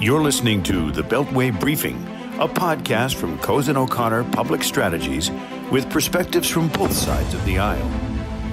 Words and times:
You're 0.00 0.22
listening 0.22 0.62
to 0.62 0.90
the 0.90 1.02
Beltway 1.02 1.60
Briefing, 1.60 2.02
a 2.38 2.48
podcast 2.48 3.16
from 3.16 3.38
Cozen 3.40 3.76
O'Connor 3.76 4.24
Public 4.32 4.62
Strategies 4.62 5.30
with 5.70 5.90
perspectives 5.90 6.48
from 6.48 6.68
both 6.68 6.94
sides 6.94 7.34
of 7.34 7.44
the 7.44 7.58
aisle. 7.58 7.86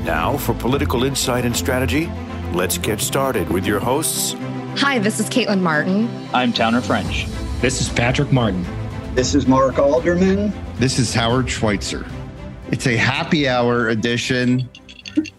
Now, 0.04 0.36
for 0.36 0.54
political 0.54 1.06
insight 1.06 1.46
and 1.46 1.56
strategy, 1.56 2.12
let's 2.52 2.78
get 2.78 3.00
started 3.00 3.50
with 3.50 3.66
your 3.66 3.80
hosts. 3.80 4.36
Hi, 4.82 5.00
this 5.00 5.22
is 5.22 5.30
Caitlin 5.30 5.62
Martin. 5.62 6.10
I'm 6.34 6.52
Towner 6.52 6.82
French. 6.82 7.28
This 7.62 7.80
is 7.80 7.88
Patrick 7.88 8.34
Martin. 8.34 8.66
This 9.16 9.34
is 9.34 9.48
Mark 9.48 9.80
Alderman. 9.80 10.52
This 10.76 11.00
is 11.00 11.14
Howard 11.14 11.50
Schweitzer. 11.50 12.06
It's 12.72 12.88
a 12.88 12.98
happy 12.98 13.48
hour 13.48 13.88
edition 13.88 14.70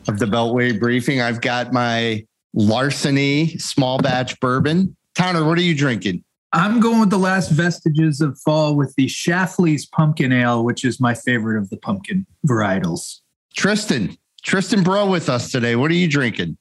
of 0.08 0.18
the 0.18 0.24
Beltway 0.24 0.80
Briefing. 0.80 1.20
I've 1.20 1.42
got 1.42 1.74
my 1.74 2.24
larceny 2.54 3.58
small 3.58 3.98
batch 3.98 4.40
bourbon. 4.40 4.96
Towner, 5.18 5.44
what 5.44 5.58
are 5.58 5.62
you 5.62 5.74
drinking? 5.74 6.22
I'm 6.52 6.78
going 6.78 7.00
with 7.00 7.10
the 7.10 7.18
last 7.18 7.50
vestiges 7.50 8.20
of 8.20 8.38
fall 8.38 8.76
with 8.76 8.94
the 8.94 9.06
Schlafly's 9.06 9.84
Pumpkin 9.84 10.32
Ale, 10.32 10.64
which 10.64 10.84
is 10.84 11.00
my 11.00 11.12
favorite 11.12 11.58
of 11.58 11.68
the 11.70 11.76
pumpkin 11.76 12.24
varietals. 12.46 13.18
Tristan, 13.52 14.16
Tristan 14.44 14.84
Bro 14.84 15.10
with 15.10 15.28
us 15.28 15.50
today. 15.50 15.74
What 15.74 15.90
are 15.90 15.94
you 15.94 16.08
drinking? 16.08 16.56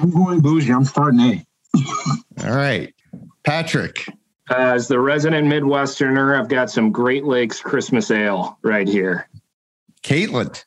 I'm 0.00 0.10
going 0.10 0.40
bougie. 0.40 0.72
I'm 0.72 0.86
starting 0.86 1.20
A. 1.20 1.46
All 2.44 2.56
right. 2.56 2.94
Patrick. 3.44 4.06
As 4.48 4.88
the 4.88 4.98
resident 4.98 5.46
Midwesterner, 5.46 6.40
I've 6.40 6.48
got 6.48 6.70
some 6.70 6.92
Great 6.92 7.24
Lakes 7.24 7.60
Christmas 7.60 8.10
Ale 8.10 8.58
right 8.62 8.88
here. 8.88 9.28
Caitlin. 10.02 10.64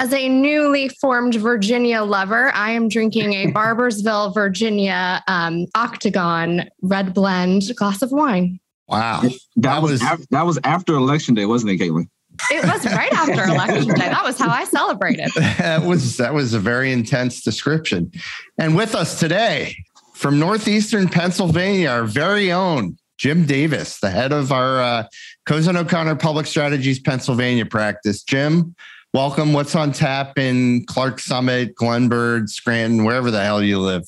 As 0.00 0.14
a 0.14 0.30
newly 0.30 0.88
formed 0.88 1.34
Virginia 1.34 2.02
lover, 2.02 2.50
I 2.54 2.70
am 2.70 2.88
drinking 2.88 3.34
a 3.34 3.46
Barboursville, 3.52 4.32
Virginia 4.32 5.22
um, 5.28 5.66
Octagon 5.74 6.70
Red 6.80 7.12
Blend 7.12 7.64
glass 7.76 8.00
of 8.00 8.10
wine. 8.10 8.60
Wow. 8.88 9.20
That, 9.20 9.38
that 9.56 9.82
was, 9.82 10.02
was 10.02 10.26
that 10.30 10.46
was 10.46 10.58
after 10.64 10.94
election 10.94 11.34
day, 11.34 11.44
wasn't 11.44 11.72
it, 11.72 11.80
Caitlin? 11.80 12.08
It 12.50 12.64
was 12.64 12.86
right 12.86 13.12
after 13.12 13.44
election 13.52 13.88
day. 13.88 14.08
That 14.08 14.24
was 14.24 14.38
how 14.38 14.48
I 14.48 14.64
celebrated. 14.64 15.28
that 15.36 15.82
was 15.82 16.16
that 16.16 16.32
was 16.32 16.54
a 16.54 16.58
very 16.58 16.92
intense 16.92 17.42
description. 17.42 18.10
And 18.56 18.74
with 18.74 18.94
us 18.94 19.20
today 19.20 19.76
from 20.14 20.38
northeastern 20.38 21.10
Pennsylvania, 21.10 21.90
our 21.90 22.04
very 22.04 22.50
own 22.50 22.96
Jim 23.18 23.44
Davis, 23.44 24.00
the 24.00 24.08
head 24.08 24.32
of 24.32 24.50
our 24.50 24.80
uh, 24.80 25.06
Cozen 25.44 25.76
O'Connor 25.76 26.16
Public 26.16 26.46
Strategies 26.46 26.98
Pennsylvania 26.98 27.66
practice. 27.66 28.22
Jim, 28.22 28.74
welcome. 29.12 29.52
What's 29.52 29.74
on 29.74 29.92
tap 29.92 30.38
in 30.38 30.84
Clarks 30.86 31.24
Summit, 31.24 31.74
Glenburn, 31.74 32.48
Scranton, 32.48 33.04
wherever 33.04 33.30
the 33.30 33.42
hell 33.42 33.62
you 33.62 33.78
live? 33.78 34.04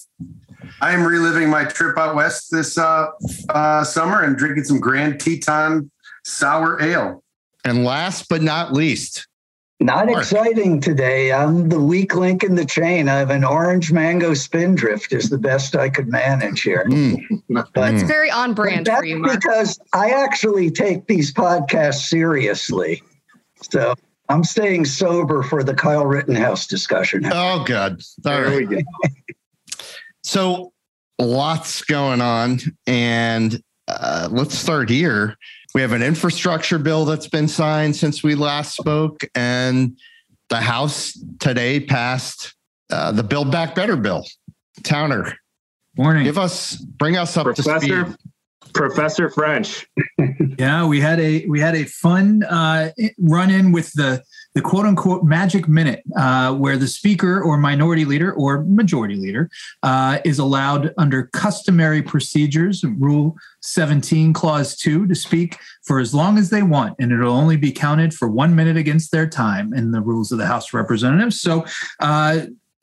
I 0.81 0.93
am 0.93 1.05
reliving 1.05 1.51
my 1.51 1.65
trip 1.65 1.99
out 1.99 2.15
west 2.15 2.51
this 2.51 2.79
uh, 2.79 3.09
uh, 3.49 3.85
summer 3.85 4.23
and 4.23 4.37
drinking 4.37 4.65
some 4.65 4.81
Grand 4.81 5.21
Teton 5.21 5.91
sour 6.25 6.81
ale. 6.81 7.23
And 7.65 7.85
last 7.85 8.29
but 8.29 8.43
not 8.43 8.73
least, 8.73 9.29
not 9.81 10.07
Mark. 10.07 10.19
exciting 10.19 10.81
today. 10.81 11.33
I'm 11.33 11.69
the 11.69 11.81
weak 11.81 12.15
link 12.15 12.43
in 12.43 12.55
the 12.55 12.65
chain. 12.65 13.09
I 13.09 13.19
have 13.19 13.31
an 13.31 13.45
orange 13.45 13.93
mango 13.93 14.35
spindrift 14.35 15.13
is 15.13 15.31
the 15.31 15.39
best 15.39 15.77
I 15.77 15.89
could 15.89 16.09
manage 16.09 16.63
here. 16.63 16.85
Mm. 16.89 17.43
That's 17.75 18.03
very 18.03 18.31
on 18.31 18.55
brand 18.55 18.89
for 18.89 19.05
you, 19.05 19.19
Mark. 19.19 19.41
Because 19.41 19.79
I 19.93 20.11
actually 20.11 20.71
take 20.71 21.07
these 21.07 21.33
podcasts 21.33 22.09
seriously. 22.09 23.03
So 23.71 23.95
I'm 24.29 24.45
staying 24.45 24.85
sober 24.87 25.43
for 25.43 25.63
the 25.63 25.75
Kyle 25.75 26.07
Rittenhouse 26.07 26.67
discussion. 26.67 27.27
Oh, 27.33 27.65
good. 27.65 28.03
All 28.25 28.33
there 28.33 28.57
we 28.57 28.65
go. 28.65 28.79
so 30.23 30.73
lots 31.19 31.83
going 31.83 32.21
on. 32.21 32.61
And 32.87 33.63
uh, 33.89 34.29
let's 34.31 34.57
start 34.57 34.89
here. 34.89 35.37
We 35.75 35.81
have 35.81 35.93
an 35.93 36.03
infrastructure 36.03 36.79
bill 36.79 37.05
that's 37.05 37.29
been 37.29 37.49
signed 37.49 37.97
since 37.97 38.23
we 38.23 38.35
last 38.35 38.77
spoke, 38.77 39.25
and 39.35 39.99
the 40.51 40.61
House 40.61 41.19
today 41.41 41.81
passed 41.81 42.55
uh, 42.91 43.11
the 43.13 43.23
Build 43.23 43.51
Back 43.51 43.75
Better 43.75 43.97
bill. 43.97 44.27
Towner, 44.83 45.35
morning. 45.97 46.25
Give 46.25 46.37
us, 46.37 46.77
bring 46.77 47.17
us 47.17 47.37
up 47.39 47.45
Professor, 47.45 47.79
to 47.79 47.81
speed. 47.81 48.17
Professor 48.75 49.31
French. 49.31 49.87
yeah, 50.59 50.87
we 50.87 51.01
had 51.01 51.21
a 51.21 51.47
we 51.47 51.61
had 51.61 51.75
a 51.75 51.85
fun 51.85 52.43
uh, 52.45 52.91
run 53.19 53.51
in 53.51 53.73
with 53.73 53.93
the 53.93 54.23
the 54.55 54.61
quote 54.61 54.85
unquote 54.85 55.25
magic 55.25 55.69
minute, 55.69 56.03
uh, 56.17 56.55
where 56.55 56.77
the 56.77 56.87
speaker 56.87 57.43
or 57.43 57.57
minority 57.57 58.05
leader 58.05 58.33
or 58.33 58.65
majority 58.65 59.17
leader 59.17 59.49
uh, 59.83 60.19
is 60.25 60.39
allowed 60.39 60.93
under 60.99 61.25
customary 61.29 62.03
procedures, 62.03 62.85
Rule 62.85 63.37
17, 63.63 64.33
Clause 64.33 64.77
2, 64.77 65.07
to 65.07 65.15
speak 65.15 65.59
for 65.85 65.99
as 66.01 66.15
long 66.15 66.39
as 66.39 66.51
they 66.51 66.63
want, 66.63 66.97
and 66.99 67.13
it'll 67.13 67.33
only 67.33 67.57
be 67.57 67.73
counted 67.73 68.13
for 68.13 68.29
one 68.29 68.55
minute 68.55 68.77
against 68.77 69.11
their 69.11 69.29
time 69.29 69.73
in 69.73 69.93
the 69.93 70.01
rules 70.01 70.33
of 70.33 70.39
the 70.39 70.47
House 70.47 70.69
of 70.69 70.75
Representatives. 70.75 71.41
So, 71.41 71.65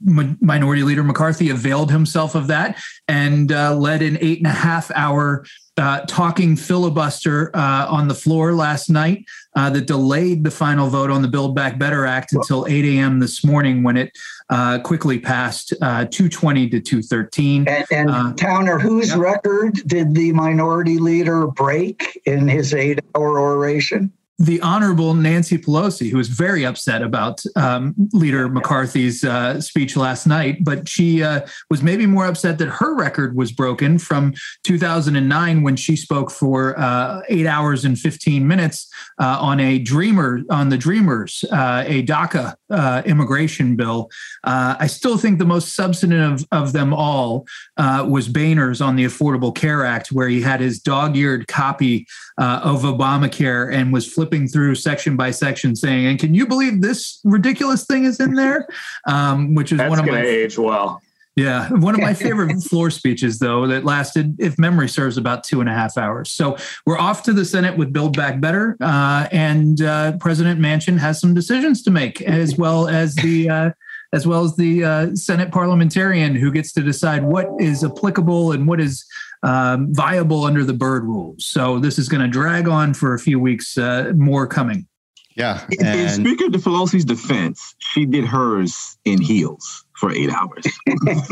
Minority 0.01 0.83
Leader 0.83 1.03
McCarthy 1.03 1.49
availed 1.49 1.91
himself 1.91 2.35
of 2.35 2.47
that 2.47 2.79
and 3.07 3.51
uh, 3.51 3.75
led 3.75 4.01
an 4.01 4.17
eight 4.21 4.37
and 4.37 4.47
a 4.47 4.51
half 4.51 4.91
hour 4.95 5.45
uh, 5.77 6.01
talking 6.01 6.55
filibuster 6.55 7.55
uh, 7.55 7.87
on 7.89 8.07
the 8.07 8.13
floor 8.13 8.53
last 8.53 8.89
night 8.89 9.25
uh, 9.55 9.69
that 9.69 9.87
delayed 9.87 10.43
the 10.43 10.51
final 10.51 10.87
vote 10.87 11.09
on 11.09 11.21
the 11.21 11.27
Build 11.27 11.55
Back 11.55 11.79
Better 11.79 12.05
Act 12.05 12.33
until 12.33 12.65
8 12.67 12.85
a.m. 12.85 13.19
this 13.19 13.43
morning 13.43 13.83
when 13.83 13.97
it 13.97 14.11
uh, 14.49 14.79
quickly 14.79 15.19
passed 15.19 15.73
uh, 15.81 16.05
220 16.05 16.69
to 16.69 16.79
213. 16.79 17.67
And, 17.67 17.85
and 17.91 18.09
uh, 18.09 18.33
Towner, 18.33 18.79
whose 18.79 19.15
record 19.15 19.75
did 19.87 20.13
the 20.13 20.33
minority 20.33 20.97
leader 20.97 21.47
break 21.47 22.21
in 22.25 22.47
his 22.47 22.73
eight 22.73 22.99
hour 23.15 23.39
oration? 23.39 24.11
The 24.39 24.61
Honorable 24.61 25.13
Nancy 25.13 25.57
Pelosi, 25.57 26.09
who 26.09 26.17
was 26.17 26.29
very 26.29 26.65
upset 26.65 27.01
about 27.01 27.43
um, 27.57 27.93
Leader 28.13 28.47
McCarthy's 28.47 29.25
uh, 29.25 29.59
speech 29.59 29.97
last 29.97 30.25
night, 30.25 30.63
but 30.63 30.87
she 30.87 31.21
uh, 31.21 31.41
was 31.69 31.83
maybe 31.83 32.05
more 32.05 32.25
upset 32.25 32.57
that 32.59 32.69
her 32.69 32.95
record 32.95 33.35
was 33.35 33.51
broken 33.51 33.99
from 33.99 34.33
2009 34.63 35.61
when 35.61 35.75
she 35.75 35.97
spoke 35.97 36.31
for 36.31 36.79
uh, 36.79 37.21
eight 37.27 37.45
hours 37.45 37.83
and 37.83 37.99
15 37.99 38.47
minutes 38.47 38.89
uh, 39.19 39.37
on 39.41 39.59
a 39.59 39.77
Dreamer 39.77 40.41
on 40.49 40.69
the 40.69 40.77
Dreamers, 40.77 41.43
uh, 41.51 41.83
a 41.85 42.05
DACA 42.05 42.55
uh, 42.69 43.01
immigration 43.05 43.75
bill. 43.75 44.09
I 44.45 44.87
still 44.87 45.17
think 45.17 45.39
the 45.39 45.45
most 45.45 45.75
substantive 45.75 46.47
of 46.53 46.71
them 46.71 46.93
all 46.93 47.45
was 47.77 48.29
Boehner's 48.29 48.79
on 48.79 48.95
the 48.95 49.03
Affordable 49.03 49.53
Care 49.53 49.85
Act, 49.85 50.13
where 50.13 50.29
he 50.29 50.41
had 50.41 50.61
his 50.61 50.79
dog-eared 50.79 51.47
copy 51.49 52.07
of 52.37 52.83
Obamacare 52.83 53.73
and 53.73 53.91
was 53.91 54.11
flipping 54.11 54.28
flipping 54.29 54.47
through 54.47 54.75
section 54.75 55.17
by 55.17 55.31
section 55.31 55.75
saying, 55.75 56.05
and 56.05 56.19
can 56.19 56.35
you 56.35 56.45
believe 56.45 56.81
this 56.81 57.19
ridiculous 57.23 57.85
thing 57.85 58.05
is 58.05 58.19
in 58.19 58.35
there? 58.35 58.67
Um, 59.07 59.55
which 59.55 59.71
is 59.71 59.79
That's 59.79 59.89
one 59.89 59.99
of 59.99 60.05
my 60.05 60.21
age 60.21 60.57
well. 60.57 61.01
Yeah, 61.35 61.69
one 61.69 61.95
of 61.95 62.01
my 62.01 62.13
favorite 62.25 62.61
floor 62.61 62.91
speeches, 62.91 63.39
though, 63.39 63.65
that 63.67 63.85
lasted, 63.85 64.35
if 64.39 64.59
memory 64.59 64.89
serves, 64.89 65.17
about 65.17 65.43
two 65.43 65.61
and 65.61 65.69
a 65.69 65.73
half 65.73 65.97
hours. 65.97 66.29
So 66.29 66.57
we're 66.85 66.99
off 66.99 67.23
to 67.23 67.33
the 67.33 67.45
Senate 67.45 67.77
with 67.77 67.91
Build 67.91 68.15
Back 68.15 68.39
Better, 68.39 68.77
uh, 68.81 69.27
and 69.31 69.81
uh, 69.81 70.17
President 70.17 70.59
Manchin 70.59 70.99
has 70.99 71.19
some 71.19 71.33
decisions 71.33 71.81
to 71.83 71.91
make, 71.91 72.21
as 72.21 72.57
well 72.57 72.87
as 72.87 73.15
the 73.15 73.49
uh, 73.49 73.71
as 74.11 74.25
well 74.25 74.43
as 74.43 74.55
the 74.55 74.83
uh, 74.83 75.15
Senate 75.15 75.51
parliamentarian 75.51 76.35
who 76.35 76.51
gets 76.51 76.73
to 76.73 76.81
decide 76.81 77.23
what 77.23 77.47
is 77.59 77.83
applicable 77.83 78.51
and 78.51 78.67
what 78.67 78.81
is 78.81 79.05
um, 79.43 79.93
viable 79.93 80.43
under 80.43 80.63
the 80.63 80.73
Byrd 80.73 81.03
rules. 81.03 81.45
So 81.45 81.79
this 81.79 81.97
is 81.97 82.09
going 82.09 82.21
to 82.21 82.27
drag 82.27 82.67
on 82.67 82.93
for 82.93 83.13
a 83.13 83.19
few 83.19 83.39
weeks. 83.39 83.77
Uh, 83.77 84.11
more 84.15 84.47
coming. 84.47 84.87
Yeah. 85.35 85.65
And 85.79 85.99
in 85.99 86.09
Speaker 86.09 86.49
Pelosi's 86.57 87.05
defense, 87.05 87.75
she 87.79 88.05
did 88.05 88.25
hers 88.25 88.97
in 89.05 89.21
heels 89.21 89.85
for 89.95 90.11
eight 90.11 90.29
hours. 90.29 90.65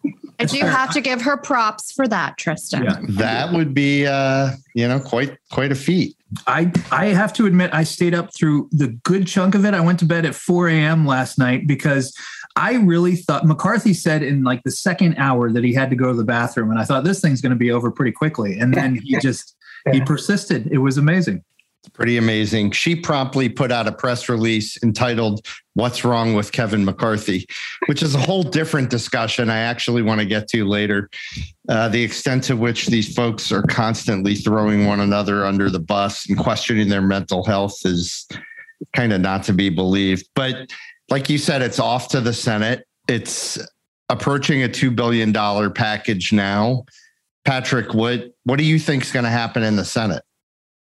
I 0.40 0.44
do 0.46 0.58
have 0.58 0.92
to 0.92 1.00
give 1.00 1.22
her 1.22 1.36
props 1.36 1.92
for 1.92 2.08
that, 2.08 2.36
Tristan. 2.38 2.84
Yeah. 2.84 2.96
That 3.08 3.52
would 3.52 3.72
be, 3.72 4.06
uh, 4.06 4.50
you 4.74 4.88
know, 4.88 4.98
quite 4.98 5.38
quite 5.50 5.70
a 5.70 5.76
feat. 5.76 6.16
I 6.46 6.72
I 6.90 7.06
have 7.06 7.32
to 7.34 7.46
admit, 7.46 7.70
I 7.72 7.84
stayed 7.84 8.14
up 8.14 8.34
through 8.34 8.68
the 8.72 8.88
good 9.04 9.26
chunk 9.26 9.54
of 9.54 9.64
it. 9.64 9.74
I 9.74 9.80
went 9.80 9.98
to 10.00 10.04
bed 10.04 10.24
at 10.24 10.34
4 10.34 10.68
a.m. 10.68 11.06
last 11.06 11.38
night 11.38 11.66
because 11.66 12.14
I 12.56 12.74
really 12.74 13.16
thought 13.16 13.46
McCarthy 13.46 13.94
said 13.94 14.22
in 14.22 14.42
like 14.42 14.62
the 14.62 14.70
second 14.70 15.16
hour 15.16 15.50
that 15.52 15.64
he 15.64 15.74
had 15.74 15.90
to 15.90 15.96
go 15.96 16.12
to 16.12 16.16
the 16.16 16.24
bathroom, 16.24 16.70
and 16.70 16.78
I 16.78 16.84
thought 16.84 17.04
this 17.04 17.20
thing's 17.20 17.40
going 17.40 17.50
to 17.50 17.56
be 17.56 17.70
over 17.70 17.90
pretty 17.90 18.12
quickly. 18.12 18.58
And 18.58 18.74
then 18.74 18.96
he 18.96 19.18
just 19.22 19.56
he 19.92 20.00
persisted. 20.00 20.68
It 20.70 20.78
was 20.78 20.96
amazing. 20.96 21.44
Pretty 21.92 22.16
amazing. 22.16 22.70
She 22.72 22.96
promptly 22.96 23.48
put 23.48 23.70
out 23.70 23.86
a 23.86 23.92
press 23.92 24.28
release 24.28 24.82
entitled 24.82 25.46
What's 25.74 26.04
Wrong 26.04 26.34
with 26.34 26.52
Kevin 26.52 26.84
McCarthy, 26.84 27.46
which 27.86 28.02
is 28.02 28.14
a 28.14 28.18
whole 28.18 28.42
different 28.42 28.90
discussion 28.90 29.50
I 29.50 29.58
actually 29.58 30.02
want 30.02 30.20
to 30.20 30.26
get 30.26 30.48
to 30.48 30.64
later. 30.64 31.10
Uh, 31.68 31.88
the 31.88 32.02
extent 32.02 32.44
to 32.44 32.56
which 32.56 32.86
these 32.86 33.14
folks 33.14 33.52
are 33.52 33.62
constantly 33.62 34.34
throwing 34.34 34.86
one 34.86 35.00
another 35.00 35.44
under 35.44 35.70
the 35.70 35.80
bus 35.80 36.28
and 36.28 36.38
questioning 36.38 36.88
their 36.88 37.02
mental 37.02 37.44
health 37.44 37.76
is 37.84 38.26
kind 38.94 39.12
of 39.12 39.20
not 39.20 39.42
to 39.44 39.52
be 39.52 39.68
believed. 39.68 40.28
But 40.34 40.70
like 41.10 41.28
you 41.28 41.38
said, 41.38 41.62
it's 41.62 41.78
off 41.78 42.08
to 42.08 42.20
the 42.20 42.32
Senate. 42.32 42.86
It's 43.08 43.58
approaching 44.08 44.62
a 44.62 44.68
$2 44.68 44.94
billion 44.94 45.32
package 45.72 46.32
now. 46.32 46.84
Patrick, 47.44 47.92
what 47.92 48.32
what 48.44 48.56
do 48.56 48.64
you 48.64 48.78
think 48.78 49.02
is 49.02 49.12
going 49.12 49.24
to 49.24 49.30
happen 49.30 49.62
in 49.62 49.76
the 49.76 49.84
Senate? 49.84 50.22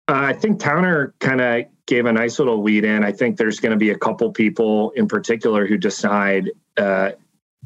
Uh, 0.07 0.13
I 0.17 0.33
think 0.35 0.61
Towner 0.61 1.15
kind 1.19 1.41
of 1.41 1.65
gave 1.87 2.07
a 2.07 2.13
nice 2.13 2.39
little 2.39 2.63
lead 2.63 2.85
in. 2.85 3.05
I 3.05 3.13
think 3.13 3.37
there's 3.37 3.61
going 3.61 3.73
to 3.73 3.79
be 3.79 3.91
a 3.91 3.99
couple 3.99 4.31
people 4.33 4.91
in 4.91 5.09
particular 5.09 5.67
who 5.67 5.79
decide 5.79 6.51
uh, 6.77 7.13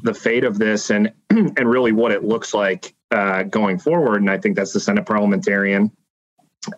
the 0.01 0.13
fate 0.13 0.43
of 0.43 0.57
this 0.57 0.89
and 0.89 1.11
and 1.29 1.69
really 1.69 1.91
what 1.91 2.11
it 2.11 2.23
looks 2.23 2.53
like 2.53 2.93
uh, 3.11 3.43
going 3.43 3.77
forward. 3.77 4.21
And 4.21 4.29
I 4.29 4.37
think 4.37 4.55
that's 4.55 4.71
the 4.71 4.79
Senate 4.79 5.05
parliamentarian, 5.05 5.91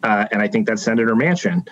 uh, 0.01 0.25
and 0.31 0.41
I 0.41 0.47
think 0.47 0.67
that's 0.67 0.81
Senator 0.81 1.15
Manchin. 1.15 1.67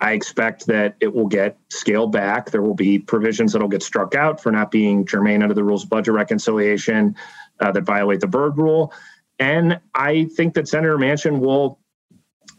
I 0.00 0.12
expect 0.12 0.66
that 0.66 0.96
it 1.00 1.12
will 1.12 1.26
get 1.26 1.58
scaled 1.70 2.12
back. 2.12 2.50
There 2.50 2.62
will 2.62 2.74
be 2.74 3.00
provisions 3.00 3.52
that 3.52 3.60
will 3.60 3.68
get 3.68 3.82
struck 3.82 4.14
out 4.14 4.40
for 4.40 4.52
not 4.52 4.70
being 4.70 5.04
germane 5.04 5.42
under 5.42 5.54
the 5.54 5.64
rules 5.64 5.82
of 5.82 5.90
budget 5.90 6.14
reconciliation 6.14 7.16
uh, 7.58 7.72
that 7.72 7.82
violate 7.82 8.20
the 8.20 8.28
Byrd 8.28 8.56
rule. 8.58 8.92
And 9.40 9.80
I 9.94 10.24
think 10.36 10.54
that 10.54 10.68
Senator 10.68 10.98
Manchin 10.98 11.40
will 11.40 11.80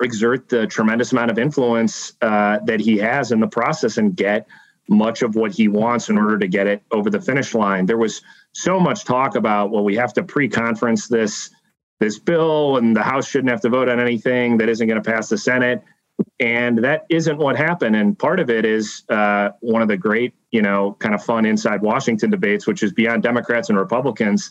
exert 0.01 0.49
the 0.49 0.67
tremendous 0.67 1.11
amount 1.11 1.31
of 1.31 1.37
influence 1.37 2.13
uh, 2.21 2.59
that 2.65 2.79
he 2.79 2.97
has 2.97 3.31
in 3.31 3.39
the 3.39 3.47
process 3.47 3.97
and 3.97 4.15
get 4.15 4.47
much 4.87 5.21
of 5.21 5.35
what 5.35 5.51
he 5.51 5.67
wants 5.67 6.09
in 6.09 6.17
order 6.17 6.37
to 6.37 6.47
get 6.47 6.67
it 6.67 6.81
over 6.91 7.09
the 7.09 7.21
finish 7.21 7.53
line. 7.53 7.85
There 7.85 7.97
was 7.97 8.21
so 8.53 8.79
much 8.79 9.05
talk 9.05 9.35
about 9.35 9.71
well, 9.71 9.83
we 9.83 9.95
have 9.95 10.13
to 10.13 10.23
pre-conference 10.23 11.07
this 11.07 11.51
this 11.99 12.17
bill, 12.17 12.77
and 12.77 12.95
the 12.95 13.03
House 13.03 13.27
shouldn't 13.27 13.51
have 13.51 13.61
to 13.61 13.69
vote 13.69 13.89
on 13.89 13.99
anything 13.99 14.57
that 14.57 14.69
isn't 14.69 14.87
going 14.87 15.01
to 15.01 15.11
pass 15.11 15.29
the 15.29 15.37
Senate. 15.37 15.83
And 16.39 16.77
that 16.79 17.05
isn't 17.09 17.37
what 17.37 17.57
happened. 17.57 17.95
And 17.95 18.17
part 18.17 18.39
of 18.39 18.49
it 18.49 18.65
is 18.65 19.03
uh, 19.09 19.49
one 19.59 19.81
of 19.81 19.87
the 19.87 19.97
great, 19.97 20.33
you 20.51 20.61
know, 20.61 20.95
kind 20.99 21.13
of 21.13 21.23
fun 21.23 21.45
inside 21.45 21.81
Washington 21.81 22.29
debates, 22.29 22.67
which 22.67 22.83
is 22.83 22.93
beyond 22.93 23.23
Democrats 23.23 23.69
and 23.69 23.77
Republicans, 23.77 24.49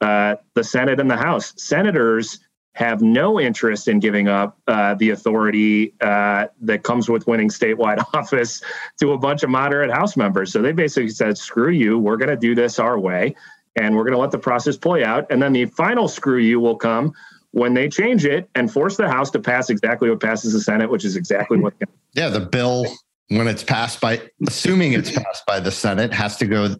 uh, 0.00 0.36
the 0.54 0.64
Senate 0.64 1.00
and 1.00 1.10
the 1.10 1.16
House. 1.16 1.54
Senators 1.56 2.40
have 2.76 3.00
no 3.00 3.40
interest 3.40 3.88
in 3.88 3.98
giving 3.98 4.28
up 4.28 4.58
uh, 4.68 4.94
the 4.94 5.08
authority 5.08 5.94
uh, 6.02 6.46
that 6.60 6.82
comes 6.82 7.08
with 7.08 7.26
winning 7.26 7.48
statewide 7.48 8.04
office 8.14 8.62
to 9.00 9.12
a 9.12 9.18
bunch 9.18 9.42
of 9.42 9.48
moderate 9.48 9.90
House 9.90 10.14
members. 10.14 10.52
So 10.52 10.60
they 10.60 10.72
basically 10.72 11.08
said, 11.08 11.38
screw 11.38 11.70
you, 11.70 11.98
we're 11.98 12.18
going 12.18 12.28
to 12.28 12.36
do 12.36 12.54
this 12.54 12.78
our 12.78 12.98
way, 12.98 13.34
and 13.76 13.96
we're 13.96 14.02
going 14.02 14.12
to 14.12 14.18
let 14.18 14.30
the 14.30 14.38
process 14.38 14.76
play 14.76 15.04
out. 15.04 15.26
And 15.30 15.42
then 15.42 15.54
the 15.54 15.64
final 15.64 16.06
screw 16.06 16.36
you 16.36 16.60
will 16.60 16.76
come 16.76 17.14
when 17.52 17.72
they 17.72 17.88
change 17.88 18.26
it 18.26 18.50
and 18.54 18.70
force 18.70 18.98
the 18.98 19.08
House 19.08 19.30
to 19.30 19.38
pass 19.38 19.70
exactly 19.70 20.10
what 20.10 20.20
passes 20.20 20.52
the 20.52 20.60
Senate, 20.60 20.90
which 20.90 21.04
is 21.04 21.16
exactly 21.16 21.58
what. 21.58 21.72
Yeah, 22.12 22.30
the 22.30 22.40
bill, 22.40 22.86
when 23.28 23.46
it's 23.46 23.62
passed 23.62 24.00
by, 24.00 24.22
assuming 24.46 24.94
it's 24.94 25.10
passed 25.10 25.44
by 25.46 25.60
the 25.60 25.70
Senate, 25.70 26.14
has 26.14 26.38
to 26.38 26.46
go 26.46 26.76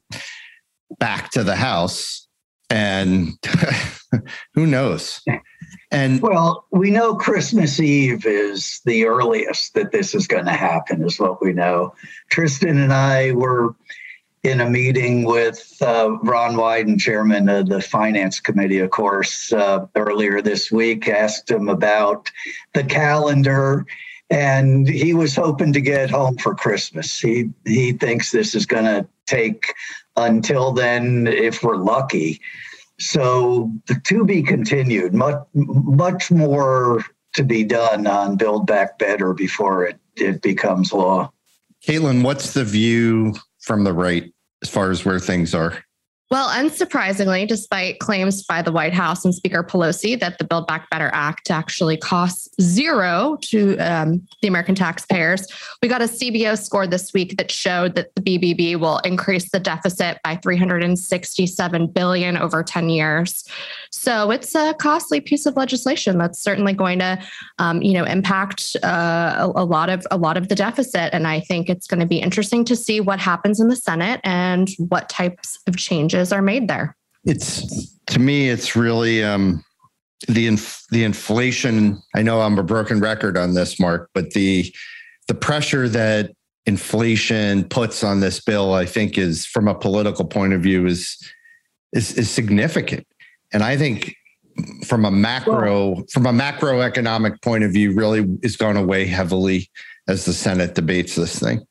back 0.98 1.31
to 1.32 1.44
the 1.44 1.56
House. 1.56 2.26
And 2.70 3.34
who 4.54 4.66
knows? 4.66 5.20
And 5.96 6.20
well, 6.20 6.66
we 6.72 6.90
know 6.90 7.14
Christmas 7.14 7.81
Eve 7.81 8.26
is 8.26 8.82
the 8.84 9.06
earliest 9.06 9.72
that 9.72 9.93
this 9.93 10.14
is 10.14 10.26
going 10.26 10.44
to 10.44 10.52
happen, 10.52 11.02
is 11.02 11.19
what 11.19 11.43
we 11.43 11.54
know. 11.54 11.94
Tristan 12.28 12.76
and 12.76 12.93
I 12.93 13.32
were 13.32 13.75
in 14.43 14.60
a 14.60 14.69
meeting 14.69 15.25
with 15.25 15.75
uh, 15.81 16.19
Ron 16.22 16.56
Wyden, 16.56 17.00
chairman 17.00 17.48
of 17.48 17.70
the 17.70 17.81
finance 17.81 18.40
committee, 18.40 18.78
of 18.81 18.90
course, 18.90 19.54
uh, 19.54 19.87
earlier 19.96 20.43
this 20.43 20.70
week, 20.70 21.08
asked 21.08 21.50
him 21.50 21.70
about 21.70 22.31
the 22.75 22.84
calendar. 22.84 23.87
And 24.28 24.87
he 24.87 25.14
was 25.14 25.34
hoping 25.34 25.72
to 25.72 25.81
get 25.81 26.10
home 26.10 26.37
for 26.37 26.54
Christmas. 26.54 27.19
He 27.19 27.48
he 27.64 27.93
thinks 27.93 28.31
this 28.31 28.54
is 28.54 28.66
going 28.66 28.84
to 28.84 29.08
take 29.25 29.72
until 30.19 30.72
then, 30.72 31.26
if 31.26 31.62
we're 31.62 31.76
lucky. 31.76 32.38
So 32.98 33.70
to 34.04 34.25
be 34.25 34.43
continued, 34.43 35.14
much 35.14 35.46
much 35.54 36.31
more 36.31 37.04
to 37.34 37.44
be 37.44 37.64
done 37.64 38.06
on 38.06 38.37
Build 38.37 38.66
Back 38.66 38.98
Better 38.98 39.34
before 39.34 39.84
it 39.84 39.98
it 40.16 40.40
becomes 40.40 40.93
law. 40.93 41.31
Caitlin, 41.87 42.25
what's 42.25 42.54
the 42.54 42.64
view 42.64 43.34
from 43.60 43.84
the 43.84 43.93
right 43.93 44.32
as 44.62 44.70
far 44.70 44.90
as 44.90 45.04
where 45.04 45.20
things 45.20 45.54
are? 45.54 45.84
Well, 46.28 46.49
unsurprisingly, 46.49 47.46
despite 47.46 48.00
claims 48.00 48.43
by 48.43 48.61
the 48.61 48.73
White 48.73 48.93
House 48.93 49.25
and 49.25 49.32
Speaker 49.32 49.62
Pelosi 49.62 50.19
that 50.19 50.38
the 50.38 50.44
Build 50.44 50.67
Back 50.67 50.90
Better 50.90 51.08
Act 51.12 51.52
actually 51.52 51.96
costs 51.96 52.49
zero 52.61 53.38
to 53.43 53.78
um, 53.78 54.26
the 54.43 54.49
American 54.49 54.75
taxpayers, 54.75 55.46
we 55.81 55.88
got 55.88 56.02
a 56.02 56.06
CBO 56.06 56.58
score 56.58 56.84
this 56.88 57.12
week 57.12 57.37
that 57.37 57.52
showed 57.52 57.94
that 57.94 58.12
the 58.17 58.23
BBB 58.23 58.75
will 58.75 58.99
increase 58.99 59.52
the 59.52 59.61
deficit 59.61 60.19
by 60.25 60.34
367 60.34 61.87
billion 61.88 62.37
over 62.37 62.64
10 62.64 62.88
years. 62.88 63.44
So 63.93 64.32
it's 64.32 64.52
a 64.56 64.75
costly 64.75 65.20
piece 65.20 65.46
of 65.46 65.56
legislation 65.56 66.19
that's 66.19 66.40
certainly 66.40 66.72
going 66.72 66.99
to, 66.99 67.22
um, 67.61 67.82
you 67.82 67.93
know, 67.93 68.05
impact 68.05 68.76
uh, 68.82 69.52
a, 69.55 69.62
a 69.62 69.64
lot 69.64 69.90
of 69.90 70.05
a 70.11 70.17
lot 70.17 70.37
of 70.37 70.49
the 70.49 70.56
deficit. 70.56 71.14
And 71.14 71.26
I 71.26 71.38
think 71.38 71.69
it's 71.69 71.87
going 71.87 72.00
to 72.00 72.06
be 72.06 72.19
interesting 72.19 72.64
to 72.64 72.75
see 72.75 73.00
what 73.00 73.20
happens 73.20 73.61
in 73.61 73.69
the 73.69 73.76
Senate 73.76 74.20
and 74.25 74.69
what 74.88 75.08
types 75.08 75.61
of 75.69 75.76
changes 75.76 76.16
are 76.33 76.43
made 76.43 76.69
there. 76.69 76.97
It's 77.25 77.97
to 78.07 78.19
me, 78.19 78.49
it's 78.49 78.77
really 78.77 79.25
um, 79.25 79.65
the 80.29 80.47
inf- 80.47 80.85
the 80.91 81.05
inflation. 81.05 82.01
I 82.15 82.23
know 82.23 82.41
I'm 82.41 82.59
a 82.59 82.63
broken 82.63 83.01
record 83.01 83.37
on 83.37 83.55
this, 83.55 83.79
Mark, 83.81 84.11
but 84.15 84.31
the 84.31 84.73
the 85.29 85.35
pressure 85.35 85.89
that 85.89 86.33
inflation 86.67 87.65
puts 87.65 88.03
on 88.03 88.21
this 88.21 88.41
bill, 88.41 88.75
I 88.75 88.87
think, 88.87 89.19
is 89.19 89.47
from 89.47 89.69
a 89.69 89.75
political 89.75 90.25
point 90.25 90.53
of 90.53 90.63
view, 90.63 90.87
is 90.87 91.17
is, 91.93 92.13
is 92.15 92.31
significant. 92.31 93.07
And 93.53 93.63
I 93.63 93.77
think 93.77 94.15
from 94.85 95.05
a 95.05 95.11
macro 95.11 95.91
well, 95.91 96.05
from 96.13 96.27
a 96.27 96.33
macroeconomic 96.33 97.43
point 97.43 97.65
of 97.65 97.73
view, 97.73 97.93
really 97.93 98.27
is 98.43 98.57
going 98.57 98.77
to 98.77 98.83
weigh 98.83 99.07
heavily 99.07 99.71
as 100.09 100.25
the 100.25 100.33
Senate 100.33 100.75
debates 100.75 101.17
this 101.17 101.39
thing. 101.39 101.67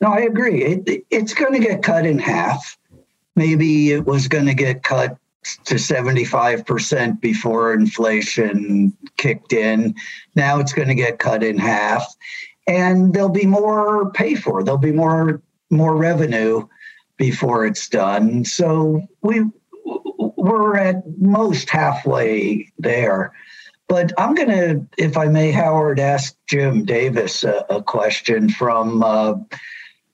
No, 0.00 0.08
I 0.08 0.20
agree. 0.20 0.62
It, 0.62 1.04
it's 1.10 1.32
going 1.32 1.54
to 1.54 1.58
get 1.58 1.82
cut 1.82 2.04
in 2.04 2.18
half. 2.18 2.76
Maybe 3.36 3.92
it 3.92 4.06
was 4.06 4.28
going 4.28 4.46
to 4.46 4.54
get 4.54 4.82
cut 4.82 5.16
to 5.66 5.76
75% 5.76 7.20
before 7.20 7.72
inflation 7.72 8.96
kicked 9.16 9.52
in. 9.52 9.94
Now 10.34 10.58
it's 10.58 10.72
going 10.72 10.88
to 10.88 10.94
get 10.94 11.20
cut 11.20 11.44
in 11.44 11.58
half 11.58 12.04
and 12.66 13.14
there'll 13.14 13.28
be 13.28 13.46
more 13.46 14.10
pay 14.10 14.34
for. 14.34 14.62
There'll 14.62 14.78
be 14.78 14.92
more 14.92 15.42
more 15.70 15.96
revenue 15.96 16.66
before 17.16 17.66
it's 17.66 17.88
done. 17.88 18.44
So 18.44 19.02
we 19.22 19.44
we're 20.36 20.76
at 20.76 21.02
most 21.18 21.70
halfway 21.70 22.70
there. 22.78 23.32
But 23.88 24.12
I'm 24.18 24.34
going 24.34 24.48
to, 24.48 24.86
if 24.98 25.16
I 25.16 25.26
may, 25.26 25.52
Howard, 25.52 26.00
ask 26.00 26.36
Jim 26.48 26.84
Davis 26.84 27.44
a, 27.44 27.64
a 27.70 27.82
question 27.82 28.48
from 28.48 29.02
uh, 29.02 29.34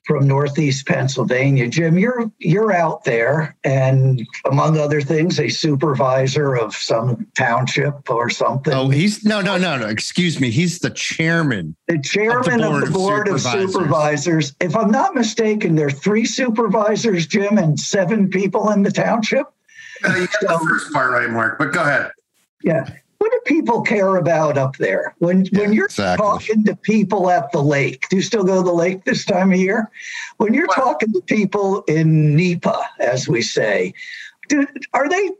from 0.04 0.26
Northeast 0.26 0.86
Pennsylvania. 0.86 1.68
Jim, 1.68 1.98
you're 1.98 2.30
you're 2.38 2.72
out 2.72 3.04
there, 3.04 3.56
and 3.64 4.26
among 4.50 4.76
other 4.78 5.00
things, 5.00 5.38
a 5.38 5.48
supervisor 5.48 6.56
of 6.56 6.74
some 6.74 7.26
township 7.36 8.10
or 8.10 8.28
something. 8.28 8.72
Oh, 8.72 8.88
he's 8.88 9.24
no, 9.24 9.40
no, 9.40 9.56
no, 9.56 9.78
no. 9.78 9.86
Excuse 9.86 10.40
me. 10.40 10.50
He's 10.50 10.80
the 10.80 10.90
chairman. 10.90 11.76
The 11.88 12.00
chairman 12.00 12.62
of 12.62 12.80
the 12.80 12.80
board, 12.80 12.82
of, 12.82 12.92
the 12.92 12.98
board 12.98 13.28
of, 13.28 13.40
supervisors. 13.40 13.64
of 13.64 13.72
supervisors. 13.72 14.56
If 14.60 14.76
I'm 14.76 14.90
not 14.90 15.14
mistaken, 15.14 15.76
there 15.76 15.86
are 15.86 15.90
three 15.90 16.24
supervisors, 16.24 17.26
Jim, 17.26 17.58
and 17.58 17.78
seven 17.78 18.28
people 18.28 18.70
in 18.70 18.82
the 18.82 18.92
township. 18.92 19.46
Uh, 20.04 20.14
you 20.16 20.26
got 20.26 20.40
so, 20.40 20.46
the 20.48 20.66
first 20.68 20.92
part 20.92 21.12
right, 21.12 21.30
Mark. 21.30 21.58
But 21.58 21.72
go 21.72 21.82
ahead. 21.82 22.10
Yeah. 22.62 22.88
What 23.22 23.30
do 23.30 23.40
people 23.46 23.82
care 23.82 24.16
about 24.16 24.58
up 24.58 24.78
there 24.78 25.14
when 25.18 25.44
yeah, 25.44 25.60
when 25.60 25.72
you're 25.72 25.84
exactly. 25.84 26.26
talking 26.26 26.64
to 26.64 26.74
people 26.74 27.30
at 27.30 27.52
the 27.52 27.62
lake? 27.62 28.08
Do 28.08 28.16
you 28.16 28.22
still 28.22 28.42
go 28.42 28.56
to 28.56 28.62
the 28.64 28.72
lake 28.74 29.04
this 29.04 29.24
time 29.24 29.52
of 29.52 29.60
year? 29.60 29.88
When 30.38 30.52
you're 30.52 30.66
talking 30.66 31.12
to 31.12 31.20
people 31.20 31.82
in 31.82 32.34
NEPA, 32.34 32.82
as 32.98 33.28
we 33.28 33.40
say, 33.40 33.94
do, 34.48 34.66
are 34.92 35.08
they 35.08 35.30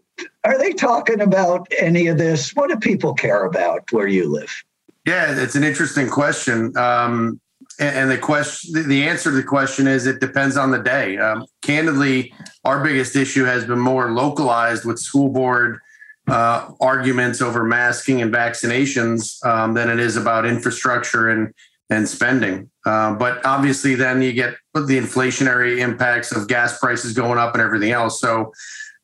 are 0.45 0.57
they 0.59 0.75
talking 0.75 1.21
about 1.21 1.67
any 1.77 2.07
of 2.07 2.19
this? 2.19 2.55
What 2.55 2.71
do 2.71 2.77
people 2.77 3.15
care 3.15 3.47
about 3.47 3.91
where 3.91 4.07
you 4.07 4.29
live? 4.29 4.63
Yeah, 5.05 5.37
it's 5.43 5.57
an 5.57 5.65
interesting 5.65 6.09
question. 6.09 6.77
Um, 6.77 7.41
and 7.81 8.09
the 8.09 8.19
question, 8.19 8.89
the 8.89 9.09
answer 9.09 9.31
to 9.31 9.37
the 9.37 9.43
question 9.43 9.89
is 9.89 10.07
it 10.07 10.21
depends 10.21 10.57
on 10.57 10.71
the 10.71 10.79
day. 10.79 11.19
Um, 11.19 11.47
candidly, 11.63 12.33
our 12.65 12.81
biggest 12.81 13.17
issue 13.17 13.43
has 13.43 13.65
been 13.65 13.81
more 13.81 14.13
localized 14.13 14.85
with 14.85 15.01
school 15.01 15.31
board 15.31 15.81
uh, 16.29 16.71
arguments 16.81 17.43
over 17.43 17.65
masking 17.65 18.23
and 18.23 18.33
vaccinations 18.33 19.45
um, 19.45 19.75
than 19.75 19.91
it 19.91 19.99
is 19.99 20.17
about 20.17 20.47
infrastructure 20.47 21.29
and 21.29 21.53
and 21.91 22.09
spending. 22.09 22.71
Uh, 22.87 23.15
but 23.15 23.45
obviously, 23.45 23.95
then 23.95 24.23
you 24.23 24.33
get 24.33 24.55
the 24.75 24.99
inflationary 24.99 25.79
impacts 25.79 26.33
of 26.33 26.49
gas 26.49 26.79
prices 26.79 27.13
going 27.13 27.39
up 27.39 27.55
and 27.55 27.63
everything 27.63 27.91
else. 27.91 28.19
So 28.19 28.53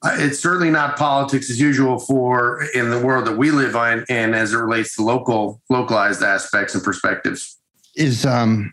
uh, 0.02 0.16
it's 0.18 0.38
certainly 0.38 0.70
not 0.70 0.96
politics 0.96 1.50
as 1.50 1.60
usual 1.60 1.98
for 1.98 2.64
in 2.74 2.88
the 2.90 2.98
world 2.98 3.26
that 3.26 3.36
we 3.36 3.50
live 3.50 3.74
in, 3.74 4.06
and 4.08 4.34
as 4.34 4.54
it 4.54 4.56
relates 4.56 4.96
to 4.96 5.02
local 5.02 5.60
localized 5.68 6.22
aspects 6.22 6.74
and 6.74 6.82
perspectives 6.82 7.58
is 7.98 8.24
um 8.24 8.72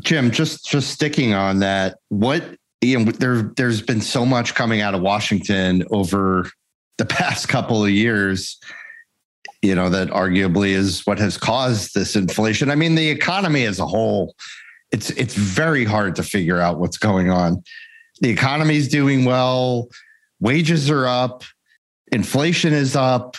Jim 0.00 0.30
just 0.30 0.66
just 0.66 0.90
sticking 0.90 1.34
on 1.34 1.60
that 1.60 1.98
what 2.08 2.42
you 2.80 2.98
know 2.98 3.12
there 3.12 3.42
there's 3.56 3.82
been 3.82 4.00
so 4.00 4.26
much 4.26 4.54
coming 4.54 4.80
out 4.80 4.94
of 4.94 5.02
Washington 5.02 5.84
over 5.90 6.50
the 7.00 7.06
past 7.06 7.48
couple 7.48 7.82
of 7.82 7.90
years 7.90 8.58
you 9.62 9.74
know, 9.74 9.90
that 9.90 10.08
arguably 10.08 10.70
is 10.70 11.06
what 11.06 11.18
has 11.18 11.36
caused 11.36 11.94
this 11.94 12.16
inflation. 12.16 12.70
I 12.70 12.74
mean, 12.74 12.94
the 12.94 13.10
economy 13.10 13.64
as 13.64 13.78
a 13.78 13.86
whole, 13.86 14.34
it's 14.90 15.10
it's 15.10 15.34
very 15.34 15.84
hard 15.84 16.16
to 16.16 16.22
figure 16.22 16.58
out 16.58 16.78
what's 16.78 16.96
going 16.96 17.30
on. 17.30 17.62
The 18.20 18.30
economy 18.30 18.76
is 18.76 18.88
doing 18.88 19.24
well, 19.24 19.88
wages 20.40 20.90
are 20.90 21.06
up, 21.06 21.44
inflation 22.12 22.72
is 22.72 22.96
up, 22.96 23.36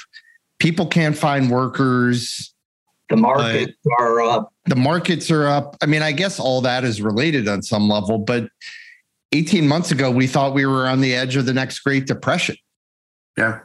people 0.60 0.86
can't 0.86 1.18
find 1.18 1.50
workers. 1.50 2.54
The 3.10 3.18
markets 3.18 3.74
uh, 3.86 4.04
are 4.04 4.22
up. 4.22 4.54
The 4.66 4.76
markets 4.76 5.32
are 5.32 5.48
up. 5.48 5.76
I 5.82 5.86
mean, 5.86 6.02
I 6.02 6.12
guess 6.12 6.40
all 6.40 6.62
that 6.62 6.84
is 6.84 7.02
related 7.02 7.48
on 7.48 7.62
some 7.62 7.90
level, 7.90 8.20
but 8.20 8.48
18 9.34 9.68
months 9.68 9.92
ago, 9.92 10.12
we 10.12 10.28
thought 10.28 10.54
we 10.54 10.66
were 10.66 10.88
on 10.88 11.02
the 11.02 11.16
edge 11.16 11.36
of 11.36 11.46
the 11.46 11.54
next 11.54 11.80
Great 11.80 12.06
Depression. 12.06 12.56
Yeah. 13.38 13.60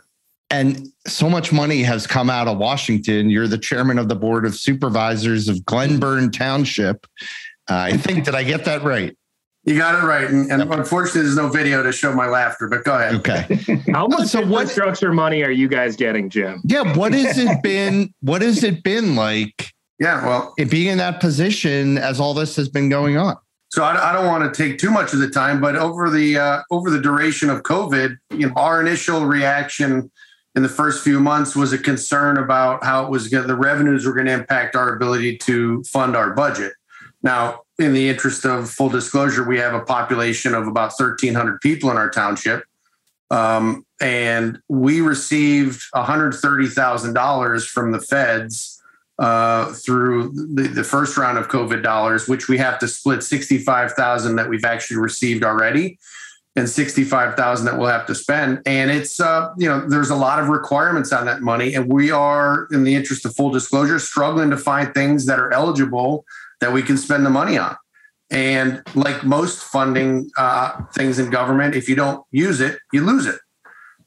And 0.50 0.88
so 1.06 1.28
much 1.28 1.52
money 1.52 1.82
has 1.82 2.06
come 2.06 2.30
out 2.30 2.46
of 2.46 2.58
Washington. 2.58 3.30
You're 3.30 3.48
the 3.48 3.58
chairman 3.58 3.98
of 3.98 4.08
the 4.08 4.14
board 4.14 4.46
of 4.46 4.54
supervisors 4.54 5.48
of 5.48 5.64
Glenburn 5.64 6.30
Township. 6.30 7.06
Uh, 7.68 7.74
I 7.74 7.96
think, 7.96 8.24
did 8.24 8.34
I 8.36 8.44
get 8.44 8.64
that 8.64 8.84
right? 8.84 9.16
You 9.64 9.76
got 9.76 9.96
it 9.96 10.06
right. 10.06 10.30
And, 10.30 10.50
and 10.52 10.62
unfortunately, 10.72 11.22
there's 11.22 11.34
no 11.34 11.48
video 11.48 11.82
to 11.82 11.90
show 11.90 12.14
my 12.14 12.28
laughter, 12.28 12.68
but 12.68 12.84
go 12.84 12.94
ahead. 12.94 13.16
Okay. 13.16 13.82
How 13.92 14.06
much 14.06 14.28
so 14.28 14.46
what, 14.46 14.62
infrastructure 14.62 15.08
what, 15.08 15.16
money 15.16 15.42
are 15.42 15.50
you 15.50 15.66
guys 15.66 15.96
getting, 15.96 16.30
Jim? 16.30 16.62
Yeah. 16.64 16.96
What 16.96 17.12
has 17.12 17.36
it 17.36 17.60
been? 17.64 18.14
What 18.20 18.42
has 18.42 18.62
it 18.62 18.84
been 18.84 19.16
like? 19.16 19.72
Yeah. 19.98 20.24
Well, 20.24 20.54
being 20.70 20.86
in 20.86 20.98
that 20.98 21.20
position 21.20 21.98
as 21.98 22.20
all 22.20 22.32
this 22.32 22.54
has 22.54 22.68
been 22.68 22.88
going 22.88 23.16
on. 23.16 23.36
So 23.76 23.84
I, 23.84 24.08
I, 24.08 24.12
don't 24.14 24.24
want 24.24 24.54
to 24.54 24.56
take 24.56 24.78
too 24.78 24.90
much 24.90 25.12
of 25.12 25.18
the 25.18 25.28
time, 25.28 25.60
but 25.60 25.76
over 25.76 26.08
the 26.08 26.38
uh, 26.38 26.62
over 26.70 26.88
the 26.88 26.98
duration 26.98 27.50
of 27.50 27.62
COVID, 27.62 28.16
you 28.30 28.46
know, 28.46 28.54
our 28.56 28.80
initial 28.80 29.26
reaction 29.26 30.10
in 30.54 30.62
the 30.62 30.68
first 30.70 31.04
few 31.04 31.20
months 31.20 31.54
was 31.54 31.74
a 31.74 31.78
concern 31.78 32.38
about 32.38 32.82
how 32.82 33.04
it 33.04 33.10
was 33.10 33.28
going 33.28 33.46
the 33.46 33.54
revenues 33.54 34.06
were 34.06 34.14
going 34.14 34.28
to 34.28 34.32
impact 34.32 34.76
our 34.76 34.96
ability 34.96 35.36
to 35.36 35.82
fund 35.82 36.16
our 36.16 36.32
budget. 36.32 36.72
Now, 37.22 37.64
in 37.78 37.92
the 37.92 38.08
interest 38.08 38.46
of 38.46 38.70
full 38.70 38.88
disclosure, 38.88 39.46
we 39.46 39.58
have 39.58 39.74
a 39.74 39.82
population 39.82 40.54
of 40.54 40.66
about 40.66 40.94
1,300 40.98 41.60
people 41.60 41.90
in 41.90 41.98
our 41.98 42.08
township. 42.08 42.64
Um, 43.30 43.84
and 44.00 44.58
we 44.70 45.02
received 45.02 45.82
$130,000 45.94 47.66
from 47.66 47.92
the 47.92 48.00
feds 48.00 48.75
uh, 49.18 49.72
through 49.72 50.30
the, 50.54 50.68
the 50.68 50.84
first 50.84 51.16
round 51.16 51.38
of 51.38 51.48
COVID 51.48 51.82
dollars, 51.82 52.28
which 52.28 52.48
we 52.48 52.58
have 52.58 52.78
to 52.80 52.88
split 52.88 53.22
65,000 53.22 54.36
that 54.36 54.48
we've 54.48 54.64
actually 54.64 54.98
received 54.98 55.42
already 55.42 55.98
and 56.56 56.68
65,000 56.68 57.66
that 57.66 57.78
we'll 57.78 57.88
have 57.88 58.06
to 58.06 58.14
spend. 58.14 58.62
And 58.64 58.90
it's, 58.90 59.20
uh, 59.20 59.52
you 59.58 59.68
know, 59.68 59.86
there's 59.86 60.08
a 60.08 60.16
lot 60.16 60.38
of 60.38 60.48
requirements 60.48 61.12
on 61.12 61.26
that 61.26 61.42
money. 61.42 61.74
And 61.74 61.92
we 61.92 62.10
are, 62.10 62.66
in 62.70 62.84
the 62.84 62.94
interest 62.94 63.26
of 63.26 63.36
full 63.36 63.50
disclosure, 63.50 63.98
struggling 63.98 64.50
to 64.50 64.56
find 64.56 64.92
things 64.94 65.26
that 65.26 65.38
are 65.38 65.52
eligible 65.52 66.24
that 66.60 66.72
we 66.72 66.82
can 66.82 66.96
spend 66.96 67.26
the 67.26 67.30
money 67.30 67.58
on. 67.58 67.76
And 68.30 68.82
like 68.94 69.22
most 69.22 69.62
funding 69.62 70.30
uh, 70.36 70.82
things 70.94 71.18
in 71.18 71.30
government, 71.30 71.74
if 71.74 71.88
you 71.88 71.94
don't 71.94 72.24
use 72.32 72.60
it, 72.60 72.78
you 72.92 73.04
lose 73.04 73.26
it. 73.26 73.38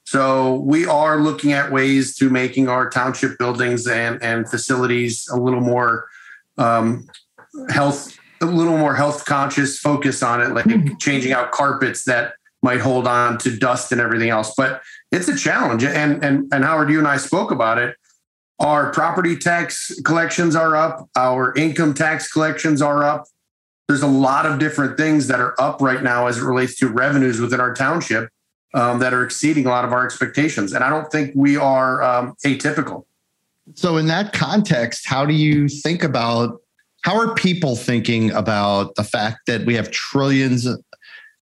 So 0.10 0.56
we 0.56 0.88
are 0.88 1.22
looking 1.22 1.54
at 1.54 1.72
ways 1.72 2.16
to 2.16 2.32
making 2.32 2.68
our 2.68 2.90
township 2.90 3.38
buildings 3.38 3.86
and, 3.86 4.20
and 4.24 4.50
facilities 4.50 5.28
a 5.28 5.38
little 5.38 5.62
more 5.62 6.08
um, 6.58 7.08
health, 7.70 8.18
a 8.42 8.48
little 8.48 8.76
more 8.76 8.96
health 8.96 9.26
conscious, 9.26 9.78
focus 9.78 10.24
on 10.24 10.42
it, 10.42 10.50
like 10.56 10.66
changing 10.98 11.32
out 11.32 11.52
carpets 11.52 12.06
that 12.06 12.34
might 12.64 12.80
hold 12.80 13.06
on 13.06 13.38
to 13.38 13.56
dust 13.56 13.92
and 13.92 14.02
everything 14.02 14.32
else. 14.32 14.52
But 14.58 14.82
it's 15.12 15.28
a 15.28 15.38
challenge. 15.38 15.84
And 15.84 16.24
and 16.24 16.52
and 16.52 16.64
Howard, 16.64 16.90
you 16.90 16.98
and 16.98 17.08
I 17.08 17.18
spoke 17.18 17.52
about 17.52 17.78
it. 17.78 17.96
Our 18.60 18.92
property 18.92 19.38
tax 19.38 19.94
collections 20.02 20.56
are 20.56 20.76
up, 20.76 21.08
our 21.16 21.54
income 21.54 21.94
tax 21.94 22.32
collections 22.32 22.82
are 22.82 23.04
up. 23.04 23.26
There's 23.88 24.02
a 24.02 24.08
lot 24.08 24.48
of 24.48 24.58
different 24.58 24.98
things 24.98 25.28
that 25.28 25.40
are 25.40 25.54
up 25.62 25.84
right 25.84 26.02
now 26.02 26.26
as 26.26 26.40
it 26.40 26.44
relates 26.44 26.78
to 26.78 26.88
revenues 26.88 27.40
within 27.40 27.60
our 27.60 27.76
township 27.76 28.30
um, 28.74 29.00
that 29.00 29.14
are 29.14 29.24
exceeding 29.24 29.66
a 29.66 29.70
lot 29.70 29.86
of 29.86 29.92
our 29.92 30.06
expectations. 30.06 30.74
And 30.74 30.84
I 30.84 30.90
don't 30.90 31.12
think 31.12 31.32
we 31.36 31.58
are 31.58 32.04
um, 32.04 32.36
atypical. 32.46 33.06
So, 33.76 33.98
in 33.98 34.08
that 34.08 34.34
context, 34.34 35.08
how 35.08 35.26
do 35.26 35.34
you 35.34 35.68
think 35.70 36.04
about 36.04 36.60
how 37.04 37.18
are 37.18 37.34
people 37.36 37.76
thinking 37.76 38.32
about 38.32 38.96
the 38.96 39.04
fact 39.04 39.46
that 39.48 39.66
we 39.66 39.76
have 39.76 39.92
trillions 39.92 40.68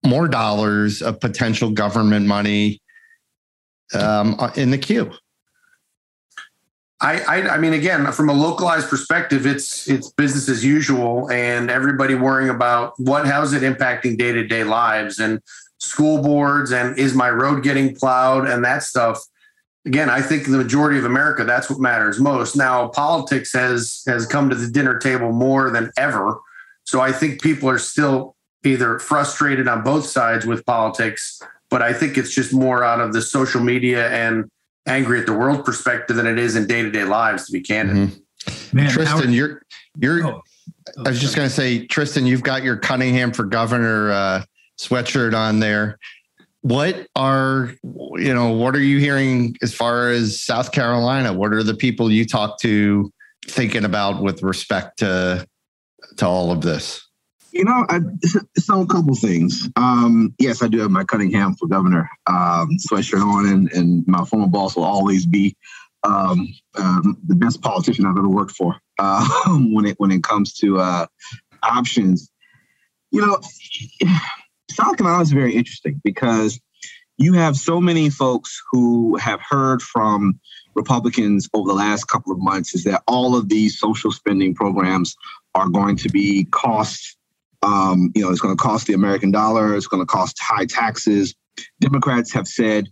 more 0.06 0.28
dollars 0.28 1.02
of 1.02 1.20
potential 1.20 1.70
government 1.70 2.26
money 2.26 2.80
um, 3.94 4.36
in 4.56 4.70
the 4.70 4.78
queue. 4.78 5.10
I, 7.00 7.20
I, 7.20 7.48
I 7.50 7.58
mean, 7.58 7.74
again, 7.74 8.10
from 8.10 8.28
a 8.28 8.32
localized 8.32 8.88
perspective, 8.88 9.46
it's 9.46 9.88
it's 9.88 10.10
business 10.10 10.48
as 10.48 10.64
usual, 10.64 11.30
and 11.30 11.70
everybody 11.70 12.16
worrying 12.16 12.50
about 12.50 12.94
what 12.98 13.24
how's 13.24 13.52
it 13.52 13.62
impacting 13.62 14.18
day 14.18 14.32
to 14.32 14.44
day 14.44 14.64
lives 14.64 15.20
and 15.20 15.40
school 15.78 16.22
boards 16.22 16.72
and 16.72 16.98
is 16.98 17.14
my 17.14 17.30
road 17.30 17.62
getting 17.62 17.94
plowed 17.94 18.48
and 18.48 18.64
that 18.64 18.82
stuff. 18.82 19.24
Again, 19.86 20.10
I 20.10 20.20
think 20.20 20.44
the 20.44 20.58
majority 20.58 20.98
of 20.98 21.04
America 21.04 21.44
that's 21.44 21.70
what 21.70 21.78
matters 21.78 22.20
most. 22.20 22.56
Now, 22.56 22.88
politics 22.88 23.52
has 23.52 24.02
has 24.06 24.26
come 24.26 24.50
to 24.50 24.56
the 24.56 24.70
dinner 24.70 24.98
table 24.98 25.32
more 25.32 25.70
than 25.70 25.90
ever, 25.96 26.40
so 26.84 27.00
I 27.00 27.12
think 27.12 27.40
people 27.40 27.68
are 27.70 27.78
still 27.78 28.36
either 28.64 28.98
frustrated 28.98 29.68
on 29.68 29.82
both 29.82 30.04
sides 30.04 30.44
with 30.44 30.66
politics, 30.66 31.40
but 31.70 31.80
I 31.80 31.92
think 31.92 32.18
it's 32.18 32.34
just 32.34 32.52
more 32.52 32.82
out 32.82 33.00
of 33.00 33.12
the 33.12 33.22
social 33.22 33.62
media 33.62 34.10
and 34.10 34.50
angry 34.86 35.20
at 35.20 35.26
the 35.26 35.32
world 35.32 35.64
perspective 35.64 36.16
than 36.16 36.26
it 36.26 36.38
is 36.38 36.56
in 36.56 36.66
day 36.66 36.82
to 36.82 36.90
day 36.90 37.04
lives, 37.04 37.46
to 37.46 37.52
be 37.52 37.60
candid. 37.60 37.96
Mm-hmm. 37.96 38.76
Man, 38.76 38.90
Tristan, 38.90 39.32
you're 39.32 39.62
you're. 39.96 40.26
Oh, 40.26 40.42
oh, 40.98 41.04
I 41.04 41.10
was 41.10 41.20
just 41.20 41.36
going 41.36 41.48
to 41.48 41.54
say, 41.54 41.86
Tristan, 41.86 42.26
you've 42.26 42.42
got 42.42 42.62
your 42.62 42.76
Cunningham 42.76 43.32
for 43.32 43.44
Governor 43.44 44.10
uh, 44.10 44.44
sweatshirt 44.80 45.34
on 45.34 45.60
there. 45.60 45.98
What 46.62 47.06
are 47.14 47.74
you 47.82 48.34
know? 48.34 48.50
What 48.50 48.74
are 48.74 48.82
you 48.82 48.98
hearing 48.98 49.56
as 49.62 49.72
far 49.72 50.10
as 50.10 50.42
South 50.42 50.72
Carolina? 50.72 51.32
What 51.32 51.52
are 51.52 51.62
the 51.62 51.74
people 51.74 52.10
you 52.10 52.26
talk 52.26 52.58
to 52.60 53.12
thinking 53.46 53.84
about 53.84 54.22
with 54.22 54.42
respect 54.42 54.98
to 54.98 55.46
to 56.16 56.26
all 56.26 56.50
of 56.50 56.62
this? 56.62 57.04
You 57.52 57.64
know, 57.64 57.86
I, 57.88 58.00
so 58.56 58.82
a 58.82 58.86
couple 58.86 59.14
things. 59.14 59.68
Um, 59.76 60.34
yes, 60.38 60.62
I 60.62 60.68
do 60.68 60.80
have 60.80 60.90
my 60.90 61.04
Cunningham 61.04 61.54
for 61.54 61.66
governor 61.66 62.08
um, 62.26 62.76
sweatshirt 62.90 63.22
on, 63.22 63.48
and, 63.48 63.72
and 63.72 64.06
my 64.06 64.24
former 64.24 64.46
boss 64.46 64.76
will 64.76 64.84
always 64.84 65.24
be 65.24 65.56
um, 66.04 66.46
um, 66.76 67.16
the 67.26 67.34
best 67.34 67.62
politician 67.62 68.04
I've 68.04 68.18
ever 68.18 68.28
worked 68.28 68.52
for 68.52 68.76
uh, 68.98 69.26
when 69.48 69.86
it 69.86 69.94
when 69.98 70.10
it 70.10 70.22
comes 70.22 70.54
to 70.58 70.78
uh, 70.78 71.06
options. 71.62 72.30
You 73.10 73.26
know, 73.26 73.40
South 74.78 74.96
Carolina 74.96 75.22
is 75.22 75.32
very 75.32 75.54
interesting 75.56 76.00
because 76.04 76.60
you 77.16 77.32
have 77.32 77.56
so 77.56 77.80
many 77.80 78.10
folks 78.10 78.62
who 78.70 79.16
have 79.16 79.40
heard 79.40 79.82
from 79.82 80.38
Republicans 80.76 81.48
over 81.52 81.68
the 81.68 81.74
last 81.74 82.04
couple 82.04 82.32
of 82.32 82.38
months 82.38 82.76
is 82.76 82.84
that 82.84 83.02
all 83.08 83.34
of 83.34 83.48
these 83.48 83.76
social 83.76 84.12
spending 84.12 84.54
programs 84.54 85.16
are 85.56 85.68
going 85.68 85.96
to 85.96 86.08
be 86.08 86.44
cost 86.52 87.16
um, 87.62 88.12
you 88.14 88.22
know, 88.22 88.30
it's 88.30 88.40
going 88.40 88.56
to 88.56 88.62
cost 88.62 88.86
the 88.86 88.92
American 88.92 89.32
dollar. 89.32 89.74
It's 89.74 89.88
going 89.88 90.00
to 90.00 90.06
cost 90.06 90.38
high 90.40 90.64
taxes. 90.64 91.34
Democrats 91.80 92.32
have 92.32 92.46
said 92.46 92.86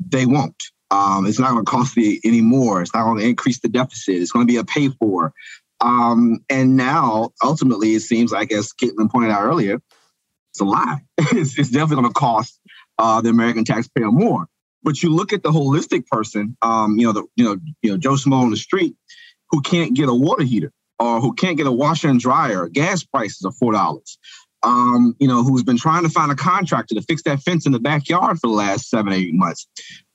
they 0.00 0.26
won't. 0.26 0.60
Um, 0.90 1.24
it's 1.24 1.38
not 1.38 1.52
going 1.52 1.64
to 1.64 1.70
cost 1.70 1.94
the 1.94 2.20
any 2.24 2.40
more. 2.40 2.82
It's 2.82 2.92
not 2.92 3.04
going 3.04 3.18
to 3.18 3.24
increase 3.24 3.60
the 3.60 3.68
deficit. 3.68 4.16
It's 4.16 4.32
going 4.32 4.44
to 4.44 4.52
be 4.52 4.58
a 4.58 4.64
pay 4.64 4.88
for. 4.88 5.32
Um, 5.80 6.40
and 6.50 6.76
now, 6.76 7.30
ultimately, 7.44 7.94
it 7.94 8.00
seems 8.00 8.32
like, 8.32 8.50
as 8.50 8.72
Caitlin 8.72 9.08
pointed 9.08 9.30
out 9.30 9.44
earlier, 9.44 9.80
it's 10.56 10.60
a 10.62 10.64
lie. 10.64 11.00
it's, 11.18 11.58
it's, 11.58 11.70
definitely 11.70 11.96
going 11.96 12.08
to 12.08 12.18
cost 12.18 12.58
uh, 12.98 13.20
the 13.20 13.28
American 13.28 13.64
taxpayer 13.64 14.10
more. 14.10 14.46
But 14.82 15.02
you 15.02 15.10
look 15.10 15.32
at 15.32 15.42
the 15.42 15.50
holistic 15.50 16.06
person, 16.06 16.56
um, 16.62 16.98
you 16.98 17.06
know, 17.06 17.12
the 17.12 17.24
you 17.34 17.44
know, 17.44 17.56
you 17.82 17.90
know, 17.90 17.98
Joe 17.98 18.12
Schmo 18.12 18.40
on 18.42 18.50
the 18.50 18.56
street 18.56 18.94
who 19.50 19.60
can't 19.60 19.94
get 19.94 20.08
a 20.08 20.14
water 20.14 20.44
heater 20.44 20.72
or 20.98 21.20
who 21.20 21.34
can't 21.34 21.56
get 21.56 21.66
a 21.66 21.72
washer 21.72 22.08
and 22.08 22.20
dryer, 22.20 22.68
gas 22.68 23.02
prices 23.02 23.44
are 23.44 23.52
four 23.52 23.72
dollars. 23.72 24.18
Um, 24.62 25.14
you 25.20 25.28
know, 25.28 25.44
who's 25.44 25.62
been 25.62 25.76
trying 25.76 26.02
to 26.04 26.08
find 26.08 26.32
a 26.32 26.34
contractor 26.34 26.94
to 26.94 27.02
fix 27.02 27.22
that 27.24 27.40
fence 27.40 27.66
in 27.66 27.72
the 27.72 27.78
backyard 27.78 28.38
for 28.40 28.46
the 28.46 28.54
last 28.54 28.88
seven, 28.88 29.12
eight 29.12 29.34
months. 29.34 29.68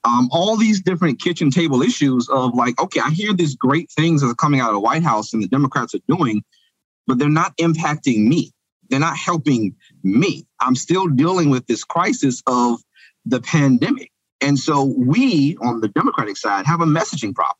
Um, 0.04 0.28
all 0.32 0.56
these 0.56 0.82
different 0.82 1.22
kitchen 1.22 1.50
table 1.50 1.80
issues 1.80 2.28
of 2.28 2.54
like, 2.54 2.80
okay, 2.80 3.00
I 3.00 3.10
hear 3.10 3.32
these 3.32 3.54
great 3.54 3.90
things 3.92 4.20
that 4.20 4.28
are 4.28 4.34
coming 4.34 4.60
out 4.60 4.70
of 4.70 4.74
the 4.74 4.80
White 4.80 5.04
House 5.04 5.32
and 5.32 5.42
the 5.42 5.48
Democrats 5.48 5.94
are 5.94 6.00
doing, 6.08 6.42
but 7.06 7.18
they're 7.18 7.30
not 7.30 7.56
impacting 7.58 8.26
me. 8.26 8.52
They're 8.92 9.00
not 9.00 9.16
helping 9.16 9.74
me. 10.02 10.46
I'm 10.60 10.74
still 10.74 11.08
dealing 11.08 11.48
with 11.48 11.66
this 11.66 11.82
crisis 11.82 12.42
of 12.46 12.78
the 13.24 13.40
pandemic. 13.40 14.12
And 14.42 14.58
so 14.58 14.84
we 14.84 15.56
on 15.62 15.80
the 15.80 15.88
Democratic 15.88 16.36
side 16.36 16.66
have 16.66 16.82
a 16.82 16.84
messaging 16.84 17.34
problem 17.34 17.56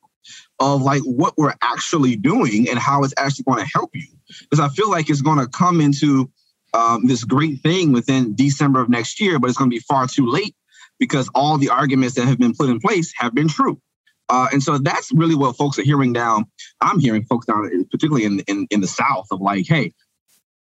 of 0.61 0.83
like 0.83 1.01
what 1.05 1.33
we're 1.39 1.55
actually 1.63 2.17
doing 2.17 2.69
and 2.69 2.79
how 2.79 3.03
it's 3.03 3.15
actually 3.17 3.45
going 3.45 3.65
to 3.65 3.71
help 3.73 3.91
you. 3.95 4.07
Because 4.43 4.61
I 4.61 4.69
feel 4.69 4.91
like 4.91 5.09
it's 5.09 5.23
going 5.23 5.39
to 5.39 5.49
come 5.49 5.81
into 5.81 6.31
um, 6.75 7.07
this 7.07 7.25
great 7.25 7.63
thing 7.63 7.93
within 7.93 8.35
December 8.35 8.83
of 8.83 8.91
next 8.91 9.19
year, 9.19 9.39
but 9.39 9.49
it's 9.49 9.57
going 9.57 9.71
to 9.71 9.75
be 9.75 9.81
far 9.81 10.07
too 10.07 10.27
late 10.27 10.55
because 10.99 11.31
all 11.35 11.57
the 11.57 11.71
arguments 11.71 12.15
that 12.17 12.27
have 12.27 12.39
been 12.39 12.55
put 12.55 12.69
in 12.69 12.79
place 12.79 13.11
have 13.17 13.35
been 13.35 13.49
true. 13.49 13.81
Uh, 14.29 14.49
and 14.53 14.63
so 14.63 14.77
that's 14.77 15.11
really 15.13 15.35
what 15.35 15.57
folks 15.57 15.79
are 15.79 15.83
hearing 15.83 16.13
now. 16.13 16.45
I'm 16.83 16.99
hearing 16.99 17.25
folks 17.25 17.47
down, 17.47 17.87
particularly 17.91 18.25
in, 18.25 18.41
in, 18.41 18.67
in 18.71 18.81
the 18.83 18.87
South, 18.87 19.27
of 19.31 19.41
like, 19.41 19.67
hey, 19.67 19.93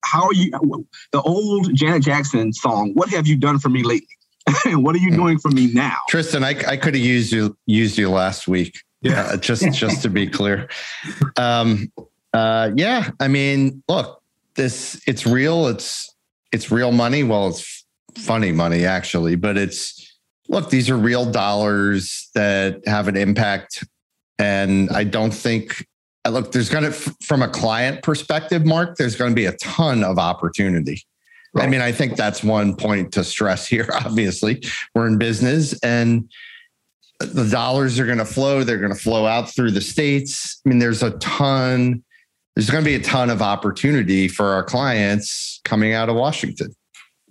how 0.04 0.26
are 0.26 0.34
you? 0.34 0.52
The 1.12 1.22
old 1.22 1.74
Janet 1.74 2.04
Jackson 2.04 2.54
song, 2.54 2.92
"What 2.94 3.10
have 3.10 3.28
you 3.28 3.36
done 3.36 3.60
for 3.60 3.70
me 3.70 3.84
lately?" 3.84 4.08
what 4.68 4.96
are 4.96 5.00
you 5.00 5.12
doing 5.12 5.38
for 5.38 5.50
me 5.50 5.72
now? 5.74 5.98
Tristan, 6.10 6.44
I, 6.44 6.56
I 6.68 6.78
could 6.78 6.96
have 6.96 7.04
used 7.04 7.32
you 7.32 7.58
used 7.66 7.98
you 7.98 8.10
last 8.10 8.48
week. 8.48 8.80
Yeah, 9.02 9.24
uh, 9.24 9.38
just 9.38 9.72
just 9.74 10.02
to 10.04 10.10
be 10.10 10.28
clear. 10.28 10.70
Um, 11.38 11.92
uh, 12.34 12.72
yeah, 12.76 13.10
I 13.20 13.28
mean, 13.28 13.84
look, 13.88 14.22
this 14.56 15.02
it's 15.08 15.26
real. 15.26 15.68
It's 15.68 16.14
it's 16.52 16.72
real 16.72 16.92
money. 16.92 17.24
Well, 17.24 17.50
it's 17.50 17.86
funny 18.18 18.52
money 18.52 18.86
actually, 18.86 19.36
but 19.36 19.58
it's 19.58 20.18
look, 20.50 20.70
these 20.70 20.90
are 20.90 20.98
real 20.98 21.30
dollars 21.30 22.30
that 22.36 22.82
have 22.86 23.08
an 23.08 23.16
impact, 23.16 23.84
and 24.38 24.90
I 24.90 25.04
don't 25.04 25.34
think 25.34 25.86
Uh, 26.26 26.30
look, 26.30 26.52
there's 26.52 26.70
going 26.70 26.84
to, 26.84 26.92
from 26.92 27.42
a 27.42 27.48
client 27.48 28.04
perspective, 28.04 28.66
Mark, 28.66 28.98
there's 28.98 29.16
going 29.16 29.32
to 29.32 29.36
be 29.36 29.46
a 29.46 29.58
ton 29.58 30.04
of 30.04 30.20
opportunity. 30.20 31.04
Right. 31.54 31.66
I 31.66 31.68
mean, 31.68 31.82
I 31.82 31.92
think 31.92 32.16
that's 32.16 32.44
one 32.44 32.76
point 32.76 33.12
to 33.14 33.24
stress 33.24 33.68
here. 33.68 33.90
Obviously, 33.94 34.64
we're 34.96 35.08
in 35.08 35.18
business 35.18 35.78
and 35.82 36.30
the 37.20 37.48
dollars 37.50 38.00
are 38.00 38.06
going 38.06 38.18
to 38.18 38.26
flow. 38.26 38.64
They're 38.64 38.80
going 38.80 38.94
to 38.94 39.00
flow 39.00 39.26
out 39.26 39.50
through 39.50 39.72
the 39.72 39.82
states. 39.82 40.62
I 40.66 40.70
mean, 40.70 40.80
there's 40.80 41.04
a 41.04 41.12
ton, 41.20 42.04
there's 42.56 42.70
going 42.70 42.84
to 42.84 42.90
be 42.90 42.96
a 42.96 43.02
ton 43.02 43.30
of 43.30 43.42
opportunity 43.42 44.28
for 44.28 44.48
our 44.48 44.64
clients 44.64 45.60
coming 45.64 45.94
out 45.94 46.10
of 46.10 46.16
Washington. 46.16 46.74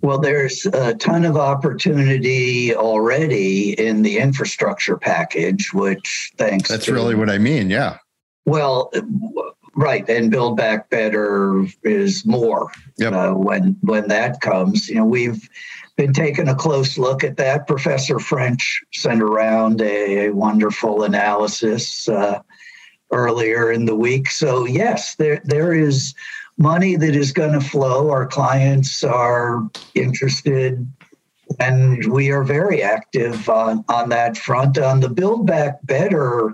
Well, 0.01 0.17
there's 0.17 0.65
a 0.65 0.95
ton 0.95 1.25
of 1.25 1.37
opportunity 1.37 2.73
already 2.75 3.73
in 3.73 4.01
the 4.01 4.17
infrastructure 4.17 4.97
package, 4.97 5.73
which 5.73 6.31
thanks. 6.37 6.69
That's 6.69 6.85
to, 6.85 6.93
really 6.93 7.13
what 7.13 7.29
I 7.29 7.37
mean. 7.37 7.69
Yeah. 7.69 7.97
Well, 8.45 8.91
right, 9.75 10.07
and 10.09 10.31
Build 10.31 10.57
Back 10.57 10.89
Better 10.89 11.65
is 11.83 12.25
more 12.25 12.71
yep. 12.97 13.13
uh, 13.13 13.33
when 13.33 13.77
when 13.81 14.07
that 14.07 14.41
comes. 14.41 14.89
You 14.89 14.95
know, 14.95 15.05
we've 15.05 15.47
been 15.95 16.13
taking 16.13 16.47
a 16.47 16.55
close 16.55 16.97
look 16.97 17.23
at 17.23 17.37
that. 17.37 17.67
Professor 17.67 18.19
French 18.19 18.83
sent 18.93 19.21
around 19.21 19.81
a, 19.81 20.27
a 20.27 20.33
wonderful 20.33 21.03
analysis 21.03 22.09
uh, 22.09 22.41
earlier 23.11 23.71
in 23.71 23.85
the 23.85 23.95
week. 23.95 24.29
So 24.29 24.65
yes, 24.65 25.15
there 25.15 25.41
there 25.45 25.73
is 25.73 26.15
money 26.57 26.95
that 26.95 27.15
is 27.15 27.31
going 27.31 27.53
to 27.53 27.61
flow. 27.61 28.09
Our 28.09 28.27
clients 28.27 29.03
are 29.03 29.69
interested 29.95 30.85
and 31.59 32.11
we 32.11 32.31
are 32.31 32.43
very 32.43 32.81
active 32.81 33.49
on, 33.49 33.83
on 33.89 34.09
that 34.09 34.37
front. 34.37 34.77
On 34.77 34.99
the 34.99 35.09
Build 35.09 35.45
Back 35.47 35.79
Better 35.83 36.53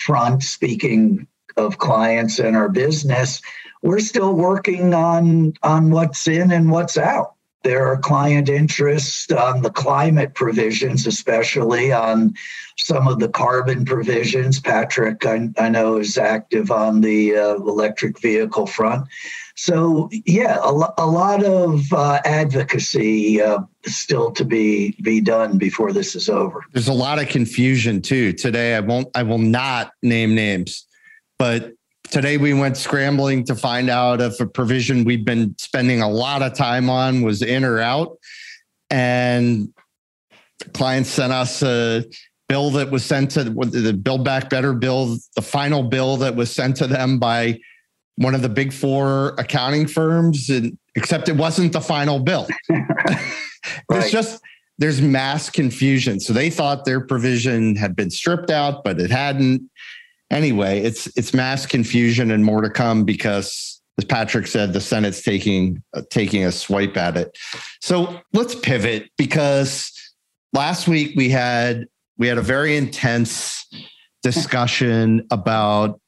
front, 0.00 0.42
speaking 0.42 1.26
of 1.56 1.78
clients 1.78 2.38
and 2.38 2.56
our 2.56 2.68
business, 2.68 3.40
we're 3.82 4.00
still 4.00 4.34
working 4.34 4.94
on 4.94 5.54
on 5.62 5.90
what's 5.90 6.26
in 6.26 6.50
and 6.50 6.70
what's 6.70 6.96
out. 6.96 7.34
There 7.64 7.86
are 7.86 7.96
client 7.96 8.50
interests 8.50 9.32
on 9.32 9.62
the 9.62 9.70
climate 9.70 10.34
provisions, 10.34 11.06
especially 11.06 11.92
on 11.92 12.34
some 12.76 13.08
of 13.08 13.20
the 13.20 13.28
carbon 13.28 13.86
provisions. 13.86 14.60
Patrick, 14.60 15.24
I, 15.24 15.48
I 15.58 15.70
know, 15.70 15.96
is 15.96 16.18
active 16.18 16.70
on 16.70 17.00
the 17.00 17.36
uh, 17.36 17.54
electric 17.54 18.20
vehicle 18.20 18.66
front. 18.66 19.08
So, 19.56 20.08
yeah, 20.26 20.58
a, 20.62 20.70
a 20.98 21.06
lot 21.06 21.44
of 21.44 21.92
uh, 21.92 22.20
advocacy 22.24 23.40
uh, 23.40 23.60
still 23.86 24.32
to 24.32 24.44
be 24.44 24.96
be 25.02 25.20
done 25.20 25.58
before 25.58 25.92
this 25.92 26.16
is 26.16 26.28
over. 26.28 26.64
There's 26.72 26.88
a 26.88 26.92
lot 26.92 27.20
of 27.20 27.28
confusion 27.28 28.02
too. 28.02 28.32
Today, 28.32 28.74
I 28.74 28.80
won't. 28.80 29.08
I 29.14 29.22
will 29.22 29.38
not 29.38 29.92
name 30.02 30.34
names, 30.34 30.86
but 31.38 31.72
today 32.10 32.36
we 32.36 32.52
went 32.52 32.76
scrambling 32.76 33.44
to 33.44 33.54
find 33.54 33.90
out 33.90 34.20
if 34.20 34.40
a 34.40 34.46
provision 34.46 35.04
we've 35.04 35.24
been 35.24 35.54
spending 35.58 36.02
a 36.02 36.10
lot 36.10 36.42
of 36.42 36.54
time 36.54 36.90
on 36.90 37.22
was 37.22 37.40
in 37.40 37.64
or 37.64 37.80
out, 37.80 38.18
and 38.90 39.72
clients 40.72 41.10
sent 41.10 41.32
us 41.32 41.62
a 41.62 42.04
bill 42.48 42.70
that 42.70 42.90
was 42.90 43.04
sent 43.04 43.30
to 43.32 43.44
the 43.44 43.92
Build 43.92 44.24
Back 44.24 44.50
Better 44.50 44.72
bill, 44.72 45.16
the 45.36 45.42
final 45.42 45.84
bill 45.84 46.16
that 46.18 46.34
was 46.34 46.50
sent 46.50 46.76
to 46.78 46.86
them 46.86 47.18
by 47.18 47.60
one 48.16 48.34
of 48.34 48.42
the 48.42 48.48
big 48.48 48.72
four 48.72 49.34
accounting 49.38 49.86
firms, 49.86 50.48
and 50.48 50.78
except 50.94 51.28
it 51.28 51.36
wasn't 51.36 51.72
the 51.72 51.80
final 51.80 52.18
bill. 52.18 52.46
It's 53.90 54.10
just 54.10 54.42
there's 54.78 55.00
mass 55.00 55.50
confusion. 55.50 56.20
So 56.20 56.32
they 56.32 56.50
thought 56.50 56.84
their 56.84 57.00
provision 57.00 57.76
had 57.76 57.94
been 57.94 58.10
stripped 58.10 58.50
out, 58.50 58.84
but 58.84 59.00
it 59.00 59.10
hadn't. 59.10 59.62
Anyway, 60.30 60.80
it's 60.80 61.06
it's 61.16 61.32
mass 61.32 61.66
confusion 61.66 62.30
and 62.30 62.44
more 62.44 62.60
to 62.60 62.70
come 62.70 63.04
because, 63.04 63.80
as 63.98 64.04
Patrick 64.04 64.46
said, 64.46 64.72
the 64.72 64.80
Senate's 64.80 65.22
taking 65.22 65.82
uh, 65.94 66.02
taking 66.10 66.44
a 66.44 66.52
swipe 66.52 66.96
at 66.96 67.16
it. 67.16 67.36
So 67.80 68.20
let's 68.32 68.54
pivot 68.54 69.10
because 69.16 69.92
last 70.52 70.88
week 70.88 71.12
we 71.16 71.28
had 71.28 71.86
we 72.18 72.26
had 72.26 72.38
a 72.38 72.42
very 72.42 72.76
intense 72.76 73.66
discussion 74.22 75.26
about 75.30 76.00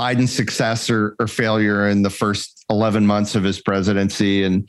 Biden's 0.00 0.34
success 0.34 0.88
or, 0.88 1.14
or 1.20 1.26
failure 1.26 1.86
in 1.88 2.02
the 2.02 2.08
first 2.08 2.64
11 2.70 3.06
months 3.06 3.34
of 3.34 3.44
his 3.44 3.60
presidency. 3.60 4.44
And 4.44 4.66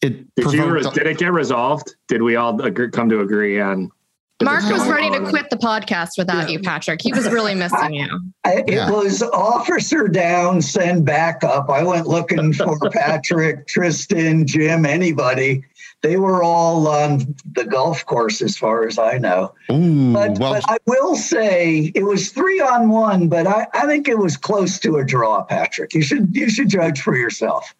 it 0.00 0.32
did, 0.36 0.52
you, 0.52 0.80
did 0.92 1.06
it 1.08 1.18
get 1.18 1.32
resolved? 1.32 1.96
Did 2.06 2.22
we 2.22 2.36
all 2.36 2.60
agree, 2.62 2.88
come 2.90 3.08
to 3.08 3.20
agree 3.20 3.60
on? 3.60 3.90
Mark 4.40 4.64
was 4.64 4.86
ready 4.88 5.10
to 5.10 5.28
quit 5.28 5.50
the 5.50 5.56
podcast 5.56 6.10
without 6.18 6.48
yeah. 6.48 6.54
you, 6.54 6.60
Patrick. 6.60 7.00
He 7.02 7.12
was 7.12 7.28
really 7.28 7.54
missing 7.54 7.94
you. 7.94 8.08
I, 8.44 8.58
it 8.66 8.72
yeah. 8.72 8.90
was 8.90 9.22
officer 9.22 10.08
down, 10.08 10.62
send 10.62 11.04
backup. 11.04 11.68
I 11.68 11.82
went 11.82 12.06
looking 12.06 12.52
for 12.52 12.78
Patrick, 12.92 13.66
Tristan, 13.66 14.46
Jim, 14.46 14.84
anybody 14.84 15.64
they 16.02 16.16
were 16.16 16.42
all 16.42 16.88
on 16.88 17.34
the 17.52 17.64
golf 17.64 18.04
course, 18.06 18.42
as 18.42 18.56
far 18.56 18.86
as 18.86 18.98
I 18.98 19.18
know. 19.18 19.54
Ooh, 19.70 20.12
but, 20.12 20.38
well, 20.38 20.54
but 20.54 20.64
I 20.68 20.78
will 20.86 21.14
say 21.14 21.92
it 21.94 22.02
was 22.02 22.30
three 22.30 22.60
on 22.60 22.88
one, 22.88 23.28
but 23.28 23.46
I, 23.46 23.68
I 23.72 23.86
think 23.86 24.08
it 24.08 24.18
was 24.18 24.36
close 24.36 24.78
to 24.80 24.96
a 24.96 25.04
draw, 25.04 25.42
Patrick. 25.44 25.94
You 25.94 26.02
should 26.02 26.34
you 26.34 26.50
should 26.50 26.68
judge 26.68 27.00
for 27.00 27.16
yourself. 27.16 27.74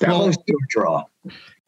Well, 0.00 0.20
close 0.20 0.36
to 0.36 0.52
a 0.52 0.66
draw. 0.68 1.04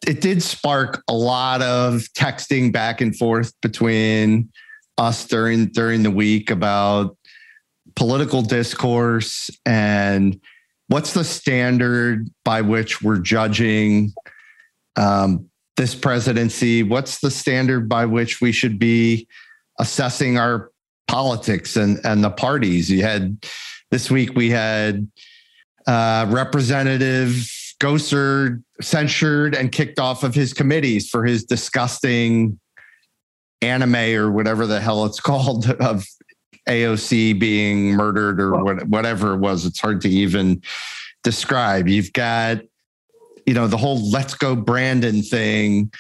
It 0.07 0.21
did 0.21 0.43
spark 0.43 1.03
a 1.09 1.15
lot 1.15 1.61
of 1.61 2.03
texting 2.17 2.73
back 2.73 3.01
and 3.01 3.17
forth 3.17 3.53
between 3.61 4.51
us 4.97 5.27
during 5.27 5.67
during 5.67 6.03
the 6.03 6.11
week 6.11 6.51
about 6.51 7.17
political 7.97 8.43
discourse 8.43 9.51
and 9.67 10.41
what's 10.87 11.15
the 11.15 11.25
standard 11.25 12.31
by 12.45 12.63
which 12.63 13.03
we're 13.03 13.19
judging 13.19 14.13
um, 14.97 15.49
this 15.79 15.95
presidency? 15.95 16.83
What's 16.83 17.21
the 17.21 17.31
standard 17.31 17.89
by 17.89 18.05
which 18.05 18.43
we 18.43 18.53
should 18.53 18.79
be 18.79 19.27
assessing 19.79 20.37
our 20.37 20.71
politics 21.07 21.77
and, 21.77 21.99
and 22.05 22.23
the 22.23 22.31
parties? 22.31 22.91
You 22.91 23.03
had 23.03 23.47
this 23.91 24.11
week, 24.11 24.35
we 24.35 24.51
had 24.51 25.11
uh, 25.87 26.27
Representative 26.29 27.51
Gosar 27.81 28.63
censured 28.83 29.55
and 29.55 29.73
kicked 29.73 29.99
off 29.99 30.25
of 30.25 30.35
his 30.35 30.53
committees 30.53 31.09
for 31.09 31.25
his 31.25 31.45
disgusting 31.45 32.59
anime 33.63 34.15
or 34.15 34.31
whatever 34.31 34.67
the 34.67 34.81
hell 34.81 35.07
it's 35.07 35.21
called 35.31 35.71
of 35.71 36.05
AOC 36.69 37.39
being 37.39 37.93
murdered 37.93 38.41
or 38.41 38.63
what, 38.63 38.87
whatever 38.89 39.35
it 39.35 39.39
was. 39.39 39.65
It's 39.65 39.81
hard 39.81 40.01
to 40.03 40.09
even 40.09 40.61
describe. 41.23 41.89
You've 41.89 42.13
got 42.13 42.59
you 43.49 43.55
know, 43.55 43.67
the 43.67 43.79
whole 43.79 44.11
let's 44.11 44.35
go 44.35 44.55
Brandon 44.55 45.23
thing, 45.23 45.91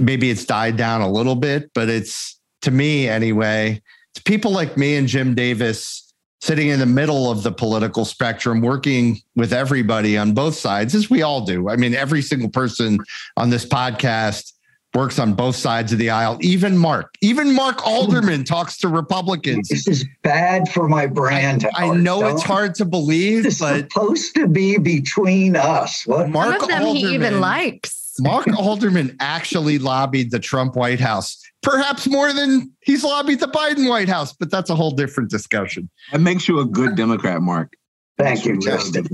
maybe 0.00 0.30
it's 0.30 0.46
died 0.46 0.78
down 0.78 1.02
a 1.02 1.10
little 1.10 1.34
bit, 1.34 1.70
but 1.74 1.90
it's 1.90 2.40
to 2.62 2.70
me 2.70 3.06
anyway, 3.06 3.82
it's 4.14 4.22
people 4.22 4.50
like 4.50 4.78
me 4.78 4.96
and 4.96 5.06
Jim 5.06 5.34
Davis 5.34 6.10
sitting 6.40 6.68
in 6.68 6.80
the 6.80 6.86
middle 6.86 7.30
of 7.30 7.42
the 7.42 7.52
political 7.52 8.06
spectrum, 8.06 8.62
working 8.62 9.20
with 9.36 9.52
everybody 9.52 10.16
on 10.16 10.32
both 10.32 10.54
sides, 10.54 10.94
as 10.94 11.10
we 11.10 11.20
all 11.20 11.44
do. 11.44 11.68
I 11.68 11.76
mean, 11.76 11.94
every 11.94 12.22
single 12.22 12.48
person 12.48 12.98
on 13.36 13.50
this 13.50 13.66
podcast 13.66 14.54
works 14.94 15.18
on 15.18 15.34
both 15.34 15.56
sides 15.56 15.92
of 15.92 15.98
the 15.98 16.10
aisle. 16.10 16.38
Even 16.40 16.76
Mark, 16.76 17.14
even 17.20 17.54
Mark 17.54 17.80
hmm. 17.80 17.88
Alderman 17.88 18.44
talks 18.44 18.76
to 18.78 18.88
Republicans. 18.88 19.68
This 19.68 19.86
is 19.86 20.04
bad 20.22 20.68
for 20.68 20.88
my 20.88 21.06
brand. 21.06 21.66
I, 21.74 21.90
I 21.90 21.96
know 21.96 22.26
it's 22.26 22.42
hard 22.42 22.74
to 22.76 22.84
believe, 22.84 23.46
it's 23.46 23.60
but 23.60 23.90
supposed 23.90 24.34
to 24.34 24.46
be 24.46 24.78
between 24.78 25.56
us. 25.56 26.06
What 26.06 26.28
Mark 26.28 26.60
Some 26.60 26.62
of 26.62 26.68
them 26.68 26.82
Alderman, 26.82 27.08
he 27.08 27.14
even 27.14 27.40
likes. 27.40 28.14
Mark 28.18 28.48
Alderman 28.58 29.16
actually 29.20 29.78
lobbied 29.78 30.30
the 30.30 30.38
Trump 30.38 30.76
White 30.76 31.00
House, 31.00 31.40
perhaps 31.62 32.06
more 32.06 32.32
than 32.32 32.70
he's 32.80 33.02
lobbied 33.02 33.40
the 33.40 33.46
Biden 33.46 33.88
White 33.88 34.08
House, 34.08 34.32
but 34.32 34.50
that's 34.50 34.68
a 34.68 34.74
whole 34.74 34.90
different 34.90 35.30
discussion. 35.30 35.88
That 36.12 36.20
makes 36.20 36.46
you 36.46 36.60
a 36.60 36.66
good 36.66 36.96
Democrat, 36.96 37.40
Mark. 37.40 37.72
Thank 38.18 38.44
you, 38.44 38.58
Justin. 38.58 39.06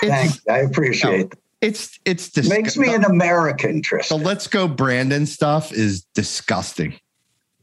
Thanks. 0.00 0.40
I 0.48 0.60
appreciate 0.60 1.30
that. 1.30 1.38
It's 1.64 1.98
it's 2.04 2.28
disgu- 2.28 2.50
makes 2.50 2.76
me 2.76 2.94
an 2.94 3.04
American, 3.04 3.80
Tristan. 3.80 4.18
The 4.18 4.24
let's 4.24 4.46
go 4.46 4.68
Brandon 4.68 5.24
stuff 5.24 5.72
is 5.72 6.02
disgusting. 6.14 6.98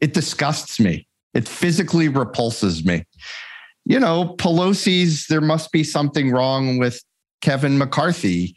It 0.00 0.12
disgusts 0.12 0.80
me. 0.80 1.06
It 1.34 1.46
physically 1.46 2.08
repulses 2.08 2.84
me. 2.84 3.04
You 3.84 4.00
know, 4.00 4.34
Pelosi's, 4.38 5.26
there 5.28 5.40
must 5.40 5.70
be 5.70 5.84
something 5.84 6.30
wrong 6.32 6.78
with 6.78 7.02
Kevin 7.40 7.78
McCarthy 7.78 8.56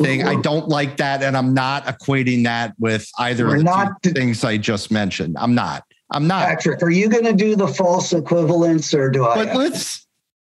thing. 0.00 0.22
I 0.22 0.32
mm-hmm. 0.32 0.42
don't 0.42 0.68
like 0.68 0.96
that. 0.96 1.22
And 1.22 1.36
I'm 1.36 1.52
not 1.52 1.84
equating 1.84 2.44
that 2.44 2.74
with 2.78 3.06
either 3.18 3.46
of 3.48 3.58
the 3.58 3.64
not- 3.64 4.02
things 4.02 4.44
I 4.44 4.56
just 4.56 4.90
mentioned. 4.90 5.36
I'm 5.38 5.54
not. 5.54 5.84
I'm 6.12 6.26
not. 6.26 6.46
Patrick, 6.46 6.82
are 6.82 6.90
you 6.90 7.08
going 7.08 7.24
to 7.24 7.32
do 7.32 7.56
the 7.56 7.68
false 7.68 8.12
equivalence 8.12 8.94
or 8.94 9.10
do 9.10 9.26
I? 9.26 9.44
But 9.44 9.56
let's 9.56 10.05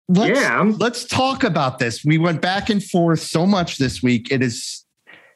let's 0.10 0.39
Yeah, 0.39 0.74
let's 0.78 1.06
talk 1.06 1.43
about 1.43 1.80
this. 1.80 2.04
We 2.04 2.17
went 2.17 2.41
back 2.41 2.69
and 2.69 2.84
forth 2.84 3.22
so 3.22 3.45
much 3.45 3.78
this 3.78 4.04
week. 4.04 4.32
It 4.32 4.41
is 4.43 4.86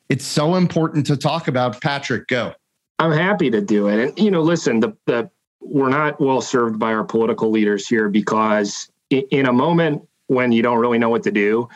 it's 0.09 0.25
so 0.25 0.55
important 0.55 1.05
to 1.07 1.17
talk 1.17 1.47
about. 1.47 1.79
Patrick, 1.81 2.27
go. 2.27 2.53
I'm 2.99 3.11
happy 3.11 3.49
to 3.49 3.61
do 3.61 3.87
it. 3.87 3.99
And 3.99 4.19
you 4.19 4.31
know, 4.31 4.41
listen, 4.41 4.79
the 4.79 4.95
the 5.05 5.29
we're 5.61 5.89
not 5.89 6.19
well 6.19 6.41
served 6.41 6.77
by 6.77 6.93
our 6.93 7.05
political 7.05 7.49
leaders 7.49 7.87
here 7.87 8.09
because 8.09 8.91
in 9.09 9.45
a 9.45 9.53
moment 9.53 10.05
when 10.27 10.51
you 10.51 10.61
don't 10.61 10.79
really 10.79 10.97
know 10.97 11.09
what 11.09 11.23
to 11.23 11.31
do, 11.31 11.69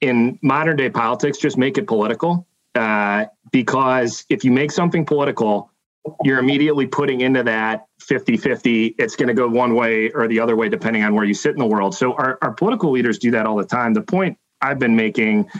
in 0.00 0.38
modern 0.42 0.76
day 0.76 0.90
politics, 0.90 1.38
just 1.38 1.56
make 1.56 1.78
it 1.78 1.86
political. 1.86 2.46
Uh, 2.74 3.26
because 3.50 4.24
if 4.28 4.44
you 4.44 4.52
make 4.52 4.70
something 4.70 5.04
political, 5.04 5.70
you're 6.24 6.38
immediately 6.38 6.86
putting 6.86 7.20
into 7.20 7.42
that 7.44 7.86
50 8.00 8.36
50. 8.36 8.94
It's 8.98 9.16
going 9.16 9.28
to 9.28 9.34
go 9.34 9.48
one 9.48 9.74
way 9.74 10.10
or 10.10 10.28
the 10.28 10.40
other 10.40 10.56
way, 10.56 10.68
depending 10.68 11.04
on 11.04 11.14
where 11.14 11.24
you 11.24 11.34
sit 11.34 11.52
in 11.52 11.58
the 11.58 11.66
world. 11.66 11.94
So, 11.94 12.14
our, 12.14 12.38
our 12.42 12.52
political 12.52 12.90
leaders 12.90 13.18
do 13.18 13.30
that 13.32 13.46
all 13.46 13.56
the 13.56 13.64
time. 13.64 13.94
The 13.94 14.02
point 14.02 14.38
I've 14.60 14.78
been 14.78 14.96
making 14.96 15.50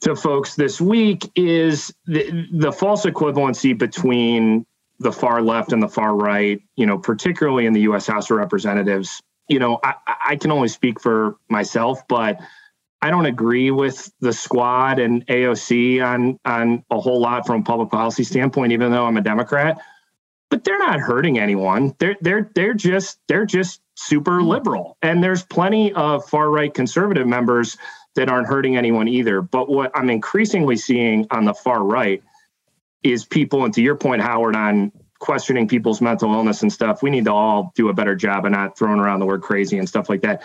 to 0.00 0.14
folks 0.14 0.54
this 0.54 0.80
week 0.80 1.30
is 1.34 1.92
the, 2.06 2.48
the 2.52 2.72
false 2.72 3.06
equivalency 3.06 3.76
between 3.76 4.66
the 4.98 5.12
far 5.12 5.42
left 5.42 5.72
and 5.72 5.82
the 5.82 5.88
far 5.88 6.14
right, 6.14 6.60
you 6.76 6.86
know, 6.86 6.98
particularly 6.98 7.66
in 7.66 7.72
the 7.72 7.80
US 7.82 8.06
House 8.06 8.30
of 8.30 8.36
Representatives. 8.36 9.20
You 9.48 9.58
know, 9.58 9.78
I, 9.84 9.94
I 10.26 10.36
can 10.36 10.50
only 10.50 10.68
speak 10.68 11.00
for 11.00 11.36
myself, 11.48 12.06
but 12.08 12.38
I 13.02 13.10
don't 13.10 13.26
agree 13.26 13.70
with 13.70 14.10
the 14.20 14.32
squad 14.32 14.98
and 14.98 15.26
AOC 15.26 16.04
on 16.04 16.38
on 16.44 16.84
a 16.90 16.98
whole 16.98 17.20
lot 17.20 17.46
from 17.46 17.60
a 17.60 17.64
public 17.64 17.90
policy 17.90 18.24
standpoint, 18.24 18.72
even 18.72 18.90
though 18.90 19.06
I'm 19.06 19.16
a 19.16 19.22
Democrat. 19.22 19.78
But 20.48 20.64
they're 20.64 20.78
not 20.78 21.00
hurting 21.00 21.38
anyone. 21.38 21.94
They're 21.98 22.16
they're 22.20 22.50
they're 22.54 22.74
just 22.74 23.18
they're 23.28 23.46
just 23.46 23.80
super 23.96 24.38
mm-hmm. 24.38 24.48
liberal. 24.48 24.96
And 25.02 25.22
there's 25.22 25.42
plenty 25.42 25.92
of 25.92 26.28
far 26.28 26.50
right 26.50 26.72
conservative 26.72 27.26
members 27.26 27.76
that 28.14 28.30
aren't 28.30 28.46
hurting 28.46 28.76
anyone 28.76 29.08
either. 29.08 29.42
But 29.42 29.68
what 29.68 29.90
I'm 29.94 30.08
increasingly 30.08 30.76
seeing 30.76 31.26
on 31.30 31.44
the 31.44 31.54
far 31.54 31.84
right 31.84 32.22
is 33.02 33.24
people, 33.24 33.64
and 33.64 33.74
to 33.74 33.82
your 33.82 33.94
point, 33.94 34.22
Howard, 34.22 34.56
on 34.56 34.90
questioning 35.18 35.68
people's 35.68 36.00
mental 36.00 36.32
illness 36.32 36.62
and 36.62 36.72
stuff. 36.72 37.02
We 37.02 37.10
need 37.10 37.24
to 37.24 37.32
all 37.32 37.72
do 37.74 37.88
a 37.88 37.94
better 37.94 38.14
job 38.14 38.44
of 38.44 38.52
not 38.52 38.76
throwing 38.76 39.00
around 39.00 39.20
the 39.20 39.26
word 39.26 39.42
crazy 39.42 39.78
and 39.78 39.88
stuff 39.88 40.08
like 40.08 40.22
that. 40.22 40.42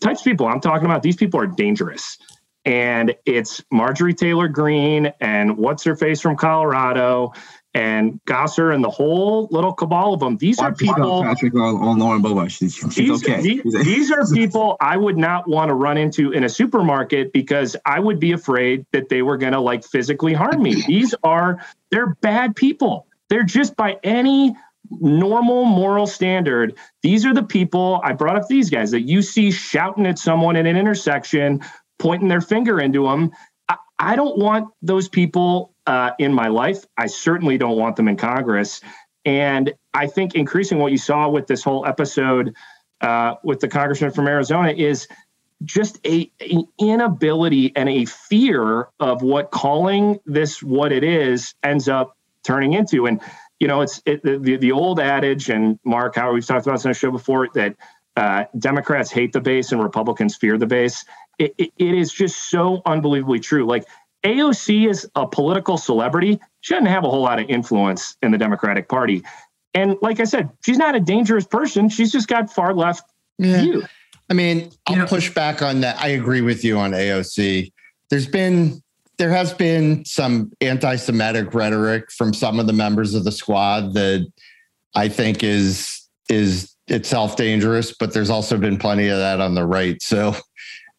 Types 0.00 0.20
of 0.20 0.24
people 0.24 0.46
I'm 0.46 0.60
talking 0.60 0.84
about, 0.86 1.02
these 1.02 1.16
people 1.16 1.40
are 1.40 1.46
dangerous. 1.46 2.18
And 2.64 3.14
it's 3.24 3.62
Marjorie 3.72 4.14
Taylor 4.14 4.48
Greene 4.48 5.12
and 5.20 5.56
what's 5.56 5.84
her 5.84 5.96
face 5.96 6.20
from 6.20 6.36
Colorado 6.36 7.32
and 7.72 8.20
Gosar 8.26 8.74
and 8.74 8.82
the 8.82 8.90
whole 8.90 9.48
little 9.50 9.72
cabal 9.72 10.12
of 10.12 10.20
them. 10.20 10.36
These 10.36 10.58
are 10.58 10.70
Watch 10.70 10.78
people. 10.78 11.22
Patrick 11.22 11.54
on, 11.54 11.76
on 11.76 11.98
Lauren 11.98 12.22
Boebert. 12.22 12.50
She's, 12.50 12.74
she's 12.74 12.94
These, 12.94 13.24
okay. 13.24 13.40
the- 13.42 13.82
these 13.84 14.10
are 14.10 14.26
people 14.34 14.76
I 14.80 14.96
would 14.96 15.16
not 15.16 15.48
want 15.48 15.68
to 15.68 15.74
run 15.74 15.96
into 15.96 16.32
in 16.32 16.44
a 16.44 16.48
supermarket 16.48 17.32
because 17.32 17.76
I 17.86 18.00
would 18.00 18.20
be 18.20 18.32
afraid 18.32 18.84
that 18.92 19.08
they 19.08 19.22
were 19.22 19.38
going 19.38 19.52
to 19.52 19.60
like 19.60 19.84
physically 19.84 20.34
harm 20.34 20.62
me. 20.62 20.82
These 20.86 21.14
are, 21.22 21.64
they're 21.90 22.14
bad 22.16 22.56
people. 22.56 23.06
They're 23.28 23.44
just 23.44 23.76
by 23.76 23.98
any 24.02 24.56
normal 24.90 25.64
moral 25.64 26.06
standard. 26.06 26.76
These 27.02 27.26
are 27.26 27.34
the 27.34 27.42
people 27.42 28.00
I 28.04 28.12
brought 28.12 28.36
up 28.36 28.48
these 28.48 28.70
guys 28.70 28.90
that 28.92 29.02
you 29.02 29.22
see 29.22 29.50
shouting 29.50 30.06
at 30.06 30.18
someone 30.18 30.56
in 30.56 30.66
an 30.66 30.76
intersection, 30.76 31.62
pointing 31.98 32.28
their 32.28 32.40
finger 32.40 32.80
into 32.80 33.04
them. 33.04 33.30
I, 33.68 33.76
I 33.98 34.16
don't 34.16 34.38
want 34.38 34.68
those 34.82 35.08
people 35.08 35.74
uh, 35.86 36.12
in 36.18 36.32
my 36.32 36.48
life. 36.48 36.84
I 36.96 37.06
certainly 37.06 37.58
don't 37.58 37.76
want 37.76 37.96
them 37.96 38.08
in 38.08 38.16
Congress. 38.16 38.80
And 39.24 39.74
I 39.94 40.06
think 40.06 40.34
increasing 40.34 40.78
what 40.78 40.92
you 40.92 40.98
saw 40.98 41.28
with 41.28 41.46
this 41.46 41.62
whole 41.62 41.84
episode 41.86 42.54
uh, 43.00 43.34
with 43.44 43.60
the 43.60 43.68
congressman 43.68 44.10
from 44.10 44.26
Arizona 44.26 44.70
is 44.70 45.08
just 45.64 45.98
a 46.06 46.30
inability 46.78 47.72
and 47.74 47.88
a 47.88 48.04
fear 48.04 48.88
of 49.00 49.22
what 49.22 49.50
calling 49.50 50.18
this 50.24 50.62
what 50.62 50.92
it 50.92 51.02
is 51.02 51.54
ends 51.62 51.88
up 51.88 52.16
turning 52.44 52.74
into. 52.74 53.06
And 53.06 53.20
you 53.60 53.68
know, 53.68 53.80
it's 53.80 54.00
it, 54.06 54.22
the, 54.22 54.38
the 54.38 54.56
the 54.56 54.72
old 54.72 55.00
adage, 55.00 55.50
and 55.50 55.78
Mark, 55.84 56.14
how 56.16 56.32
we've 56.32 56.46
talked 56.46 56.66
about 56.66 56.76
this 56.76 56.86
on 56.86 56.90
the 56.92 56.98
show 56.98 57.10
before, 57.10 57.48
that 57.54 57.76
uh, 58.16 58.44
Democrats 58.58 59.10
hate 59.10 59.32
the 59.32 59.40
base 59.40 59.72
and 59.72 59.82
Republicans 59.82 60.36
fear 60.36 60.58
the 60.58 60.66
base. 60.66 61.04
It, 61.38 61.54
it, 61.58 61.72
it 61.78 61.94
is 61.94 62.12
just 62.12 62.50
so 62.50 62.82
unbelievably 62.84 63.40
true. 63.40 63.64
Like 63.66 63.84
AOC 64.24 64.88
is 64.88 65.08
a 65.14 65.26
political 65.26 65.78
celebrity. 65.78 66.40
She 66.60 66.74
doesn't 66.74 66.86
have 66.86 67.04
a 67.04 67.10
whole 67.10 67.22
lot 67.22 67.38
of 67.38 67.48
influence 67.48 68.16
in 68.22 68.32
the 68.32 68.38
Democratic 68.38 68.88
Party. 68.88 69.22
And 69.74 69.96
like 70.02 70.18
I 70.18 70.24
said, 70.24 70.50
she's 70.64 70.78
not 70.78 70.96
a 70.96 71.00
dangerous 71.00 71.46
person. 71.46 71.88
She's 71.88 72.10
just 72.10 72.26
got 72.26 72.52
far 72.52 72.74
left 72.74 73.08
views. 73.38 73.84
I 74.28 74.34
mean, 74.34 74.70
I'll 74.86 74.94
You 74.94 75.00
know- 75.02 75.06
push 75.06 75.32
back 75.32 75.62
on 75.62 75.80
that. 75.82 76.00
I 76.00 76.08
agree 76.08 76.40
with 76.40 76.64
you 76.64 76.78
on 76.78 76.90
AOC. 76.92 77.72
There's 78.10 78.26
been 78.26 78.82
there 79.18 79.30
has 79.30 79.52
been 79.52 80.04
some 80.04 80.52
anti-Semitic 80.60 81.52
rhetoric 81.52 82.10
from 82.12 82.32
some 82.32 82.60
of 82.60 82.66
the 82.66 82.72
members 82.72 83.14
of 83.14 83.24
the 83.24 83.32
squad 83.32 83.94
that 83.94 84.30
I 84.94 85.08
think 85.08 85.42
is 85.42 86.06
is 86.28 86.74
itself 86.86 87.36
dangerous, 87.36 87.94
but 87.98 88.12
there's 88.12 88.30
also 88.30 88.56
been 88.56 88.78
plenty 88.78 89.08
of 89.08 89.18
that 89.18 89.40
on 89.40 89.54
the 89.54 89.66
right. 89.66 90.00
So 90.02 90.34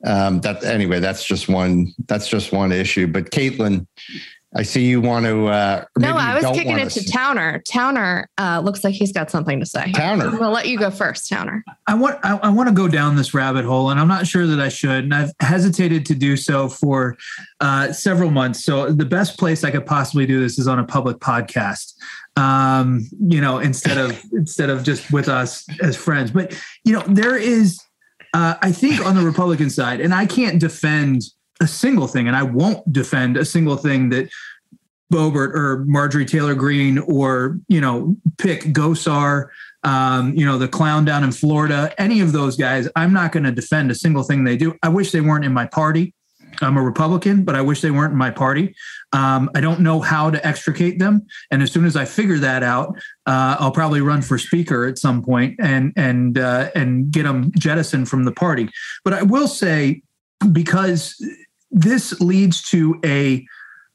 um, 0.06 0.42
that 0.42 0.64
anyway, 0.64 1.00
that's 1.00 1.24
just 1.24 1.50
one 1.50 1.94
that's 2.08 2.28
just 2.28 2.52
one 2.52 2.72
issue. 2.72 3.08
But 3.08 3.32
Caitlin, 3.32 3.88
I 4.56 4.64
see 4.64 4.86
you 4.86 5.00
want 5.00 5.26
to. 5.28 5.46
Uh, 5.48 5.86
No, 6.00 6.16
I 6.18 6.34
was 6.34 6.44
kicking 6.58 6.80
it 6.80 6.90
to 6.90 7.00
s- 7.02 7.12
Towner. 7.12 7.62
Towner 7.68 8.28
uh, 8.40 8.62
looks 8.64 8.84
like 8.84 8.96
he's 8.96 9.12
got 9.12 9.30
something 9.30 9.60
to 9.60 9.66
say. 9.66 9.92
Towner. 9.92 10.26
I'm 10.26 10.32
gonna 10.38 10.50
let 10.50 10.68
you 10.68 10.78
go 10.80 10.90
first, 10.90 11.30
Towner. 11.30 11.64
I 11.86 11.94
want 11.94 12.18
I, 12.24 12.38
I 12.38 12.50
want 12.50 12.68
to 12.68 12.74
go 12.74 12.88
down 12.88 13.16
this 13.16 13.36
rabbit 13.36 13.64
hole, 13.64 13.92
and 13.92 14.00
I'm 14.00 14.08
not 14.08 14.26
sure 14.26 14.48
that 14.48 14.60
I 14.60 14.70
should, 14.70 15.04
and 15.04 15.14
I've 15.14 15.32
hesitated 15.40 16.04
to 16.08 16.16
do 16.16 16.36
so 16.36 16.68
for 16.68 17.16
uh, 17.60 17.92
several 17.94 18.32
months. 18.32 18.64
So 18.66 18.92
the 18.92 19.06
best 19.06 19.38
place 19.38 19.64
I 19.64 19.70
could 19.70 19.86
possibly 19.86 20.26
do 20.26 20.40
this 20.40 20.58
is 20.58 20.68
on 20.68 20.80
a 20.80 20.84
public 20.84 21.18
podcast, 21.18 21.94
um, 22.36 23.08
you 23.28 23.42
know, 23.42 23.60
instead 23.60 24.00
of 24.00 24.20
instead 24.34 24.72
of 24.72 24.84
just 24.84 25.12
with 25.12 25.28
us 25.30 25.64
as 25.84 25.96
friends. 25.96 26.32
But 26.32 26.60
you 26.84 26.94
know, 26.94 27.04
there 27.08 27.38
is, 27.38 27.80
uh, 28.34 28.56
I 28.64 28.72
think, 28.72 29.06
on 29.06 29.14
the 29.16 29.22
Republican 29.24 29.70
side, 29.70 30.02
and 30.02 30.12
I 30.12 30.26
can't 30.26 30.60
defend 30.60 31.22
a 31.60 31.68
single 31.68 32.08
thing, 32.08 32.28
and 32.28 32.36
I 32.36 32.44
won't 32.44 32.92
defend 32.92 33.38
a 33.38 33.46
single 33.46 33.78
thing 33.78 34.10
that 34.10 34.30
Boebert 35.12 35.54
or 35.56 35.86
Marjorie 35.86 36.26
Taylor 36.26 36.56
Greene 36.56 37.00
or 37.00 37.60
you 37.68 37.82
know 37.82 38.16
pick 38.38 38.62
Gosar, 38.66 39.48
um, 39.84 40.34
you 40.36 40.46
know 40.46 40.58
the 40.58 40.68
clown 40.68 41.06
down 41.06 41.24
in 41.24 41.32
Florida, 41.32 41.94
any 41.98 42.22
of 42.22 42.32
those 42.32 42.56
guys. 42.56 42.88
I'm 42.96 43.14
not 43.14 43.32
going 43.32 43.44
to 43.44 43.52
defend 43.52 43.92
a 43.92 43.96
single 43.96 44.24
thing 44.24 44.44
they 44.44 44.58
do. 44.58 44.76
I 44.84 44.90
wish 44.90 45.12
they 45.12 45.22
weren't 45.22 45.46
in 45.46 45.54
my 45.54 45.66
party. 45.66 46.14
I'm 46.62 46.78
a 46.78 46.82
Republican, 46.82 47.44
but 47.44 47.56
I 47.56 47.62
wish 47.62 47.82
they 47.82 47.92
weren't 47.92 48.12
in 48.12 48.18
my 48.18 48.32
party. 48.32 48.76
Um, 49.14 49.50
I 49.56 49.62
don't 49.62 49.80
know 49.80 50.02
how 50.02 50.30
to 50.30 50.46
extricate 50.46 51.00
them, 51.00 51.26
and 51.50 51.64
as 51.64 51.72
soon 51.72 51.86
as 51.86 51.96
I 51.96 52.06
figure 52.06 52.38
that 52.40 52.62
out, 52.62 52.96
uh, 53.26 53.58
I'll 53.60 53.72
probably 53.72 54.02
run 54.02 54.22
for 54.22 54.38
speaker 54.38 54.86
at 54.86 55.00
some 55.00 55.24
point 55.24 55.56
and 55.60 55.92
and 55.96 56.38
uh, 56.38 56.70
and 56.76 57.10
get 57.10 57.24
them 57.24 57.52
jettisoned 57.58 58.10
from 58.10 58.26
the 58.26 58.32
party. 58.32 58.70
But 59.04 59.14
I 59.14 59.24
will 59.24 59.48
say 59.48 60.04
because 60.52 61.16
this 61.72 62.20
leads 62.20 62.62
to 62.70 63.00
a 63.04 63.46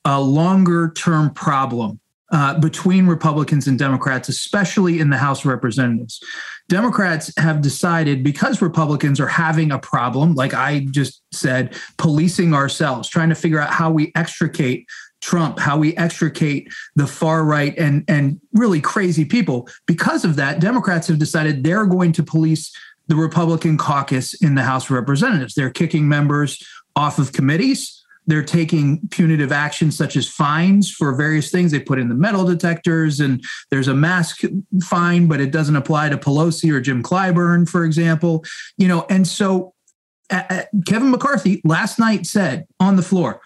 a 0.04 0.20
longer 0.20 0.92
term 0.94 1.32
problem 1.32 1.98
uh, 2.30 2.58
between 2.58 3.06
Republicans 3.06 3.66
and 3.66 3.78
Democrats, 3.78 4.28
especially 4.28 5.00
in 5.00 5.10
the 5.10 5.16
House 5.16 5.40
of 5.40 5.46
Representatives. 5.46 6.20
Democrats 6.68 7.32
have 7.38 7.60
decided 7.60 8.24
because 8.24 8.62
Republicans 8.62 9.20
are 9.20 9.28
having 9.28 9.70
a 9.70 9.78
problem, 9.78 10.34
like 10.34 10.54
I 10.54 10.86
just 10.90 11.22
said, 11.32 11.76
policing 11.98 12.54
ourselves, 12.54 13.08
trying 13.08 13.28
to 13.28 13.34
figure 13.34 13.60
out 13.60 13.70
how 13.70 13.90
we 13.90 14.10
extricate 14.14 14.86
Trump, 15.20 15.58
how 15.58 15.78
we 15.78 15.96
extricate 15.96 16.68
the 16.96 17.06
far 17.06 17.44
right 17.44 17.76
and, 17.78 18.04
and 18.08 18.40
really 18.52 18.80
crazy 18.80 19.24
people. 19.24 19.68
Because 19.86 20.24
of 20.24 20.36
that, 20.36 20.60
Democrats 20.60 21.06
have 21.08 21.18
decided 21.18 21.62
they're 21.62 21.86
going 21.86 22.12
to 22.12 22.22
police 22.22 22.74
the 23.06 23.16
Republican 23.16 23.76
caucus 23.76 24.34
in 24.42 24.54
the 24.54 24.62
House 24.62 24.86
of 24.86 24.92
Representatives. 24.92 25.54
They're 25.54 25.70
kicking 25.70 26.08
members 26.08 26.62
off 26.96 27.18
of 27.18 27.32
committees. 27.32 28.04
They're 28.26 28.44
taking 28.44 29.06
punitive 29.10 29.52
actions 29.52 29.96
such 29.96 30.16
as 30.16 30.28
fines 30.28 30.90
for 30.90 31.14
various 31.14 31.50
things. 31.50 31.72
They 31.72 31.80
put 31.80 31.98
in 31.98 32.08
the 32.08 32.14
metal 32.14 32.44
detectors, 32.44 33.20
and 33.20 33.44
there's 33.70 33.88
a 33.88 33.94
mask 33.94 34.40
fine, 34.82 35.26
but 35.26 35.40
it 35.40 35.50
doesn't 35.50 35.76
apply 35.76 36.08
to 36.08 36.16
Pelosi 36.16 36.72
or 36.72 36.80
Jim 36.80 37.02
Clyburn, 37.02 37.68
for 37.68 37.84
example. 37.84 38.44
You 38.78 38.88
know, 38.88 39.04
and 39.10 39.28
so 39.28 39.74
uh, 40.30 40.62
Kevin 40.86 41.10
McCarthy 41.10 41.60
last 41.64 41.98
night 41.98 42.26
said 42.26 42.66
on 42.80 42.96
the 42.96 43.02
floor, 43.02 43.42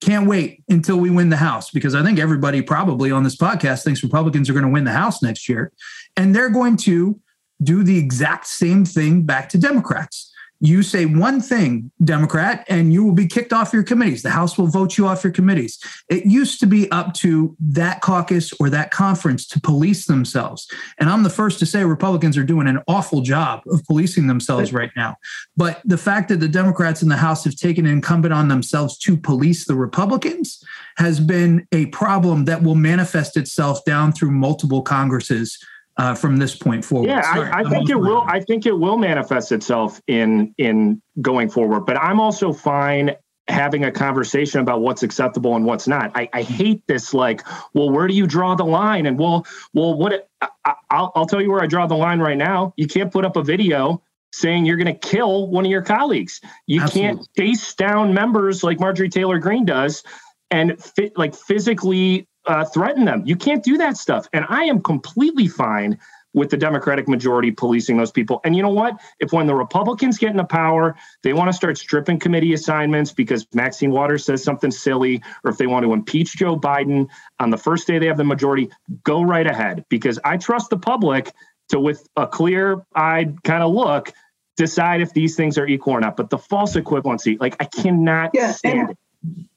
"Can't 0.00 0.28
wait 0.28 0.62
until 0.68 0.98
we 0.98 1.10
win 1.10 1.30
the 1.30 1.36
House," 1.36 1.70
because 1.70 1.96
I 1.96 2.04
think 2.04 2.20
everybody 2.20 2.62
probably 2.62 3.10
on 3.10 3.24
this 3.24 3.36
podcast 3.36 3.82
thinks 3.82 4.04
Republicans 4.04 4.48
are 4.48 4.52
going 4.52 4.64
to 4.64 4.70
win 4.70 4.84
the 4.84 4.92
House 4.92 5.20
next 5.20 5.48
year. 5.48 5.72
And 6.16 6.32
they're 6.32 6.50
going 6.50 6.76
to 6.78 7.20
do 7.60 7.82
the 7.82 7.98
exact 7.98 8.46
same 8.46 8.84
thing 8.84 9.22
back 9.22 9.48
to 9.48 9.58
Democrats 9.58 10.31
you 10.64 10.84
say 10.84 11.06
one 11.06 11.40
thing, 11.40 11.90
Democrat, 12.04 12.64
and 12.68 12.92
you 12.92 13.02
will 13.02 13.14
be 13.14 13.26
kicked 13.26 13.52
off 13.52 13.72
your 13.72 13.82
committees. 13.82 14.22
The 14.22 14.30
House 14.30 14.56
will 14.56 14.68
vote 14.68 14.96
you 14.96 15.08
off 15.08 15.24
your 15.24 15.32
committees. 15.32 15.76
It 16.08 16.24
used 16.24 16.60
to 16.60 16.66
be 16.66 16.88
up 16.92 17.14
to 17.14 17.56
that 17.58 18.00
caucus 18.00 18.52
or 18.60 18.70
that 18.70 18.92
conference 18.92 19.44
to 19.48 19.60
police 19.60 20.06
themselves. 20.06 20.68
And 21.00 21.10
I'm 21.10 21.24
the 21.24 21.30
first 21.30 21.58
to 21.58 21.66
say 21.66 21.84
Republicans 21.84 22.38
are 22.38 22.44
doing 22.44 22.68
an 22.68 22.78
awful 22.86 23.22
job 23.22 23.62
of 23.66 23.84
policing 23.86 24.28
themselves 24.28 24.72
right 24.72 24.92
now. 24.94 25.16
But 25.56 25.80
the 25.84 25.98
fact 25.98 26.28
that 26.28 26.38
the 26.38 26.46
Democrats 26.46 27.02
in 27.02 27.08
the 27.08 27.16
House 27.16 27.42
have 27.42 27.56
taken 27.56 27.84
incumbent 27.84 28.32
on 28.32 28.46
themselves 28.46 28.96
to 28.98 29.16
police 29.16 29.64
the 29.64 29.74
Republicans 29.74 30.62
has 30.96 31.18
been 31.18 31.66
a 31.72 31.86
problem 31.86 32.44
that 32.44 32.62
will 32.62 32.76
manifest 32.76 33.36
itself 33.36 33.84
down 33.84 34.12
through 34.12 34.30
multiple 34.30 34.82
Congresses 34.82 35.58
uh, 35.96 36.14
from 36.14 36.36
this 36.36 36.54
point 36.54 36.84
forward. 36.84 37.08
Yeah, 37.08 37.22
I, 37.24 37.60
I 37.60 37.64
think 37.68 37.90
it 37.90 37.98
will. 37.98 38.24
I 38.26 38.40
think 38.40 38.66
it 38.66 38.72
will 38.72 38.98
manifest 38.98 39.52
itself 39.52 40.00
in 40.06 40.54
in 40.58 41.02
going 41.20 41.50
forward. 41.50 41.86
But 41.86 41.98
I'm 41.98 42.20
also 42.20 42.52
fine 42.52 43.14
having 43.48 43.84
a 43.84 43.90
conversation 43.90 44.60
about 44.60 44.80
what's 44.80 45.02
acceptable 45.02 45.56
and 45.56 45.64
what's 45.64 45.88
not. 45.88 46.12
I, 46.14 46.28
I 46.32 46.42
hate 46.42 46.86
this. 46.86 47.12
Like, 47.12 47.42
well, 47.74 47.90
where 47.90 48.06
do 48.06 48.14
you 48.14 48.26
draw 48.26 48.54
the 48.54 48.64
line? 48.64 49.06
And 49.06 49.18
well, 49.18 49.46
well, 49.74 49.94
what? 49.94 50.28
I, 50.40 50.74
I'll 50.90 51.12
I'll 51.14 51.26
tell 51.26 51.42
you 51.42 51.50
where 51.50 51.62
I 51.62 51.66
draw 51.66 51.86
the 51.86 51.96
line 51.96 52.20
right 52.20 52.38
now. 52.38 52.72
You 52.76 52.86
can't 52.86 53.12
put 53.12 53.24
up 53.24 53.36
a 53.36 53.42
video 53.42 54.02
saying 54.32 54.64
you're 54.64 54.78
going 54.78 54.86
to 54.86 55.08
kill 55.08 55.46
one 55.48 55.66
of 55.66 55.70
your 55.70 55.82
colleagues. 55.82 56.40
You 56.66 56.80
Absolutely. 56.80 57.16
can't 57.16 57.28
chase 57.36 57.74
down 57.74 58.14
members 58.14 58.64
like 58.64 58.80
Marjorie 58.80 59.10
Taylor 59.10 59.38
Greene 59.38 59.66
does 59.66 60.02
and 60.50 60.82
fit, 60.82 61.18
like 61.18 61.34
physically 61.34 62.26
uh, 62.46 62.64
threaten 62.64 63.04
them. 63.04 63.22
You 63.24 63.36
can't 63.36 63.62
do 63.62 63.78
that 63.78 63.96
stuff. 63.96 64.28
And 64.32 64.44
I 64.48 64.64
am 64.64 64.82
completely 64.82 65.48
fine 65.48 65.98
with 66.34 66.48
the 66.48 66.56
Democratic 66.56 67.08
majority 67.08 67.50
policing 67.50 67.98
those 67.98 68.10
people. 68.10 68.40
And 68.42 68.56
you 68.56 68.62
know 68.62 68.70
what? 68.70 68.98
If 69.20 69.32
when 69.32 69.46
the 69.46 69.54
Republicans 69.54 70.16
get 70.16 70.30
into 70.30 70.44
power, 70.44 70.96
they 71.22 71.34
want 71.34 71.48
to 71.48 71.52
start 71.52 71.76
stripping 71.76 72.18
committee 72.18 72.54
assignments 72.54 73.12
because 73.12 73.46
Maxine 73.52 73.90
Waters 73.90 74.24
says 74.24 74.42
something 74.42 74.70
silly, 74.70 75.22
or 75.44 75.50
if 75.50 75.58
they 75.58 75.66
want 75.66 75.84
to 75.84 75.92
impeach 75.92 76.36
Joe 76.36 76.56
Biden 76.58 77.08
on 77.38 77.50
the 77.50 77.58
first 77.58 77.86
day 77.86 77.98
they 77.98 78.06
have 78.06 78.16
the 78.16 78.24
majority, 78.24 78.70
go 79.04 79.22
right 79.22 79.46
ahead. 79.46 79.84
Because 79.90 80.18
I 80.24 80.38
trust 80.38 80.70
the 80.70 80.78
public 80.78 81.32
to, 81.68 81.78
with 81.78 82.08
a 82.16 82.26
clear 82.26 82.82
eyed 82.94 83.42
kind 83.44 83.62
of 83.62 83.72
look, 83.72 84.12
decide 84.56 85.02
if 85.02 85.12
these 85.12 85.36
things 85.36 85.58
are 85.58 85.66
equal 85.66 85.92
or 85.92 86.00
not. 86.00 86.16
But 86.16 86.30
the 86.30 86.38
false 86.38 86.76
equivalency, 86.76 87.38
like 87.38 87.56
I 87.60 87.66
cannot 87.66 88.30
yeah, 88.32 88.52
stand 88.52 88.78
and- 88.80 88.90
it. 88.90 88.98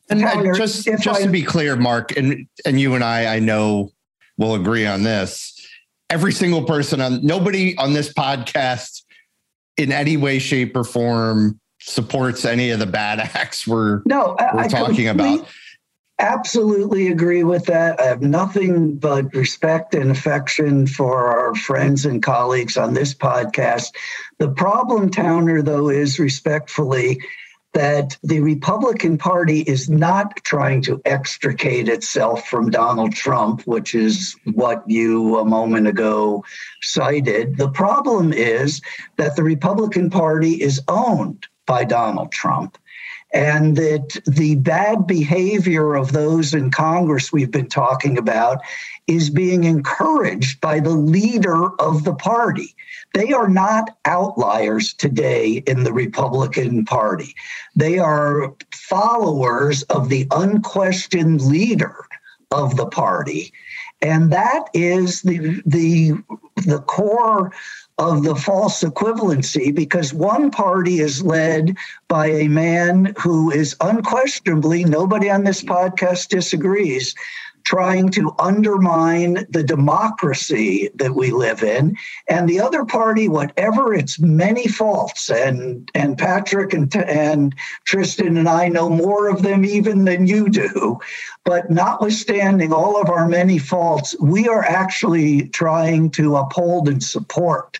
And 0.09 0.21
just 0.55 0.85
just 0.85 1.07
I, 1.07 1.23
to 1.23 1.29
be 1.29 1.41
clear, 1.41 1.75
Mark, 1.75 2.15
and 2.15 2.47
and 2.65 2.79
you 2.79 2.93
and 2.93 3.03
I, 3.03 3.35
I 3.35 3.39
know 3.39 3.91
will 4.37 4.55
agree 4.55 4.85
on 4.85 5.03
this. 5.03 5.51
Every 6.09 6.31
single 6.31 6.63
person 6.63 7.01
on 7.01 7.25
nobody 7.25 7.75
on 7.77 7.93
this 7.93 8.13
podcast 8.13 9.03
in 9.77 9.91
any 9.91 10.17
way, 10.17 10.39
shape, 10.39 10.75
or 10.75 10.83
form 10.83 11.59
supports 11.81 12.45
any 12.45 12.69
of 12.69 12.79
the 12.79 12.85
bad 12.85 13.19
acts 13.33 13.67
we're 13.67 14.01
no, 14.05 14.35
we're 14.53 14.67
talking 14.67 15.07
about. 15.07 15.47
Absolutely 16.17 17.09
agree 17.09 17.43
with 17.43 17.65
that. 17.65 17.99
I 17.99 18.05
have 18.05 18.21
nothing 18.21 18.95
but 18.95 19.33
respect 19.33 19.93
and 19.93 20.09
affection 20.11 20.87
for 20.87 21.27
our 21.27 21.53
friends 21.55 22.05
and 22.05 22.23
colleagues 22.23 22.77
on 22.77 22.93
this 22.93 23.13
podcast. 23.13 23.93
The 24.37 24.49
problem, 24.49 25.09
Towner, 25.09 25.61
though, 25.61 25.89
is 25.89 26.17
respectfully 26.17 27.19
that 27.75 28.17
the 28.23 28.39
Republican 28.39 29.17
Party 29.17 29.59
is 29.61 29.89
not 29.89 30.37
trying 30.45 30.81
to 30.83 31.01
extricate 31.03 31.89
itself 31.89 32.47
from 32.47 32.69
Donald 32.69 33.13
Trump, 33.13 33.63
which 33.67 33.93
is 33.93 34.33
what 34.53 34.81
you 34.87 35.37
a 35.37 35.45
moment 35.45 35.85
ago 35.85 36.41
cited. 36.81 37.57
The 37.57 37.67
problem 37.69 38.31
is 38.31 38.81
that 39.17 39.35
the 39.35 39.43
Republican 39.43 40.09
Party 40.09 40.53
is 40.53 40.81
owned 40.87 41.47
by 41.65 41.83
Donald 41.83 42.31
Trump. 42.31 42.77
And 43.33 43.75
that 43.75 44.21
the 44.25 44.55
bad 44.55 45.05
behavior 45.05 45.95
of 45.95 46.13
those 46.13 46.53
in 46.53 46.71
Congress 46.71 47.33
we've 47.33 47.51
been 47.51 47.67
talking 47.67 48.17
about 48.17 48.61
is 49.07 49.29
being 49.29 49.65
encouraged 49.65 50.61
by 50.61 50.79
the 50.79 50.91
leader 50.91 51.71
of 51.81 52.05
the 52.05 52.15
party. 52.15 52.73
They 53.15 53.31
are 53.31 53.47
not 53.47 53.97
outliers 54.03 54.93
today 54.93 55.63
in 55.67 55.85
the 55.85 55.93
Republican 55.93 56.83
Party. 56.83 57.33
They 57.73 57.97
are 57.97 58.53
followers 58.73 59.83
of 59.83 60.09
the 60.09 60.27
unquestioned 60.31 61.39
leader 61.39 61.95
of 62.51 62.75
the 62.75 62.87
party. 62.87 63.53
And 64.01 64.33
that 64.33 64.65
is 64.73 65.21
the, 65.21 65.61
the, 65.65 66.11
the 66.65 66.79
core 66.87 67.53
of 67.97 68.23
the 68.23 68.35
false 68.35 68.83
equivalency 68.83 69.73
because 69.73 70.13
one 70.13 70.51
party 70.51 70.99
is 70.99 71.23
led 71.23 71.77
by 72.09 72.27
a 72.27 72.49
man 72.49 73.13
who 73.17 73.49
is 73.49 73.77
unquestionably, 73.79 74.83
nobody 74.83 75.29
on 75.29 75.45
this 75.45 75.63
podcast 75.63 76.27
disagrees, 76.27 77.15
trying 77.65 78.09
to 78.11 78.33
undermine 78.39 79.45
the 79.49 79.63
democracy 79.63 80.89
that 80.95 81.15
we 81.15 81.31
live 81.31 81.63
in. 81.63 81.97
And 82.27 82.47
the 82.47 82.61
other 82.61 82.85
party 82.85 83.27
whatever 83.27 83.93
its 83.93 84.19
many 84.19 84.67
faults 84.67 85.29
and 85.29 85.89
and 85.93 86.17
Patrick 86.17 86.73
and 86.73 86.95
and 86.95 87.53
Tristan 87.83 88.37
and 88.37 88.47
I 88.47 88.69
know 88.69 88.89
more 88.89 89.29
of 89.29 89.41
them 89.41 89.65
even 89.65 90.05
than 90.05 90.27
you 90.27 90.49
do 90.49 90.99
but 91.43 91.69
notwithstanding 91.69 92.73
all 92.73 92.99
of 92.99 93.09
our 93.09 93.27
many 93.27 93.57
faults 93.57 94.15
we 94.19 94.47
are 94.47 94.63
actually 94.63 95.47
trying 95.49 96.09
to 96.11 96.35
uphold 96.35 96.89
and 96.89 97.03
support 97.03 97.79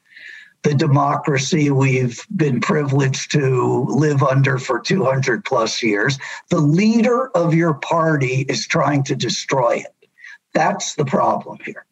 the 0.65 0.73
democracy 0.73 1.69
we've 1.69 2.25
been 2.36 2.60
privileged 2.60 3.32
to 3.32 3.86
live 3.88 4.23
under 4.23 4.58
for 4.58 4.80
200 4.80 5.45
plus 5.45 5.84
years. 5.84 6.17
The 6.49 6.58
leader 6.58 7.30
of 7.38 7.54
your 7.54 7.75
party 7.75 8.47
is 8.49 8.65
trying 8.65 9.04
to 9.04 9.15
destroy 9.15 9.75
it. 9.75 10.10
That's 10.56 10.95
the 10.95 11.06
problem 11.06 11.60
here. 11.63 11.86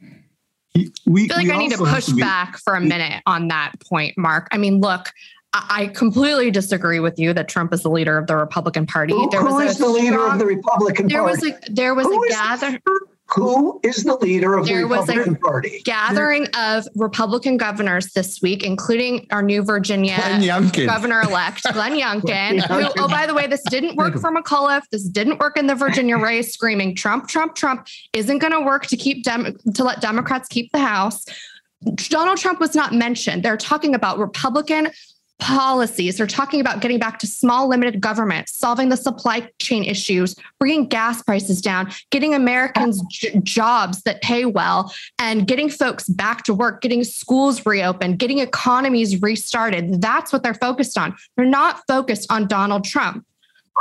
We, 1.05 1.25
I 1.25 1.27
feel 1.27 1.38
like 1.38 1.49
I 1.49 1.57
need 1.57 1.71
to 1.73 1.77
push 1.77 2.07
to 2.07 2.15
be, 2.15 2.21
back 2.21 2.57
for 2.57 2.73
a 2.73 2.81
minute 2.81 3.21
on 3.27 3.49
that 3.49 3.73
point, 3.79 4.17
Mark. 4.17 4.47
I 4.51 4.57
mean, 4.57 4.81
look, 4.81 5.12
I 5.53 5.91
completely 5.93 6.49
disagree 6.49 6.99
with 6.99 7.19
you 7.19 7.31
that 7.33 7.47
Trump 7.47 7.75
is 7.75 7.83
the 7.83 7.91
leader 7.91 8.17
of 8.17 8.25
the 8.25 8.36
Republican 8.36 8.88
Party. 8.88 9.13
Who, 9.13 9.29
there 9.29 9.43
was 9.43 9.53
who 9.53 9.59
is 9.59 9.77
the 9.77 9.88
leader 9.88 10.13
strong, 10.13 10.31
of 10.31 10.39
the 10.39 10.47
Republican 10.47 11.07
there 11.09 11.21
Party? 11.21 11.51
Was 11.51 11.67
a, 11.67 11.71
there 11.71 11.93
was 11.93 12.07
who 12.07 12.25
a 12.25 12.29
gather. 12.29 12.81
Who 13.36 13.79
is 13.83 14.03
the 14.03 14.15
leader 14.17 14.55
of 14.57 14.67
there 14.67 14.79
the 14.79 14.83
Republican 14.83 15.36
Party? 15.38 15.81
Gathering 15.86 16.47
of 16.55 16.86
Republican 16.95 17.57
governors 17.57 18.12
this 18.13 18.41
week, 18.41 18.63
including 18.63 19.25
our 19.31 19.41
new 19.41 19.63
Virginia 19.63 20.17
governor 20.86 21.21
elect, 21.21 21.63
Glenn 21.73 21.93
Youngkin, 21.93 22.62
who, 22.62 22.91
oh, 22.99 23.07
by 23.07 23.25
the 23.25 23.33
way, 23.33 23.47
this 23.47 23.63
didn't 23.69 23.95
work 23.95 24.13
for 24.19 24.31
McAuliffe. 24.31 24.83
This 24.91 25.03
didn't 25.03 25.39
work 25.39 25.57
in 25.57 25.67
the 25.67 25.75
Virginia 25.75 26.17
race, 26.17 26.53
screaming 26.53 26.95
Trump, 26.95 27.27
Trump, 27.27 27.55
Trump 27.55 27.88
isn't 28.13 28.38
going 28.38 28.53
to 28.53 28.62
work 28.62 28.86
to 28.88 28.97
keep 28.97 29.23
Dem- 29.23 29.57
to 29.73 29.83
let 29.83 30.01
Democrats 30.01 30.47
keep 30.47 30.71
the 30.71 30.79
House. 30.79 31.25
Donald 32.09 32.38
Trump 32.38 32.59
was 32.59 32.75
not 32.75 32.93
mentioned. 32.93 33.43
They're 33.43 33.57
talking 33.57 33.95
about 33.95 34.19
Republican 34.19 34.89
policies. 35.43 36.17
They're 36.17 36.25
talking 36.25 36.62
about 36.62 36.79
getting 36.79 36.99
back 36.99 37.19
to 37.19 37.27
small, 37.27 37.67
limited 37.67 37.99
government, 37.99 38.47
solving 38.47 38.88
the 38.88 38.95
supply 38.95 39.49
chain 39.60 39.84
issues, 39.84 40.36
bringing 40.58 40.88
gas 40.88 41.21
prices 41.21 41.62
down, 41.62 41.91
getting 42.12 42.34
Americans 42.34 43.03
j- 43.12 43.38
jobs 43.43 44.01
that 44.03 44.21
pay 44.21 44.45
well, 44.45 44.93
and 45.19 45.45
getting 45.45 45.69
folks 45.69 46.08
back 46.08 46.43
to 46.43 46.53
work, 46.53 46.82
getting 46.82 47.03
schools 47.03 47.65
reopened, 47.65 48.19
getting 48.19 48.39
economies 48.39 49.21
restarted. 49.21 50.01
That's 50.01 50.32
what 50.32 50.43
they're 50.43 50.53
focused 50.53 50.97
on. 50.97 51.13
They're 51.36 51.45
not 51.45 51.82
focused 51.89 52.32
on 52.32 52.47
Donald 52.47 52.86
Trump. 52.86 53.25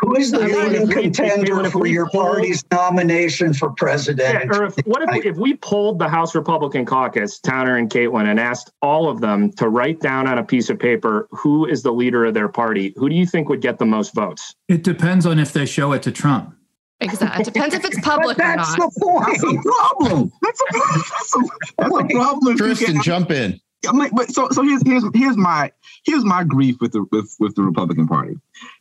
Who 0.01 0.17
is 0.17 0.31
the 0.31 0.41
leading 0.41 0.89
contender 0.89 1.69
for 1.71 1.87
your 1.87 2.09
party's 2.09 2.65
nomination 2.71 3.53
for 3.53 3.71
president? 3.71 4.51
Yeah, 4.51 4.59
or 4.59 4.65
if, 4.65 4.77
what 4.87 5.03
if, 5.03 5.25
if 5.25 5.37
we 5.37 5.55
polled 5.55 5.99
the 5.99 6.09
House 6.09 6.35
Republican 6.35 6.87
caucus, 6.87 7.39
Towner 7.39 7.77
and 7.77 7.91
Caitlin, 7.91 8.27
and 8.27 8.41
asked 8.41 8.73
all 8.81 9.09
of 9.09 9.21
them 9.21 9.53
to 9.53 9.69
write 9.69 10.01
down 10.01 10.27
on 10.27 10.39
a 10.39 10.45
piece 10.45 10.71
of 10.71 10.79
paper 10.79 11.29
who 11.31 11.67
is 11.67 11.83
the 11.83 11.93
leader 11.93 12.25
of 12.25 12.35
their 12.35 12.49
party? 12.49 12.95
Who 12.97 13.09
do 13.09 13.15
you 13.15 13.27
think 13.27 13.49
would 13.49 13.61
get 13.61 13.79
the 13.79 13.87
most 13.87 14.15
votes? 14.15 14.55
It 14.69 14.83
depends 14.83 15.27
on 15.27 15.39
if 15.39 15.53
they 15.53 15.67
show 15.67 15.93
it 15.93 16.03
to 16.05 16.11
Trump. 16.11 16.57
Exactly. 17.01 17.43
It 17.43 17.45
depends 17.45 17.75
if 17.75 17.85
it's 17.85 18.01
public 18.01 18.39
or 18.39 18.57
not. 18.57 18.77
The 18.77 19.01
point. 19.01 19.27
That's 19.27 19.43
a 19.43 19.63
problem. 19.63 20.33
That's 20.41 20.61
a, 20.61 20.65
that's 20.73 21.37
a, 21.37 21.41
that's 21.79 22.13
a 22.13 22.15
problem. 22.15 22.57
Tristan, 22.57 23.03
jump 23.03 23.31
in. 23.31 23.61
I 23.89 23.93
mean, 23.93 24.11
but 24.13 24.31
so 24.31 24.49
so 24.51 24.63
here's 24.63 24.83
here's 24.87 25.05
here's 25.15 25.37
my 25.37 25.73
here's 26.05 26.25
my 26.25 26.45
grief 26.45 26.77
with 26.81 26.93
the 26.93 27.05
with, 27.11 27.35
with 27.41 27.55
the 27.55 27.63
Republican 27.63 28.07
Party 28.07 28.39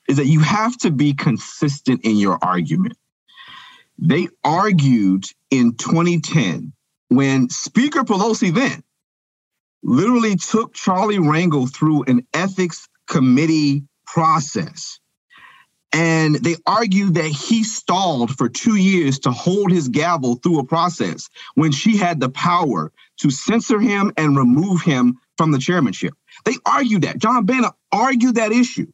is 0.08 0.18
that 0.18 0.28
you 0.28 0.40
have 0.42 0.78
to 0.80 0.92
be 0.92 1.14
consistent 1.14 2.02
in 2.04 2.18
your 2.18 2.38
argument. 2.42 2.98
They 3.98 4.30
argued 4.44 5.26
in 5.50 5.76
2010 5.76 6.74
when 7.10 7.50
Speaker 7.50 8.02
Pelosi 8.02 8.54
then 8.54 8.84
literally 9.84 10.36
took 10.36 10.74
Charlie 10.74 11.18
Rangel 11.18 11.74
through 11.74 12.04
an 12.04 12.26
ethics 12.34 12.88
committee 13.08 13.84
process. 14.06 15.00
And 15.94 16.36
they 16.36 16.56
argued 16.66 17.16
that 17.16 17.26
he 17.26 17.64
stalled 17.64 18.38
for 18.38 18.48
two 18.48 18.78
years 18.78 19.20
to 19.20 19.32
hold 19.32 19.72
his 19.72 19.90
gavel 19.90 20.36
through 20.36 20.60
a 20.60 20.64
process 20.64 21.30
when 21.56 21.74
she 21.74 21.98
had 21.98 22.22
the 22.22 22.30
power 22.30 22.94
to 23.22 23.30
censor 23.30 23.80
him 23.80 24.12
and 24.18 24.38
remove 24.38 24.82
him 24.82 25.20
from 25.38 25.52
the 25.52 25.60
chairmanship. 25.60 26.14
They 26.46 26.56
argued 26.66 27.04
that. 27.04 27.18
John 27.18 27.46
Boehner 27.46 27.72
argued 27.92 28.36
that 28.36 28.52
issue. 28.52 28.88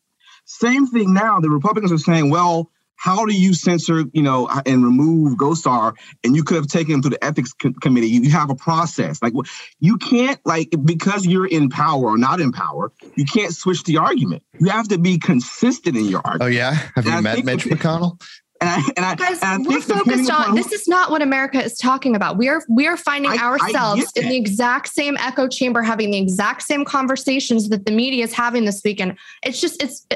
Same 0.45 0.87
thing 0.87 1.13
now. 1.13 1.39
The 1.39 1.49
Republicans 1.49 1.91
are 1.91 1.97
saying, 1.97 2.29
well, 2.29 2.71
how 2.95 3.25
do 3.25 3.33
you 3.33 3.53
censor, 3.53 4.05
you 4.11 4.23
know, 4.23 4.47
and 4.65 4.83
remove 4.83 5.37
Gosar? 5.37 5.93
And 6.23 6.35
you 6.35 6.43
could 6.43 6.55
have 6.55 6.67
taken 6.67 6.95
him 6.95 7.01
to 7.03 7.09
the 7.09 7.23
ethics 7.23 7.53
co- 7.53 7.73
committee. 7.81 8.07
You 8.07 8.31
have 8.31 8.49
a 8.49 8.55
process. 8.55 9.21
Like 9.21 9.33
you 9.79 9.97
can't, 9.97 10.39
like, 10.45 10.73
because 10.83 11.25
you're 11.25 11.45
in 11.45 11.69
power 11.69 12.05
or 12.05 12.17
not 12.17 12.39
in 12.41 12.51
power, 12.51 12.91
you 13.15 13.25
can't 13.25 13.53
switch 13.53 13.83
the 13.83 13.97
argument. 13.97 14.43
You 14.59 14.69
have 14.69 14.87
to 14.87 14.97
be 14.97 15.19
consistent 15.19 15.95
in 15.95 16.05
your 16.05 16.21
argument. 16.25 16.43
Oh 16.43 16.47
yeah, 16.47 16.73
have 16.95 17.05
you 17.05 17.11
I 17.11 17.21
met 17.21 17.45
Mitch 17.45 17.65
McConnell? 17.65 18.19
And 18.59 18.69
I, 18.69 18.91
and 18.97 19.05
I, 19.05 19.15
Guys, 19.15 19.39
and 19.41 19.65
I 19.65 19.69
we're 19.69 19.81
focused 19.81 20.31
on 20.31 20.55
this 20.55 20.71
is 20.71 20.87
not 20.87 21.11
what 21.11 21.21
America 21.21 21.63
is 21.63 21.77
talking 21.77 22.15
about. 22.15 22.37
We 22.37 22.47
are 22.49 22.63
we 22.69 22.87
are 22.87 22.97
finding 22.97 23.31
I- 23.31 23.35
I 23.35 23.43
ourselves 23.45 24.11
get 24.13 24.23
in 24.23 24.29
the 24.29 24.37
exact 24.37 24.89
same 24.89 25.17
echo 25.17 25.47
chamber, 25.47 25.81
having 25.83 26.11
the 26.11 26.17
exact 26.17 26.63
same 26.63 26.83
conversations 26.85 27.69
that 27.69 27.85
the 27.85 27.91
media 27.91 28.23
is 28.23 28.33
having 28.33 28.65
this 28.65 28.81
weekend. 28.83 29.17
It's 29.43 29.61
just 29.61 29.81
it's. 29.83 30.07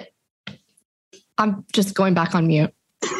I'm 1.37 1.65
just 1.73 1.95
going 1.95 2.13
back 2.13 2.35
on 2.35 2.47
mute. 2.47 2.73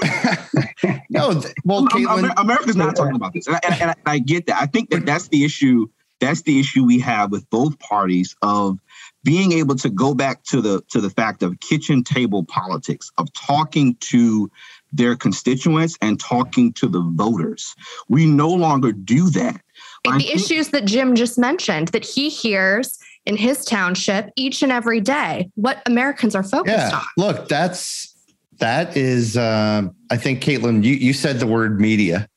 No, 1.10 1.34
th- 1.34 1.54
well, 1.66 1.86
Caitlin, 1.88 2.32
America's 2.38 2.76
not 2.78 2.96
talking 2.96 3.16
about 3.16 3.34
this, 3.34 3.46
and 3.46 3.58
I, 3.58 3.60
and, 3.66 3.82
and 3.82 3.96
I 4.06 4.20
get 4.20 4.46
that. 4.48 4.62
I 4.62 4.66
think 4.66 4.90
that 4.92 5.06
that's 5.06 5.28
the 5.28 5.44
issue. 5.44 5.88
That's 6.20 6.44
the 6.44 6.60
issue 6.60 6.86
we 6.86 7.00
have 7.00 7.32
with 7.32 7.50
both 7.50 7.78
parties 7.80 8.36
of 8.42 8.80
being 9.24 9.52
able 9.52 9.76
to 9.76 9.90
go 9.90 10.14
back 10.14 10.44
to 10.46 10.62
the 10.62 10.82
to 10.90 11.02
the 11.02 11.10
fact 11.10 11.44
of 11.44 11.60
kitchen 11.60 12.04
table 12.04 12.44
politics 12.46 13.12
of 13.18 13.28
talking 13.34 13.96
to 14.02 14.50
their 14.92 15.16
constituents 15.16 15.98
and 16.02 16.20
talking 16.20 16.74
to 16.74 16.88
the 16.88 17.02
voters. 17.16 17.76
We 18.10 18.26
no 18.26 18.50
longer 18.50 18.92
do 18.92 19.30
that. 19.32 19.62
I 20.08 20.18
the 20.18 20.34
issues 20.34 20.70
that 20.70 20.86
Jim 20.86 21.16
just 21.16 21.38
mentioned 21.38 21.90
that 21.90 22.06
he 22.06 22.30
hears 22.30 22.98
in 23.26 23.38
his 23.38 23.64
township 23.66 24.30
each 24.36 24.64
and 24.64 24.72
every 24.72 25.00
day, 25.00 25.50
what 25.56 25.82
Americans 25.86 26.36
are 26.36 26.44
focused 26.44 26.76
yeah. 26.76 26.98
on. 26.98 27.04
Look, 27.18 27.48
that's 27.48 28.16
that 28.60 28.98
is. 28.98 29.38
Uh, 29.38 29.84
I 30.10 30.18
think 30.18 30.42
Caitlin, 30.42 30.84
you 30.84 30.94
you 30.94 31.14
said 31.14 31.40
the 31.40 31.48
word 31.48 31.80
media, 31.80 32.28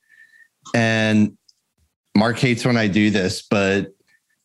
and 0.74 1.36
Mark 2.16 2.38
hates 2.38 2.64
when 2.64 2.76
I 2.76 2.86
do 2.86 3.10
this, 3.10 3.42
but 3.42 3.94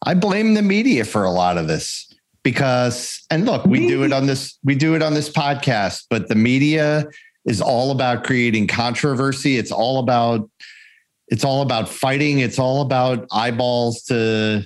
I 0.06 0.14
blame 0.14 0.54
the 0.54 0.62
media 0.62 1.04
for 1.06 1.24
a 1.24 1.32
lot 1.32 1.58
of 1.58 1.68
this 1.68 2.14
because, 2.44 3.26
and 3.30 3.46
look, 3.46 3.66
we 3.66 3.88
do 3.88 4.04
it 4.04 4.14
on 4.14 4.28
this 4.28 4.58
we 4.64 4.76
do 4.76 4.96
it 4.96 5.02
on 5.02 5.14
this 5.14 5.30
podcast, 5.30 6.06
but 6.10 6.30
the 6.30 6.36
media 6.36 7.06
is 7.50 7.60
all 7.62 7.90
about 7.92 8.24
creating 8.24 8.68
controversy. 8.68 9.58
It's 9.58 9.72
all 9.72 10.00
about 10.00 10.50
it's 11.28 11.44
all 11.44 11.62
about 11.62 11.90
fighting. 11.90 12.40
It's 12.40 12.60
all 12.60 12.82
about 12.82 13.28
eyeballs 13.32 14.04
to. 14.04 14.64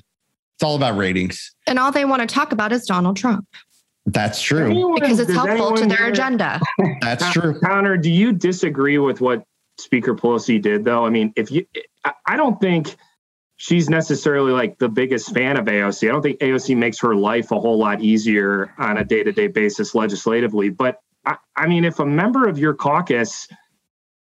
It's 0.56 0.64
all 0.64 0.76
about 0.76 0.98
ratings. 0.98 1.54
And 1.66 1.80
all 1.80 1.92
they 1.92 2.06
want 2.06 2.22
to 2.22 2.28
talk 2.28 2.52
about 2.52 2.72
is 2.72 2.86
Donald 2.86 3.18
Trump 3.18 3.46
That's 4.06 4.42
true. 4.42 4.70
Anyone- 4.70 4.96
because 4.96 5.20
it's 5.20 5.32
helpful 5.32 5.76
to 5.78 5.86
their 5.88 5.98
here- 5.98 6.10
agenda. 6.10 6.62
That's 7.02 7.32
true. 7.32 7.60
Connor, 7.60 7.98
do 7.98 8.12
you 8.12 8.32
disagree 8.34 8.98
with 8.98 9.20
what 9.20 9.44
Speaker 9.80 10.14
Pelosi 10.14 10.62
did, 10.62 10.84
though? 10.86 11.06
I 11.06 11.10
mean, 11.10 11.34
if 11.36 11.52
you, 11.52 11.66
I- 12.06 12.14
I 12.28 12.38
don't 12.38 12.60
think 12.62 12.96
she's 13.56 13.90
necessarily 13.90 14.52
like 14.52 14.78
the 14.78 14.90
biggest 14.90 15.34
fan 15.34 15.58
of 15.58 15.66
AOC. 15.66 16.08
I 16.08 16.12
don't 16.12 16.22
think 16.22 16.40
AOC 16.40 16.78
makes 16.78 17.00
her 17.00 17.16
life 17.16 17.52
a 17.52 17.60
whole 17.60 17.78
lot 17.78 18.02
easier 18.02 18.74
on 18.78 18.98
a 18.98 19.04
day 19.04 19.24
to 19.24 19.32
day 19.32 19.48
basis 19.48 19.96
legislatively. 19.96 20.70
But 20.70 21.00
I, 21.26 21.38
I 21.56 21.68
mean, 21.68 21.86
if 21.86 22.00
a 22.00 22.06
member 22.06 22.48
of 22.48 22.58
your 22.58 22.74
caucus 22.74 23.48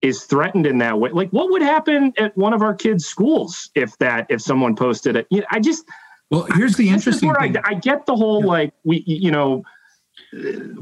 is 0.03 0.25
threatened 0.25 0.67
in 0.67 0.79
that 0.79 0.99
way, 0.99 1.11
like 1.11 1.31
what 1.31 1.51
would 1.51 1.63
happen 1.63 2.13
at 2.19 2.37
one 2.37 2.53
of 2.53 2.63
our 2.63 2.75
kids' 2.75 3.07
schools 3.07 3.71
if 3.75 3.97
that, 3.99 4.27
if 4.31 4.41
someone 4.41 4.77
posted 4.77 5.17
it? 5.17 5.27
You 5.31 5.41
know, 5.41 5.47
I 5.51 5.61
just, 5.61 5.85
Well, 6.31 6.47
here's 6.55 6.77
the 6.77 6.85
this 6.85 6.93
interesting 6.95 7.29
where 7.29 7.41
thing. 7.41 7.57
I, 7.59 7.71
I 7.71 7.75
get 7.75 8.07
the 8.07 8.17
whole 8.17 8.43
like 8.43 8.73
we 8.85 9.03
you 9.07 9.31
know 9.31 9.63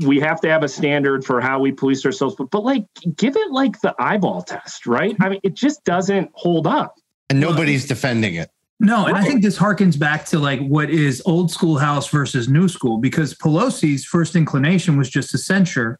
we 0.06 0.18
have 0.20 0.40
to 0.40 0.48
have 0.48 0.62
a 0.62 0.68
standard 0.68 1.24
for 1.24 1.40
how 1.40 1.60
we 1.60 1.72
police 1.72 2.04
ourselves 2.04 2.34
but, 2.36 2.50
but 2.50 2.64
like 2.64 2.84
give 3.16 3.36
it 3.36 3.50
like 3.50 3.80
the 3.80 3.94
eyeball 3.98 4.42
test 4.42 4.86
right 4.86 5.16
i 5.20 5.28
mean 5.28 5.40
it 5.42 5.54
just 5.54 5.84
doesn't 5.84 6.28
hold 6.34 6.66
up 6.66 6.96
And 7.30 7.40
nobody's 7.40 7.86
defending 7.86 8.34
it. 8.34 8.50
No, 8.80 9.06
and 9.06 9.16
I 9.16 9.24
think 9.24 9.42
this 9.42 9.58
harkens 9.58 9.98
back 9.98 10.24
to 10.26 10.38
like 10.38 10.60
what 10.60 10.88
is 10.88 11.20
old 11.26 11.50
school 11.50 11.78
house 11.78 12.08
versus 12.08 12.48
new 12.48 12.68
school 12.68 12.98
because 12.98 13.34
Pelosi's 13.34 14.04
first 14.04 14.36
inclination 14.36 14.96
was 14.96 15.10
just 15.10 15.30
to 15.32 15.38
censure 15.38 15.98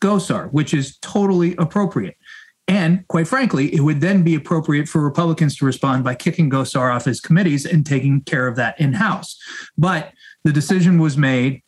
Gosar, 0.00 0.52
which 0.52 0.74
is 0.74 0.98
totally 0.98 1.54
appropriate. 1.56 2.16
And 2.68 3.06
quite 3.08 3.28
frankly, 3.28 3.72
it 3.74 3.80
would 3.80 4.00
then 4.00 4.22
be 4.22 4.34
appropriate 4.34 4.88
for 4.88 5.00
Republicans 5.00 5.56
to 5.56 5.64
respond 5.64 6.02
by 6.02 6.14
kicking 6.16 6.50
Gosar 6.50 6.94
off 6.94 7.04
his 7.04 7.20
committees 7.20 7.64
and 7.64 7.86
taking 7.86 8.22
care 8.22 8.48
of 8.48 8.56
that 8.56 8.78
in 8.80 8.92
house. 8.92 9.38
But 9.78 10.12
the 10.44 10.52
decision 10.52 10.98
was 10.98 11.16
made 11.16 11.62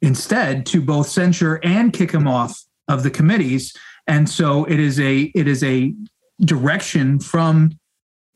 instead 0.00 0.64
to 0.66 0.80
both 0.80 1.08
censure 1.08 1.60
and 1.62 1.92
kick 1.92 2.12
him 2.12 2.26
off 2.26 2.64
of 2.88 3.02
the 3.02 3.10
committees. 3.10 3.74
And 4.06 4.28
so 4.28 4.64
it 4.64 4.80
is 4.80 4.98
a 4.98 5.30
it 5.34 5.46
is 5.46 5.62
a 5.62 5.94
direction 6.40 7.20
from 7.20 7.78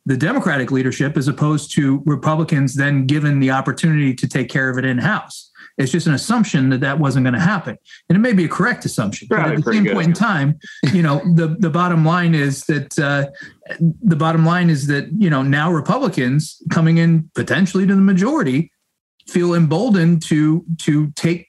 the 0.04 0.16
Democratic 0.16 0.70
leadership 0.70 1.16
as 1.16 1.26
opposed 1.26 1.72
to 1.72 2.02
Republicans 2.06 2.74
then 2.74 3.06
given 3.06 3.40
the 3.40 3.50
opportunity 3.50 4.14
to 4.14 4.28
take 4.28 4.48
care 4.48 4.70
of 4.70 4.78
it 4.78 4.84
in 4.84 4.98
house. 4.98 5.45
It's 5.78 5.92
just 5.92 6.06
an 6.06 6.14
assumption 6.14 6.70
that 6.70 6.80
that 6.80 6.98
wasn't 6.98 7.24
going 7.24 7.34
to 7.34 7.40
happen, 7.40 7.76
and 8.08 8.16
it 8.16 8.20
may 8.20 8.32
be 8.32 8.46
a 8.46 8.48
correct 8.48 8.84
assumption. 8.84 9.28
But 9.28 9.40
at 9.40 9.56
the 9.56 9.72
same 9.72 9.84
good. 9.84 9.94
point 9.94 10.08
in 10.08 10.12
time, 10.14 10.58
you 10.92 11.02
know, 11.02 11.20
the 11.34 11.56
the 11.58 11.68
bottom 11.70 12.04
line 12.04 12.34
is 12.34 12.64
that 12.64 12.98
uh, 12.98 13.26
the 14.02 14.16
bottom 14.16 14.46
line 14.46 14.70
is 14.70 14.86
that 14.86 15.08
you 15.18 15.28
know 15.28 15.42
now 15.42 15.70
Republicans 15.70 16.62
coming 16.70 16.96
in 16.98 17.30
potentially 17.34 17.86
to 17.86 17.94
the 17.94 18.00
majority 18.00 18.70
feel 19.28 19.54
emboldened 19.54 20.22
to 20.26 20.64
to 20.78 21.10
take 21.10 21.48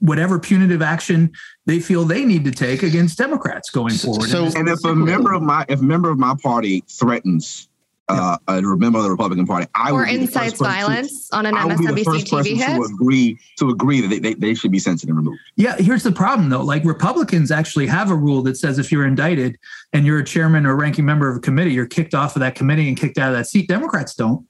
whatever 0.00 0.38
punitive 0.38 0.82
action 0.82 1.30
they 1.66 1.78
feel 1.80 2.04
they 2.04 2.24
need 2.24 2.44
to 2.44 2.50
take 2.50 2.82
against 2.82 3.18
Democrats 3.18 3.70
going 3.70 3.94
forward. 3.94 4.28
so- 4.28 4.44
And 4.46 4.56
And 4.56 4.68
if 4.68 4.84
a 4.84 4.94
member 4.94 5.32
of 5.32 5.42
my 5.42 5.64
if 5.68 5.80
a 5.80 5.84
member 5.84 6.10
of 6.10 6.18
my 6.18 6.34
party 6.42 6.84
threatens 6.88 7.67
uh, 8.08 8.38
a 8.48 8.62
member 8.62 8.98
of 8.98 9.04
the 9.04 9.10
Republican 9.10 9.46
Party, 9.46 9.66
I 9.74 9.90
or 9.90 10.00
would 10.00 10.06
be 10.06 10.14
incites 10.14 10.52
first 10.52 10.62
person 10.62 10.66
to- 10.66 10.86
violence 10.86 11.30
on 11.32 11.46
an 11.46 11.54
I 11.54 11.66
would 11.66 11.78
be 11.78 11.86
the 11.86 11.92
MSNBC 11.92 12.04
first 12.04 12.30
person 12.30 12.52
TV 12.52 12.56
hit. 12.56 12.76
to 12.76 12.82
agree 12.82 13.38
to 13.58 13.70
agree 13.70 14.00
that 14.00 14.08
they, 14.08 14.18
they, 14.18 14.34
they 14.34 14.54
should 14.54 14.72
be 14.72 14.78
censored 14.78 15.08
and 15.08 15.18
removed. 15.18 15.38
Yeah, 15.56 15.76
here's 15.76 16.02
the 16.02 16.12
problem 16.12 16.48
though. 16.48 16.62
Like 16.62 16.84
Republicans 16.84 17.50
actually 17.50 17.86
have 17.86 18.10
a 18.10 18.16
rule 18.16 18.42
that 18.42 18.56
says 18.56 18.78
if 18.78 18.90
you're 18.90 19.06
indicted 19.06 19.58
and 19.92 20.06
you're 20.06 20.18
a 20.18 20.24
chairman 20.24 20.66
or 20.66 20.76
ranking 20.76 21.04
member 21.04 21.28
of 21.28 21.36
a 21.36 21.40
committee, 21.40 21.72
you're 21.72 21.86
kicked 21.86 22.14
off 22.14 22.36
of 22.36 22.40
that 22.40 22.54
committee 22.54 22.88
and 22.88 22.96
kicked 22.96 23.18
out 23.18 23.30
of 23.30 23.36
that 23.36 23.46
seat. 23.46 23.68
Democrats 23.68 24.14
don't. 24.14 24.46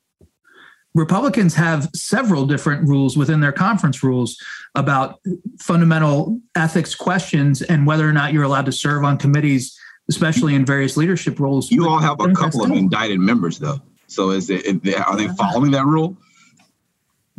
Republicans 0.95 1.55
have 1.55 1.89
several 1.95 2.47
different 2.47 2.89
rules 2.89 3.17
within 3.17 3.41
their 3.41 3.53
conference 3.53 4.03
rules 4.03 4.37
about 4.75 5.21
fundamental 5.61 6.41
ethics 6.57 6.95
questions 6.95 7.63
and 7.63 7.87
whether 7.87 8.09
or 8.09 8.13
not 8.13 8.33
you're 8.33 8.43
allowed 8.43 8.67
to 8.67 8.73
serve 8.73 9.05
on 9.05 9.19
committees, 9.19 9.79
especially 10.09 10.55
in 10.55 10.65
various 10.65 10.97
leadership 10.97 11.39
roles. 11.39 11.71
You 11.71 11.89
all 11.89 11.99
have 11.99 12.21
a 12.21 12.33
couple 12.33 12.65
of 12.65 12.71
indicted 12.71 13.21
members 13.21 13.59
though. 13.59 13.81
So 14.07 14.31
is 14.31 14.51
it, 14.51 14.65
is- 14.65 14.95
are 14.95 15.17
they 15.17 15.27
uh-huh. 15.27 15.35
following 15.37 15.71
that 15.73 15.85
rule? 15.85 16.17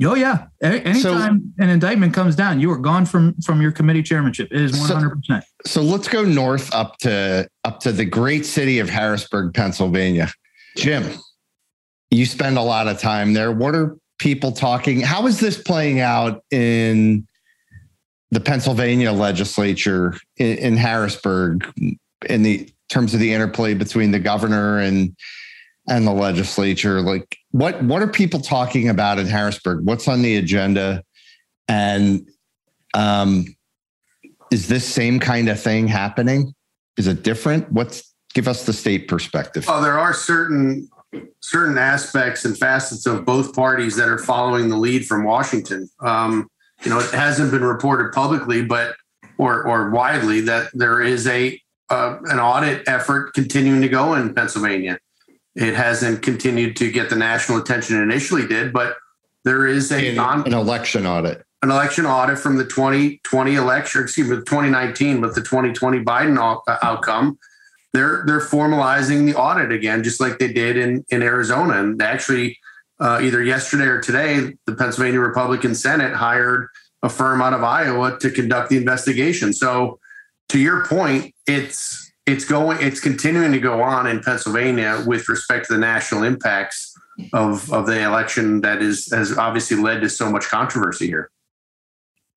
Oh 0.02 0.16
yeah. 0.16 0.48
A- 0.64 0.82
Anytime 0.82 1.54
an 1.60 1.70
indictment 1.70 2.14
comes 2.14 2.36
down, 2.36 2.60
you 2.60 2.72
are 2.72 2.78
gone 2.78 3.06
from 3.06 3.36
from 3.42 3.62
your 3.62 3.72
committee 3.72 4.04
chairmanship. 4.04 4.48
It 4.52 4.62
is 4.62 4.72
So- 4.88 4.94
100. 4.94 5.16
percent 5.18 5.44
So 5.66 5.82
let's 5.82 6.08
go 6.08 6.24
north 6.24 6.74
up 6.74 6.98
to 7.00 7.50
up 7.66 7.80
to 7.82 7.92
the 7.92 8.06
great 8.06 8.46
city 8.46 8.80
of 8.80 8.90
Harrisburg, 8.90 9.54
Pennsylvania. 9.54 10.30
Jim, 10.78 11.06
you 12.12 12.26
spend 12.26 12.58
a 12.58 12.62
lot 12.62 12.88
of 12.88 13.00
time 13.00 13.34
there. 13.34 13.52
What 13.52 13.76
are 13.76 13.98
people 14.20 14.52
talking? 14.52 15.02
How 15.02 15.28
is 15.28 15.40
this 15.40 15.62
playing 15.62 16.00
out 16.00 16.44
in 16.52 17.28
the 18.32 18.40
Pennsylvania 18.40 19.12
legislature 19.12 20.14
in, 20.38 20.58
in 20.60 20.78
Harrisburg 20.78 21.66
in 22.28 22.44
the 22.44 22.70
terms 22.90 23.14
of 23.14 23.20
the 23.20 23.34
interplay 23.34 23.74
between 23.74 24.12
the 24.12 24.20
governor 24.20 24.80
and 24.80 25.16
and 25.88 26.06
the 26.06 26.12
legislature? 26.12 27.02
Like 27.02 27.38
what 27.52 27.82
what 27.84 28.02
are 28.02 28.08
people 28.08 28.40
talking 28.40 28.90
about 28.90 29.20
in 29.20 29.28
Harrisburg? 29.28 29.86
What's 29.86 30.08
on 30.08 30.22
the 30.22 30.38
agenda? 30.38 31.04
And 31.68 32.28
um 32.94 33.46
is 34.52 34.68
this 34.68 34.86
same 34.86 35.20
kind 35.20 35.50
of 35.50 35.60
thing 35.60 35.88
happening? 35.88 36.54
Is 36.98 37.08
it 37.08 37.24
different? 37.24 37.72
What's 37.72 38.14
give 38.34 38.48
us 38.48 38.66
the 38.66 38.74
state 38.74 39.08
perspective? 39.08 39.66
Oh, 39.68 39.82
there 39.82 40.00
are 40.00 40.14
certain 40.14 40.90
certain 41.42 41.78
aspects 41.78 42.46
and 42.46 42.58
facets 42.58 43.06
of 43.06 43.26
both 43.26 43.56
parties 43.56 43.96
that 43.96 44.10
are 44.10 44.18
following 44.18 44.70
the 44.70 44.78
lead 44.78 45.08
from 45.08 45.24
Washington. 45.24 45.90
Um, 46.02 46.48
you 46.84 46.90
know, 46.90 47.00
it 47.00 47.12
hasn't 47.12 47.52
been 47.52 47.64
reported 47.64 48.12
publicly, 48.14 48.64
but 48.64 48.96
or 49.38 49.64
or 49.64 49.90
widely 49.90 50.42
that 50.42 50.70
there 50.74 51.02
is 51.02 51.28
a 51.28 51.60
uh, 51.90 52.18
an 52.26 52.40
audit 52.40 52.88
effort 52.88 53.34
continuing 53.34 53.82
to 53.82 53.90
go 53.90 54.14
in 54.16 54.34
Pennsylvania. 54.34 55.00
It 55.56 55.74
hasn't 55.76 56.22
continued 56.22 56.76
to 56.78 56.92
get 56.92 57.10
the 57.10 57.16
national 57.16 57.58
attention 57.60 57.98
it 57.98 58.04
initially 58.04 58.48
did, 58.48 58.72
but 58.72 58.96
there 59.46 59.66
is 59.68 59.92
a 59.92 60.10
In 60.10 60.16
non 60.16 60.46
an 60.46 60.54
election 60.54 61.06
audit. 61.06 61.44
an 61.64 61.72
election 61.72 62.06
audit 62.06 62.38
from 62.40 62.58
the 62.58 62.66
2020 62.66 63.56
election, 63.56 64.02
excuse 64.04 64.30
me, 64.30 64.36
the 64.36 64.42
2019, 64.44 65.22
but 65.22 65.36
the 65.36 65.42
2020 65.42 66.00
Biden 66.04 66.38
out- 66.40 66.62
uh, 66.68 66.78
outcome. 66.84 67.38
They're 67.94 68.24
they're 68.28 68.40
formalizing 68.40 69.26
the 69.26 69.36
audit 69.36 69.72
again, 69.72 70.04
just 70.04 70.20
like 70.22 70.38
they 70.38 70.54
did 70.54 70.78
in 70.78 71.04
in 71.10 71.24
Arizona, 71.24 71.80
and 71.80 72.00
actually, 72.02 72.60
uh, 73.00 73.20
either 73.22 73.42
yesterday 73.44 73.86
or 73.86 74.00
today, 74.00 74.54
the 74.68 74.76
Pennsylvania 74.76 75.20
Republican 75.20 75.74
Senate 75.74 76.14
hired 76.14 76.68
a 77.02 77.10
firm 77.10 77.42
out 77.42 77.54
of 77.54 77.64
Iowa 77.64 78.20
to 78.20 78.30
conduct 78.30 78.70
the 78.70 78.78
investigation. 78.78 79.54
So, 79.54 79.99
to 80.50 80.60
your 80.60 80.86
point, 80.86 81.34
it's 81.48 82.12
it's 82.26 82.46
going 82.46 82.78
it's 82.82 83.00
continuing 83.00 83.52
to 83.54 83.60
go 83.60 83.82
on 83.82 84.06
in 84.08 84.20
Pennsylvania 84.22 85.04
with 85.08 85.30
respect 85.30 85.68
to 85.68 85.74
the 85.74 85.80
national 85.80 86.24
impacts 86.24 86.94
of 87.34 87.72
of 87.72 87.86
the 87.86 88.02
election 88.04 88.62
that 88.62 88.82
is 88.82 89.10
has 89.12 89.38
obviously 89.38 89.78
led 89.78 90.02
to 90.02 90.10
so 90.10 90.30
much 90.30 90.46
controversy 90.48 91.08
here. 91.08 91.30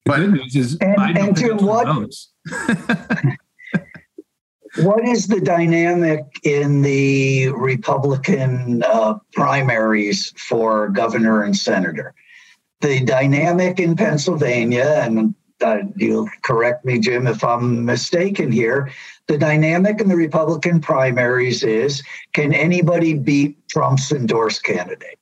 The 0.04 0.10
But- 0.10 0.16
good 0.20 0.32
news 0.32 0.56
is 0.56 0.76
And- 0.80 0.96
Biden 0.96 1.14
will 1.16 1.24
and 1.26 1.36
pick 1.36 1.46
Jim, 1.46 1.66
what- 1.66 1.86
votes. 1.86 2.32
What 4.76 5.06
is 5.06 5.26
the 5.26 5.38
dynamic 5.38 6.24
in 6.44 6.80
the 6.80 7.48
Republican 7.48 8.82
uh, 8.82 9.18
primaries 9.34 10.32
for 10.38 10.88
governor 10.88 11.42
and 11.42 11.54
senator? 11.54 12.14
The 12.80 13.00
dynamic 13.04 13.78
in 13.78 13.94
Pennsylvania, 13.96 15.02
and 15.04 15.34
uh, 15.62 15.78
you'll 15.96 16.28
correct 16.42 16.84
me, 16.84 16.98
Jim, 16.98 17.26
if 17.26 17.44
I'm 17.44 17.84
mistaken 17.84 18.50
here. 18.52 18.90
The 19.28 19.38
dynamic 19.38 20.00
in 20.00 20.08
the 20.08 20.16
Republican 20.16 20.80
primaries 20.80 21.62
is 21.62 22.02
can 22.32 22.52
anybody 22.52 23.14
beat 23.14 23.56
Trump's 23.68 24.12
endorsed 24.12 24.64
candidate? 24.64 25.18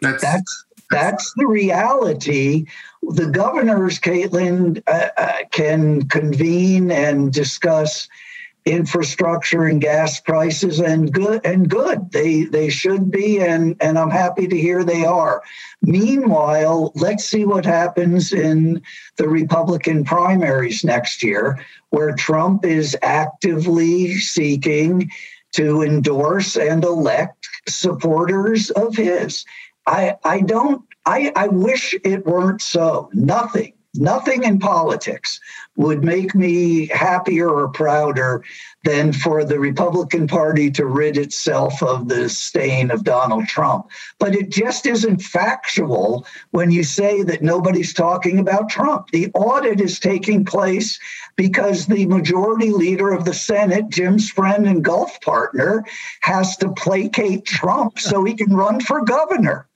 That's, 0.00 0.22
That's 0.22 0.64
that's 0.90 1.32
the 1.36 1.46
reality. 1.46 2.66
The 3.02 3.26
governors, 3.26 3.98
Caitlin, 3.98 4.82
uh, 4.86 5.08
uh, 5.16 5.32
can 5.50 6.08
convene 6.08 6.90
and 6.90 7.32
discuss 7.32 8.08
infrastructure 8.66 9.64
and 9.64 9.80
gas 9.80 10.20
prices, 10.20 10.80
and 10.80 11.12
good 11.12 11.40
and 11.44 11.70
good. 11.70 12.10
They 12.10 12.44
they 12.44 12.68
should 12.68 13.10
be, 13.10 13.40
and 13.40 13.76
and 13.80 13.98
I'm 13.98 14.10
happy 14.10 14.46
to 14.46 14.56
hear 14.56 14.84
they 14.84 15.04
are. 15.04 15.42
Meanwhile, 15.82 16.92
let's 16.96 17.24
see 17.24 17.44
what 17.44 17.64
happens 17.64 18.32
in 18.32 18.82
the 19.16 19.28
Republican 19.28 20.04
primaries 20.04 20.84
next 20.84 21.22
year, 21.22 21.64
where 21.90 22.14
Trump 22.14 22.64
is 22.64 22.96
actively 23.02 24.16
seeking 24.18 25.10
to 25.52 25.82
endorse 25.82 26.56
and 26.56 26.84
elect 26.84 27.48
supporters 27.68 28.70
of 28.72 28.94
his. 28.94 29.44
I, 29.86 30.16
I 30.24 30.40
don't, 30.40 30.82
I, 31.06 31.32
I 31.36 31.48
wish 31.48 31.94
it 32.04 32.26
weren't 32.26 32.60
so. 32.60 33.08
Nothing, 33.14 33.72
nothing 33.98 34.44
in 34.44 34.58
politics 34.58 35.40
would 35.76 36.02
make 36.02 36.34
me 36.34 36.86
happier 36.86 37.48
or 37.48 37.68
prouder 37.68 38.42
than 38.84 39.12
for 39.12 39.44
the 39.44 39.58
Republican 39.58 40.26
Party 40.26 40.70
to 40.70 40.86
rid 40.86 41.18
itself 41.18 41.82
of 41.82 42.08
the 42.08 42.28
stain 42.28 42.90
of 42.90 43.04
Donald 43.04 43.46
Trump. 43.46 43.86
But 44.18 44.34
it 44.34 44.50
just 44.50 44.86
isn't 44.86 45.22
factual 45.22 46.26
when 46.50 46.70
you 46.70 46.82
say 46.82 47.22
that 47.24 47.42
nobody's 47.42 47.92
talking 47.92 48.38
about 48.38 48.70
Trump. 48.70 49.10
The 49.10 49.30
audit 49.34 49.80
is 49.80 49.98
taking 49.98 50.44
place 50.44 50.98
because 51.36 51.86
the 51.86 52.06
majority 52.06 52.70
leader 52.70 53.12
of 53.12 53.24
the 53.24 53.34
Senate, 53.34 53.90
Jim's 53.90 54.30
friend 54.30 54.66
and 54.66 54.84
golf 54.84 55.20
partner, 55.20 55.84
has 56.22 56.56
to 56.58 56.72
placate 56.72 57.44
Trump 57.44 57.98
so 57.98 58.24
he 58.24 58.34
can 58.34 58.54
run 58.54 58.80
for 58.80 59.04
governor. 59.04 59.68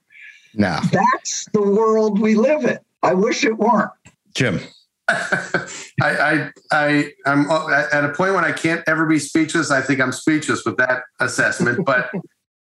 No, 0.53 0.79
That's 0.91 1.47
the 1.53 1.61
world 1.61 2.19
we 2.19 2.35
live 2.35 2.65
in. 2.65 2.79
I 3.03 3.13
wish 3.13 3.45
it 3.45 3.57
weren't. 3.57 3.91
Jim. 4.35 4.59
I, 5.09 5.61
I, 6.01 6.49
I, 6.71 7.11
I'm 7.25 7.49
uh, 7.49 7.83
at 7.91 8.05
a 8.05 8.09
point 8.09 8.33
when 8.33 8.45
I 8.45 8.51
can't 8.51 8.81
ever 8.87 9.05
be 9.05 9.19
speechless. 9.19 9.71
I 9.71 9.81
think 9.81 9.99
I'm 9.99 10.11
speechless 10.11 10.63
with 10.65 10.77
that 10.77 11.03
assessment. 11.19 11.85
But 11.85 12.09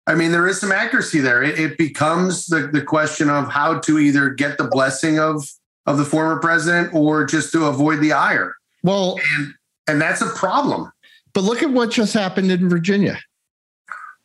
I 0.06 0.16
mean, 0.16 0.34
there 0.34 0.48
is 0.48 0.60
some 0.60 0.72
accuracy 0.74 1.20
there. 1.22 1.42
It, 1.42 1.58
it 1.58 1.78
becomes 1.78 2.48
the, 2.48 2.68
the 2.68 2.82
question 2.82 3.30
of 3.30 3.48
how 3.50 3.80
to 3.80 4.00
either 4.00 4.30
get 4.32 4.58
the 4.58 4.66
blessing 4.66 5.20
of 5.20 5.48
of 5.86 5.98
the 5.98 6.06
former 6.06 6.40
president 6.40 6.94
or 6.94 7.26
just 7.26 7.52
to 7.54 7.66
avoid 7.66 8.00
the 8.02 8.12
ire, 8.14 8.56
Well, 8.84 9.18
and 9.38 9.54
and 9.88 10.02
that's 10.02 10.22
a 10.22 10.28
problem. 10.28 10.92
but 11.34 11.44
look 11.44 11.62
at 11.64 11.70
what 11.72 11.92
just 11.92 12.14
happened 12.14 12.52
in 12.52 12.68
Virginia. 12.70 13.20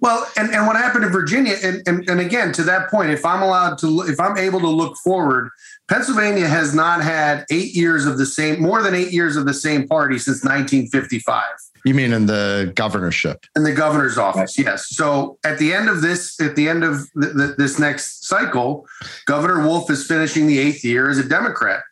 Well, 0.01 0.25
and, 0.37 0.51
and 0.55 0.67
what 0.69 0.77
happened 0.77 1.05
in 1.05 1.11
Virginia, 1.11 1.57
and, 1.63 1.83
and 1.87 2.09
and 2.09 2.21
again 2.21 2.53
to 2.53 2.63
that 2.65 2.89
point, 2.91 3.11
if 3.11 3.25
I'm 3.25 3.43
allowed 3.43 3.79
to, 3.79 4.03
if 4.03 4.19
I'm 4.21 4.37
able 4.39 4.61
to 4.61 4.69
look 4.69 4.97
forward, 4.99 5.51
Pennsylvania 5.89 6.47
has 6.47 6.75
not 6.75 7.03
had 7.03 7.45
eight 7.51 7.75
years 7.75 8.05
of 8.07 8.19
the 8.19 8.27
same, 8.27 8.61
more 8.61 8.83
than 8.83 8.95
eight 8.95 9.11
years 9.13 9.37
of 9.37 9.47
the 9.47 9.55
same 9.55 9.89
party 9.89 10.19
since 10.19 10.45
1955 10.45 11.45
You 11.85 11.95
mean 11.95 12.13
in 12.13 12.27
the 12.27 12.73
governorship? 12.75 13.47
in 13.57 13.65
the 13.65 13.73
governor's 13.73 14.19
office. 14.19 14.59
Yes. 14.59 14.89
So 14.91 15.39
at 15.45 15.59
the 15.59 15.73
end 15.73 15.89
of 15.89 16.03
this, 16.03 16.39
at 16.41 16.57
the 16.57 16.69
end 16.69 16.85
of 16.85 17.09
th- 17.21 17.35
th- 17.35 17.57
this 17.57 17.79
next 17.79 18.27
cycle, 18.27 18.87
Governor 19.27 19.65
Wolf 19.67 19.91
is 19.91 20.07
finishing 20.07 20.47
the 20.47 20.59
eighth 20.59 20.85
year 20.85 21.09
as 21.09 21.19
a 21.19 21.25
Democrat. 21.27 21.83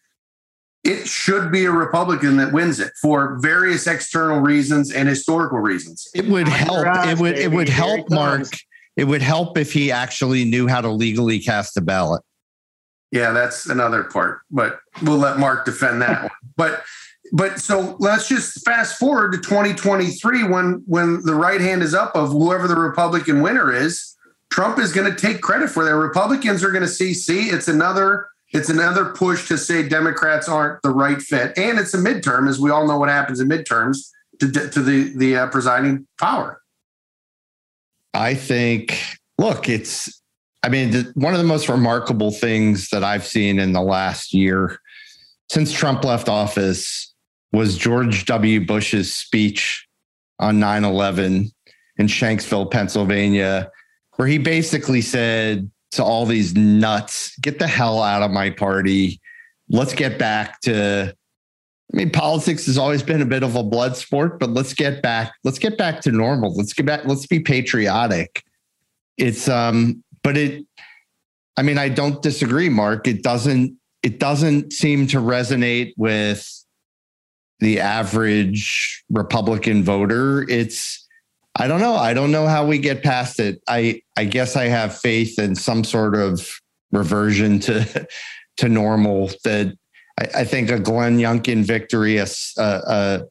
It 0.84 1.08
should 1.08 1.50
be 1.50 1.64
a 1.64 1.72
Republican 1.72 2.36
that 2.36 2.52
wins 2.52 2.78
it 2.78 2.92
for 3.02 3.38
various 3.40 3.86
external 3.88 4.38
reasons 4.40 4.92
and 4.92 5.08
historical 5.08 5.58
reasons. 5.58 6.06
It 6.14 6.26
would 6.28 6.46
help. 6.46 6.86
ass, 6.86 7.08
it 7.08 7.18
would. 7.18 7.36
It 7.38 7.50
would 7.50 7.68
help, 7.68 8.08
Mark. 8.10 8.46
It 8.96 9.04
would 9.04 9.20
help 9.22 9.58
if 9.58 9.72
he 9.72 9.90
actually 9.90 10.44
knew 10.44 10.68
how 10.68 10.80
to 10.80 10.88
legally 10.88 11.40
cast 11.40 11.76
a 11.76 11.80
ballot. 11.80 12.22
Yeah, 13.12 13.32
that's 13.32 13.66
another 13.66 14.04
part, 14.04 14.40
but 14.50 14.80
we'll 15.02 15.18
let 15.18 15.38
Mark 15.38 15.64
defend 15.64 16.02
that 16.02 16.22
one. 16.22 16.30
But 16.56 16.82
but 17.32 17.60
so 17.60 17.96
let's 17.98 18.28
just 18.28 18.64
fast 18.64 18.98
forward 18.98 19.32
to 19.32 19.38
2023 19.38 20.44
when 20.44 20.82
when 20.86 21.22
the 21.22 21.34
right 21.34 21.60
hand 21.60 21.82
is 21.82 21.94
up 21.94 22.14
of 22.14 22.30
whoever 22.30 22.68
the 22.68 22.76
Republican 22.76 23.42
winner 23.42 23.72
is. 23.72 24.14
Trump 24.50 24.78
is 24.78 24.92
going 24.92 25.12
to 25.12 25.16
take 25.16 25.40
credit 25.40 25.68
for 25.68 25.84
that. 25.84 25.94
Republicans 25.96 26.62
are 26.62 26.70
going 26.70 26.82
to 26.82 26.88
see, 26.88 27.12
see, 27.12 27.48
it's 27.48 27.68
another 27.68 28.28
it's 28.52 28.68
another 28.68 29.06
push 29.06 29.48
to 29.48 29.58
say 29.58 29.86
Democrats 29.86 30.48
aren't 30.48 30.80
the 30.82 30.90
right 30.90 31.20
fit, 31.20 31.56
and 31.58 31.78
it's 31.78 31.94
a 31.94 31.98
midterm, 31.98 32.48
as 32.48 32.60
we 32.60 32.70
all 32.70 32.86
know 32.86 32.96
what 32.98 33.08
happens 33.08 33.40
in 33.40 33.48
midterms 33.48 34.08
to 34.40 34.50
to 34.50 34.82
the 34.82 35.12
the 35.16 35.36
uh, 35.36 35.46
presiding 35.48 36.06
power. 36.18 36.60
I 38.14 38.34
think. 38.34 39.02
Look, 39.38 39.68
it's. 39.68 40.22
I 40.66 40.68
mean, 40.68 41.12
one 41.14 41.32
of 41.32 41.38
the 41.38 41.46
most 41.46 41.68
remarkable 41.68 42.32
things 42.32 42.88
that 42.88 43.04
I've 43.04 43.24
seen 43.24 43.60
in 43.60 43.72
the 43.72 43.82
last 43.82 44.34
year 44.34 44.80
since 45.48 45.72
Trump 45.72 46.02
left 46.02 46.28
office 46.28 47.14
was 47.52 47.78
George 47.78 48.24
W. 48.24 48.66
Bush's 48.66 49.14
speech 49.14 49.86
on 50.40 50.58
9 50.58 50.82
11 50.82 51.52
in 51.98 52.06
Shanksville, 52.08 52.68
Pennsylvania, 52.68 53.70
where 54.16 54.26
he 54.26 54.38
basically 54.38 55.02
said 55.02 55.70
to 55.92 56.02
all 56.02 56.26
these 56.26 56.56
nuts, 56.56 57.38
get 57.38 57.60
the 57.60 57.68
hell 57.68 58.02
out 58.02 58.22
of 58.22 58.32
my 58.32 58.50
party. 58.50 59.20
Let's 59.68 59.94
get 59.94 60.18
back 60.18 60.60
to. 60.62 61.14
I 61.94 61.96
mean, 61.96 62.10
politics 62.10 62.66
has 62.66 62.76
always 62.76 63.04
been 63.04 63.22
a 63.22 63.26
bit 63.26 63.44
of 63.44 63.54
a 63.54 63.62
blood 63.62 63.96
sport, 63.96 64.40
but 64.40 64.50
let's 64.50 64.74
get 64.74 65.00
back. 65.00 65.32
Let's 65.44 65.60
get 65.60 65.78
back 65.78 66.00
to 66.00 66.10
normal. 66.10 66.52
Let's 66.56 66.72
get 66.72 66.86
back. 66.86 67.04
Let's 67.04 67.28
be 67.28 67.38
patriotic. 67.38 68.42
It's 69.16 69.48
um, 69.48 70.02
but 70.26 70.36
it. 70.36 70.66
I 71.56 71.62
mean, 71.62 71.78
I 71.78 71.88
don't 71.88 72.20
disagree, 72.20 72.68
Mark. 72.68 73.06
It 73.06 73.22
doesn't. 73.22 73.78
It 74.02 74.18
doesn't 74.18 74.72
seem 74.72 75.06
to 75.08 75.18
resonate 75.18 75.92
with 75.96 76.52
the 77.60 77.78
average 77.78 79.04
Republican 79.08 79.84
voter. 79.84 80.44
It's. 80.50 81.06
I 81.54 81.68
don't 81.68 81.80
know. 81.80 81.94
I 81.94 82.12
don't 82.12 82.32
know 82.32 82.48
how 82.48 82.66
we 82.66 82.78
get 82.78 83.04
past 83.04 83.38
it. 83.38 83.62
I 83.68 84.02
I 84.16 84.24
guess 84.24 84.56
I 84.56 84.64
have 84.64 84.98
faith 84.98 85.38
in 85.38 85.54
some 85.54 85.84
sort 85.84 86.16
of 86.16 86.44
reversion 86.90 87.60
to 87.60 88.08
to 88.56 88.68
normal 88.68 89.30
that 89.44 89.76
I, 90.20 90.40
I 90.40 90.44
think 90.44 90.70
a 90.70 90.80
Glenn 90.80 91.18
Youngkin 91.18 91.64
victory, 91.64 92.16
a, 92.16 92.26
a, 92.58 93.22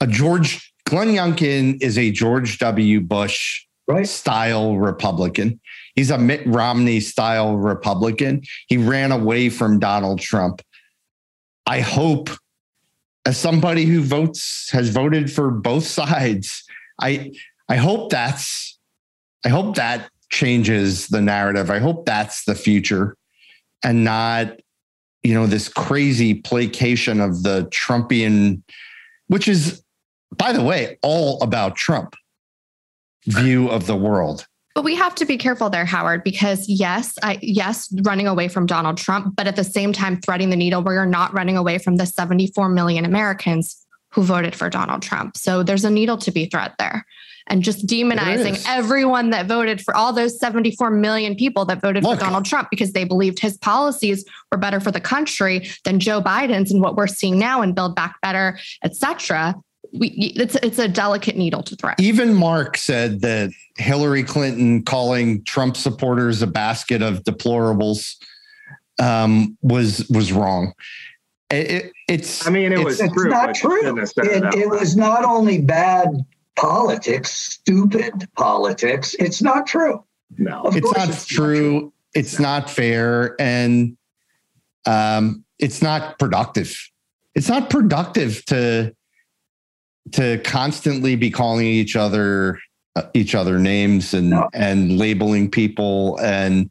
a, 0.00 0.06
George 0.06 0.72
Glenn 0.84 1.08
Youngkin 1.08 1.82
is 1.82 1.98
a 1.98 2.12
George 2.12 2.58
W. 2.58 3.00
Bush 3.00 3.66
Right. 3.88 4.06
style 4.06 4.76
Republican. 4.76 5.60
He's 5.98 6.12
a 6.12 6.16
Mitt 6.16 6.46
Romney 6.46 7.00
style 7.00 7.56
Republican. 7.56 8.42
He 8.68 8.76
ran 8.76 9.10
away 9.10 9.48
from 9.48 9.80
Donald 9.80 10.20
Trump. 10.20 10.62
I 11.66 11.80
hope, 11.80 12.30
as 13.26 13.36
somebody 13.36 13.84
who 13.84 14.02
votes 14.02 14.68
has 14.70 14.90
voted 14.90 15.28
for 15.28 15.50
both 15.50 15.82
sides, 15.84 16.62
I 17.00 17.32
I 17.68 17.78
hope 17.78 18.10
that's 18.10 18.78
I 19.44 19.48
hope 19.48 19.74
that 19.74 20.08
changes 20.30 21.08
the 21.08 21.20
narrative. 21.20 21.68
I 21.68 21.80
hope 21.80 22.06
that's 22.06 22.44
the 22.44 22.54
future 22.54 23.16
and 23.82 24.04
not 24.04 24.52
you 25.24 25.34
know 25.34 25.48
this 25.48 25.68
crazy 25.68 26.32
placation 26.32 27.20
of 27.20 27.42
the 27.42 27.66
Trumpian, 27.72 28.62
which 29.26 29.48
is, 29.48 29.82
by 30.36 30.52
the 30.52 30.62
way, 30.62 30.96
all 31.02 31.42
about 31.42 31.74
Trump 31.74 32.14
view 33.26 33.68
of 33.68 33.88
the 33.88 33.96
world. 33.96 34.46
But 34.78 34.84
we 34.84 34.94
have 34.94 35.16
to 35.16 35.26
be 35.26 35.36
careful 35.36 35.70
there, 35.70 35.84
Howard, 35.84 36.22
because 36.22 36.68
yes, 36.68 37.18
I, 37.20 37.40
yes, 37.42 37.92
running 38.04 38.28
away 38.28 38.46
from 38.46 38.64
Donald 38.64 38.96
Trump, 38.96 39.34
but 39.34 39.48
at 39.48 39.56
the 39.56 39.64
same 39.64 39.92
time 39.92 40.20
threading 40.20 40.50
the 40.50 40.56
needle 40.56 40.84
where 40.84 40.94
you're 40.94 41.04
not 41.04 41.34
running 41.34 41.56
away 41.56 41.78
from 41.78 41.96
the 41.96 42.06
74 42.06 42.68
million 42.68 43.04
Americans 43.04 43.84
who 44.12 44.22
voted 44.22 44.54
for 44.54 44.70
Donald 44.70 45.02
Trump. 45.02 45.36
So 45.36 45.64
there's 45.64 45.84
a 45.84 45.90
needle 45.90 46.16
to 46.18 46.30
be 46.30 46.46
thread 46.46 46.74
there. 46.78 47.04
And 47.48 47.64
just 47.64 47.88
demonizing 47.88 48.64
everyone 48.68 49.30
that 49.30 49.46
voted 49.46 49.80
for 49.80 49.96
all 49.96 50.12
those 50.12 50.38
74 50.38 50.92
million 50.92 51.34
people 51.34 51.64
that 51.64 51.80
voted 51.80 52.04
Look, 52.04 52.20
for 52.20 52.24
Donald 52.26 52.44
Trump 52.44 52.68
because 52.70 52.92
they 52.92 53.02
believed 53.02 53.40
his 53.40 53.56
policies 53.56 54.24
were 54.52 54.58
better 54.58 54.78
for 54.78 54.92
the 54.92 55.00
country 55.00 55.68
than 55.84 55.98
Joe 55.98 56.22
Biden's 56.22 56.70
and 56.70 56.80
what 56.80 56.94
we're 56.94 57.08
seeing 57.08 57.36
now 57.36 57.62
and 57.62 57.74
Build 57.74 57.96
Back 57.96 58.20
Better, 58.22 58.60
et 58.84 58.94
cetera. 58.94 59.56
We, 59.98 60.08
it's 60.36 60.54
it's 60.56 60.78
a 60.78 60.88
delicate 60.88 61.36
needle 61.36 61.62
to 61.64 61.76
thread. 61.76 61.96
Even 61.98 62.34
Mark 62.34 62.76
said 62.76 63.20
that 63.22 63.50
Hillary 63.76 64.22
Clinton 64.22 64.82
calling 64.82 65.44
Trump 65.44 65.76
supporters 65.76 66.42
a 66.42 66.46
basket 66.46 67.02
of 67.02 67.24
deplorables 67.24 68.16
um, 68.98 69.56
was 69.62 70.08
was 70.08 70.32
wrong. 70.32 70.72
It, 71.50 71.92
it's. 72.08 72.46
I 72.46 72.50
mean, 72.50 72.72
it 72.72 72.84
was. 72.84 73.00
It's 73.00 73.12
true, 73.12 73.30
not 73.30 73.54
true. 73.54 73.98
It, 73.98 74.12
it, 74.16 74.54
it 74.54 74.68
was 74.68 74.96
not 74.96 75.24
only 75.24 75.60
bad 75.60 76.08
politics, 76.56 77.30
stupid 77.30 78.28
politics. 78.36 79.14
It's 79.18 79.40
not 79.40 79.66
true. 79.66 80.04
No, 80.36 80.62
of 80.62 80.76
it's 80.76 80.92
not 80.92 81.08
it's 81.08 81.26
true. 81.26 81.72
Not 81.72 81.80
true. 81.80 81.92
It's 82.14 82.38
not 82.38 82.70
fair, 82.70 83.40
and 83.40 83.96
um, 84.86 85.44
it's 85.58 85.80
not 85.82 86.18
productive. 86.18 86.76
It's 87.34 87.48
not 87.48 87.70
productive 87.70 88.44
to 88.46 88.94
to 90.12 90.38
constantly 90.44 91.16
be 91.16 91.30
calling 91.30 91.66
each 91.66 91.96
other 91.96 92.58
uh, 92.96 93.02
each 93.14 93.34
other 93.34 93.58
names 93.58 94.14
and 94.14 94.30
no. 94.30 94.48
and 94.54 94.98
labeling 94.98 95.50
people 95.50 96.18
and 96.20 96.70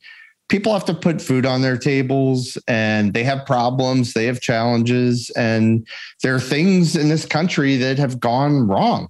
people 0.49 0.73
have 0.73 0.85
to 0.85 0.93
put 0.93 1.21
food 1.21 1.45
on 1.45 1.61
their 1.61 1.77
tables 1.77 2.57
and 2.67 3.13
they 3.13 3.23
have 3.23 3.45
problems, 3.45 4.13
they 4.13 4.25
have 4.25 4.39
challenges, 4.39 5.29
and 5.31 5.85
there 6.23 6.35
are 6.35 6.39
things 6.39 6.95
in 6.95 7.09
this 7.09 7.25
country 7.25 7.75
that 7.77 7.97
have 7.97 8.19
gone 8.19 8.67
wrong. 8.67 9.09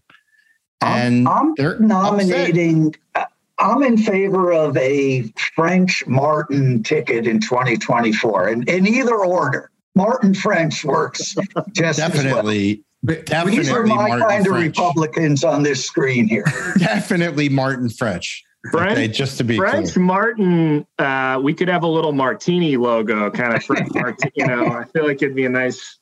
And 0.81 1.27
I'm, 1.27 1.53
I'm 1.57 1.87
nominating. 1.87 2.95
Upset. 3.15 3.31
I'm 3.59 3.81
in 3.81 3.97
favor 3.97 4.53
of 4.53 4.77
a 4.77 5.23
French 5.55 6.05
Martin 6.05 6.83
ticket 6.83 7.25
in 7.25 7.39
2024, 7.39 8.47
and 8.47 8.69
in 8.69 8.87
either 8.87 9.15
order. 9.15 9.71
Martin 9.95 10.35
French 10.35 10.85
works 10.85 11.35
just 11.71 11.97
definitely. 11.97 12.83
Well. 13.03 13.17
Definitely 13.25 13.59
These 13.59 13.71
are 13.71 13.85
my 13.85 13.95
Martin 13.95 14.27
kind 14.27 14.47
French. 14.47 14.77
of 14.77 14.83
Republicans 14.83 15.43
on 15.43 15.63
this 15.63 15.85
screen 15.85 16.27
here. 16.27 16.45
definitely 16.77 17.49
Martin 17.49 17.89
French. 17.89 18.43
French, 18.71 18.91
okay, 18.93 19.07
just 19.07 19.37
to 19.37 19.43
be 19.43 19.57
French 19.57 19.93
clear. 19.93 20.05
Martin, 20.05 20.87
uh, 20.99 21.39
we 21.41 21.53
could 21.53 21.69
have 21.69 21.83
a 21.83 21.87
little 21.87 22.11
martini 22.11 22.75
logo, 22.75 23.29
kind 23.31 23.53
of 23.53 23.63
French 23.63 23.89
Martin. 23.95 24.31
You 24.35 24.47
know, 24.47 24.67
I 24.67 24.83
feel 24.85 25.05
like 25.05 25.21
it'd 25.21 25.35
be 25.35 25.45
a 25.45 25.49
nice 25.49 25.99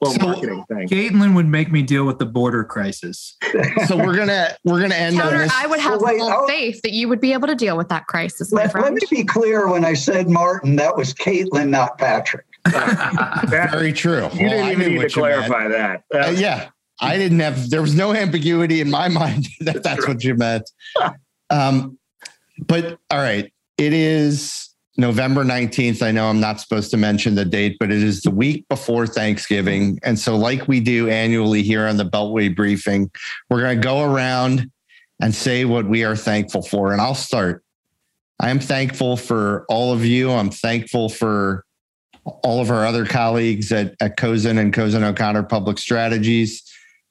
little 0.00 0.18
so, 0.18 0.26
marketing 0.26 0.64
thing. 0.68 0.88
Caitlin 0.88 1.34
would 1.34 1.46
make 1.46 1.70
me 1.70 1.82
deal 1.82 2.04
with 2.04 2.18
the 2.18 2.26
border 2.26 2.64
crisis. 2.64 3.36
so 3.86 3.96
we're 3.96 4.16
gonna 4.16 4.56
we're 4.64 4.80
gonna 4.80 4.94
end 4.94 5.16
Counter, 5.16 5.36
on 5.36 5.42
this. 5.42 5.52
I 5.54 5.66
would 5.66 5.80
have 5.80 6.00
well, 6.00 6.12
wait, 6.12 6.18
full 6.18 6.32
oh. 6.32 6.46
faith 6.46 6.80
that 6.82 6.92
you 6.92 7.08
would 7.08 7.20
be 7.20 7.32
able 7.32 7.46
to 7.48 7.54
deal 7.54 7.76
with 7.76 7.88
that 7.90 8.06
crisis. 8.06 8.52
Let, 8.52 8.74
let, 8.74 8.92
me 8.92 9.00
be 9.10 9.24
clear. 9.24 9.68
When 9.68 9.84
I 9.84 9.94
said 9.94 10.28
Martin, 10.28 10.76
that 10.76 10.96
was 10.96 11.14
Caitlin, 11.14 11.68
not 11.68 11.98
Patrick. 11.98 12.46
Very 12.66 13.92
true. 13.92 14.28
You 14.34 14.46
well, 14.46 14.66
didn't 14.66 14.80
even 14.80 14.94
need 14.94 15.00
to 15.02 15.08
clarify 15.08 15.68
that. 15.68 16.04
Uh, 16.14 16.30
yeah, 16.30 16.70
I 17.00 17.16
didn't 17.16 17.40
have. 17.40 17.70
There 17.70 17.82
was 17.82 17.94
no 17.94 18.14
ambiguity 18.14 18.80
in 18.80 18.90
my 18.90 19.08
mind 19.20 19.48
that 19.60 19.82
that's 19.82 20.06
what 20.06 20.24
you 20.24 20.34
meant. 20.34 20.70
Um, 21.50 21.98
but 22.66 22.98
all 23.10 23.18
right, 23.18 23.52
it 23.76 23.92
is 23.92 24.70
November 24.96 25.44
19th. 25.44 26.00
I 26.00 26.10
know 26.10 26.30
I'm 26.30 26.40
not 26.40 26.62
supposed 26.62 26.90
to 26.92 26.96
mention 26.96 27.34
the 27.34 27.44
date, 27.44 27.76
but 27.78 27.90
it 27.90 28.02
is 28.02 28.22
the 28.22 28.30
week 28.30 28.66
before 28.68 29.06
Thanksgiving. 29.06 29.98
And 30.02 30.18
so, 30.18 30.34
like 30.34 30.66
we 30.66 30.80
do 30.80 31.10
annually 31.10 31.62
here 31.62 31.86
on 31.86 31.98
the 31.98 32.06
Beltway 32.06 32.56
briefing, 32.56 33.10
we're 33.50 33.60
going 33.60 33.78
to 33.78 33.84
go 33.84 34.02
around 34.02 34.70
and 35.20 35.34
say 35.34 35.66
what 35.66 35.86
we 35.86 36.04
are 36.04 36.16
thankful 36.16 36.62
for. 36.62 36.92
And 36.92 37.02
I'll 37.02 37.14
start. 37.14 37.62
I 38.40 38.48
am 38.48 38.58
thankful 38.58 39.18
for 39.18 39.66
all 39.68 39.92
of 39.92 40.06
you. 40.06 40.30
I'm 40.30 40.50
thankful 40.50 41.10
for 41.10 41.64
all 42.24 42.60
of 42.60 42.70
our 42.70 42.86
other 42.86 43.04
colleagues 43.04 43.72
at, 43.72 43.94
at 44.00 44.16
Cozen 44.16 44.58
and 44.58 44.72
Cozen 44.72 45.02
O'Connor 45.02 45.44
Public 45.44 45.78
Strategies. 45.78 46.62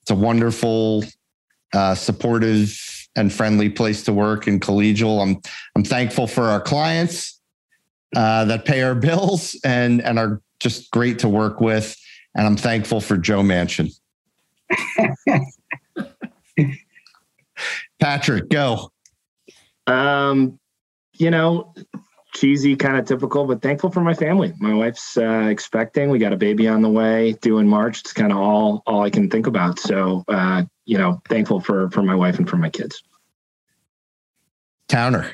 It's 0.01 0.11
a 0.11 0.15
wonderful, 0.15 1.03
uh, 1.73 1.95
supportive, 1.95 2.77
and 3.15 3.31
friendly 3.31 3.69
place 3.69 4.03
to 4.03 4.13
work 4.13 4.47
and 4.47 4.61
collegial. 4.61 5.21
I'm 5.21 5.41
I'm 5.75 5.83
thankful 5.83 6.27
for 6.27 6.43
our 6.43 6.61
clients 6.61 7.39
uh, 8.15 8.45
that 8.45 8.65
pay 8.65 8.81
our 8.81 8.95
bills 9.07 9.59
and 9.63 10.01
and 10.01 10.17
are 10.17 10.41
just 10.59 10.91
great 10.91 11.19
to 11.19 11.29
work 11.29 11.59
with. 11.59 11.95
And 12.35 12.47
I'm 12.47 12.55
thankful 12.55 13.01
for 13.01 13.17
Joe 13.17 13.41
Manchin. 13.41 13.91
Patrick, 17.99 18.49
go. 18.49 18.91
Um, 19.85 20.59
you 21.13 21.29
know, 21.29 21.73
cheesy, 22.33 22.75
kind 22.75 22.97
of 22.97 23.05
typical, 23.05 23.45
but 23.45 23.61
thankful 23.61 23.91
for 23.91 24.01
my 24.01 24.13
family. 24.13 24.53
My 24.59 24.73
wife's 24.73 25.17
uh, 25.17 25.47
expecting. 25.49 26.09
We 26.09 26.19
got 26.19 26.33
a 26.33 26.37
baby 26.37 26.67
on 26.67 26.81
the 26.81 26.89
way, 26.89 27.33
due 27.41 27.59
in 27.59 27.67
March. 27.67 27.99
It's 28.01 28.13
kind 28.13 28.31
of 28.31 28.37
all 28.37 28.83
all 28.87 29.01
I 29.01 29.09
can 29.09 29.29
think 29.29 29.47
about. 29.47 29.79
So, 29.79 30.23
uh, 30.27 30.63
you 30.85 30.97
know, 30.97 31.21
thankful 31.29 31.61
for 31.61 31.89
for 31.91 32.01
my 32.01 32.15
wife 32.15 32.39
and 32.39 32.49
for 32.49 32.57
my 32.57 32.69
kids. 32.69 33.03
Towner. 34.87 35.31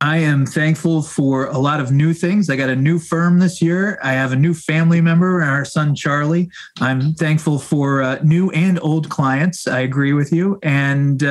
I 0.00 0.18
am 0.18 0.44
thankful 0.44 1.02
for 1.02 1.46
a 1.46 1.58
lot 1.58 1.80
of 1.80 1.90
new 1.90 2.12
things. 2.12 2.50
I 2.50 2.56
got 2.56 2.68
a 2.68 2.76
new 2.76 2.98
firm 2.98 3.38
this 3.38 3.62
year. 3.62 3.98
I 4.02 4.12
have 4.12 4.32
a 4.32 4.36
new 4.36 4.52
family 4.52 5.00
member, 5.00 5.42
our 5.42 5.64
son 5.64 5.94
Charlie. 5.94 6.50
I'm 6.78 7.14
thankful 7.14 7.58
for 7.58 8.02
uh, 8.02 8.18
new 8.22 8.50
and 8.50 8.78
old 8.82 9.08
clients. 9.08 9.66
I 9.66 9.80
agree 9.80 10.12
with 10.12 10.30
you. 10.30 10.58
And 10.62 11.22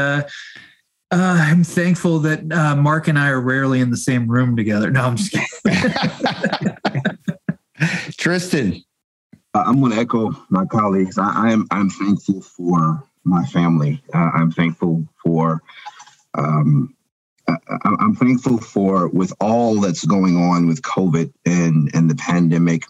uh, 1.14 1.38
I'm 1.40 1.64
thankful 1.64 2.20
that 2.20 2.52
uh, 2.52 2.76
Mark 2.76 3.08
and 3.08 3.20
I 3.20 3.30
are 3.30 3.40
rarely 3.40 3.80
in 3.80 3.92
the 3.92 3.98
same 3.98 4.28
room 4.28 4.56
together. 4.56 4.90
No, 4.90 5.02
I'm 5.02 5.16
just 5.16 5.32
kidding. 5.32 6.76
Tristan. 8.18 8.84
I'm 9.54 9.80
going 9.80 9.92
to 9.92 10.00
echo 10.00 10.32
my 10.50 10.66
colleagues. 10.66 11.20
I, 11.20 11.52
am 11.52 11.68
I'm, 11.72 11.80
I'm 11.80 11.90
thankful 11.92 12.42
for 12.42 13.04
my 13.24 13.46
family. 13.46 14.02
Uh, 14.12 14.32
I'm 14.34 14.52
thankful 14.52 15.08
for 15.24 15.62
um, 16.36 16.96
I'm 17.86 18.16
thankful 18.16 18.58
for 18.58 19.10
with 19.10 19.34
all 19.40 19.80
that's 19.82 20.06
going 20.06 20.38
on 20.38 20.68
with 20.68 20.82
COVID 20.82 21.34
and 21.46 21.92
and 21.94 22.10
the 22.10 22.16
pandemic, 22.16 22.86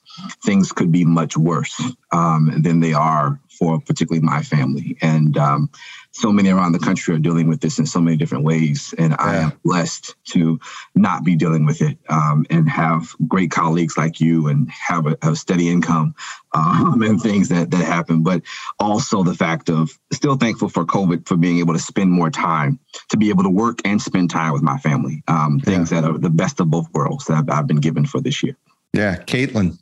things 0.46 0.72
could 0.72 0.92
be 0.92 1.04
much 1.04 1.36
worse 1.36 1.82
um, 2.12 2.62
than 2.62 2.80
they 2.80 2.94
are 2.94 3.40
for 3.54 3.80
particularly 3.80 4.26
my 4.26 4.42
family. 4.42 4.98
And 5.02 5.38
um, 5.38 5.70
so 6.12 6.32
many 6.32 6.50
around 6.50 6.74
the 6.74 6.80
country 6.80 7.16
are 7.16 7.20
dealing 7.20 7.48
with 7.48 7.62
this 7.62 7.80
in 7.80 7.86
so 7.86 8.00
many 8.00 8.18
different 8.18 8.44
ways. 8.44 8.94
And 8.98 9.12
yeah. 9.12 9.18
I 9.20 9.36
am 9.38 9.60
blessed 9.64 10.16
to 10.26 10.60
not 10.96 11.24
be 11.24 11.36
dealing 11.36 11.66
with 11.66 11.82
it 11.82 11.98
um, 12.10 12.46
and 12.50 12.70
have 12.70 13.16
great 13.28 13.52
colleagues 13.52 13.98
like 13.98 14.20
you 14.20 14.48
and 14.48 14.70
have 14.70 15.08
a, 15.08 15.18
a 15.22 15.36
steady 15.36 15.70
income 15.70 16.16
um, 16.54 17.02
and 17.02 17.22
things 17.22 17.50
that, 17.50 17.72
that 17.72 17.84
happen. 17.84 18.24
But 18.24 18.44
also 18.80 19.24
the 19.24 19.34
fact 19.34 19.70
of 19.70 19.98
still 20.12 20.36
thankful 20.36 20.70
for 20.70 20.86
COVID 20.86 21.28
for 21.28 21.38
being 21.38 21.60
able 21.60 21.74
to 21.74 21.80
spend 21.80 22.12
more 22.12 22.30
time, 22.30 22.80
to 23.10 23.18
be 23.18 23.30
able 23.30 23.44
to 23.44 23.50
work 23.50 23.80
and 23.86 24.02
spend 24.02 24.30
time 24.30 24.54
with 24.54 24.62
my 24.62 24.78
family. 24.78 25.24
Um, 25.28 25.60
things 25.60 25.92
yeah. 25.92 26.02
that 26.02 26.10
are 26.10 26.18
the 26.18 26.30
best 26.30 26.60
of 26.60 26.70
both 26.70 26.92
worlds 26.94 27.26
that 27.26 27.38
I've, 27.38 27.50
I've 27.50 27.68
been 27.68 27.82
given 27.82 28.06
for 28.06 28.22
this 28.22 28.44
year. 28.44 28.58
Yeah. 28.94 29.18
Caitlin. 29.18 29.80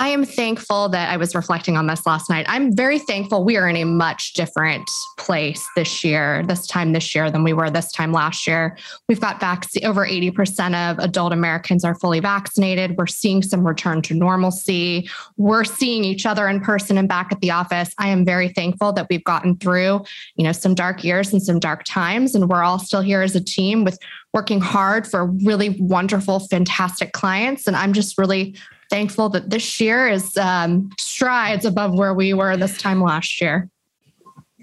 I 0.00 0.10
am 0.10 0.24
thankful 0.24 0.88
that 0.90 1.10
I 1.10 1.16
was 1.16 1.34
reflecting 1.34 1.76
on 1.76 1.88
this 1.88 2.06
last 2.06 2.30
night. 2.30 2.46
I'm 2.48 2.72
very 2.74 3.00
thankful 3.00 3.42
we 3.42 3.56
are 3.56 3.68
in 3.68 3.74
a 3.74 3.84
much 3.84 4.34
different 4.34 4.88
place 5.16 5.66
this 5.74 6.04
year, 6.04 6.44
this 6.46 6.68
time 6.68 6.92
this 6.92 7.16
year 7.16 7.32
than 7.32 7.42
we 7.42 7.52
were 7.52 7.68
this 7.68 7.90
time 7.90 8.12
last 8.12 8.46
year. 8.46 8.78
We've 9.08 9.20
got 9.20 9.40
vaccine 9.40 9.84
over 9.84 10.06
80% 10.06 10.92
of 10.92 11.00
adult 11.00 11.32
Americans 11.32 11.84
are 11.84 11.96
fully 11.96 12.20
vaccinated. 12.20 12.96
We're 12.96 13.08
seeing 13.08 13.42
some 13.42 13.66
return 13.66 14.00
to 14.02 14.14
normalcy. 14.14 15.10
We're 15.36 15.64
seeing 15.64 16.04
each 16.04 16.26
other 16.26 16.46
in 16.46 16.60
person 16.60 16.96
and 16.96 17.08
back 17.08 17.32
at 17.32 17.40
the 17.40 17.50
office. 17.50 17.92
I 17.98 18.08
am 18.08 18.24
very 18.24 18.50
thankful 18.50 18.92
that 18.92 19.08
we've 19.10 19.24
gotten 19.24 19.56
through, 19.56 20.04
you 20.36 20.44
know, 20.44 20.52
some 20.52 20.76
dark 20.76 21.02
years 21.02 21.32
and 21.32 21.42
some 21.42 21.58
dark 21.58 21.82
times 21.82 22.36
and 22.36 22.48
we're 22.48 22.62
all 22.62 22.78
still 22.78 23.02
here 23.02 23.22
as 23.22 23.34
a 23.34 23.42
team 23.42 23.82
with 23.82 23.98
working 24.32 24.60
hard 24.60 25.08
for 25.08 25.26
really 25.26 25.70
wonderful 25.80 26.38
fantastic 26.38 27.12
clients 27.12 27.66
and 27.66 27.74
I'm 27.74 27.92
just 27.92 28.16
really 28.16 28.54
thankful 28.90 29.28
that 29.30 29.50
this 29.50 29.80
year 29.80 30.08
is 30.08 30.36
um, 30.36 30.90
strides 30.98 31.64
above 31.64 31.94
where 31.94 32.14
we 32.14 32.32
were 32.34 32.56
this 32.56 32.78
time 32.78 33.02
last 33.02 33.40
year. 33.40 33.68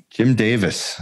Jim 0.10 0.36
Davis. 0.36 1.00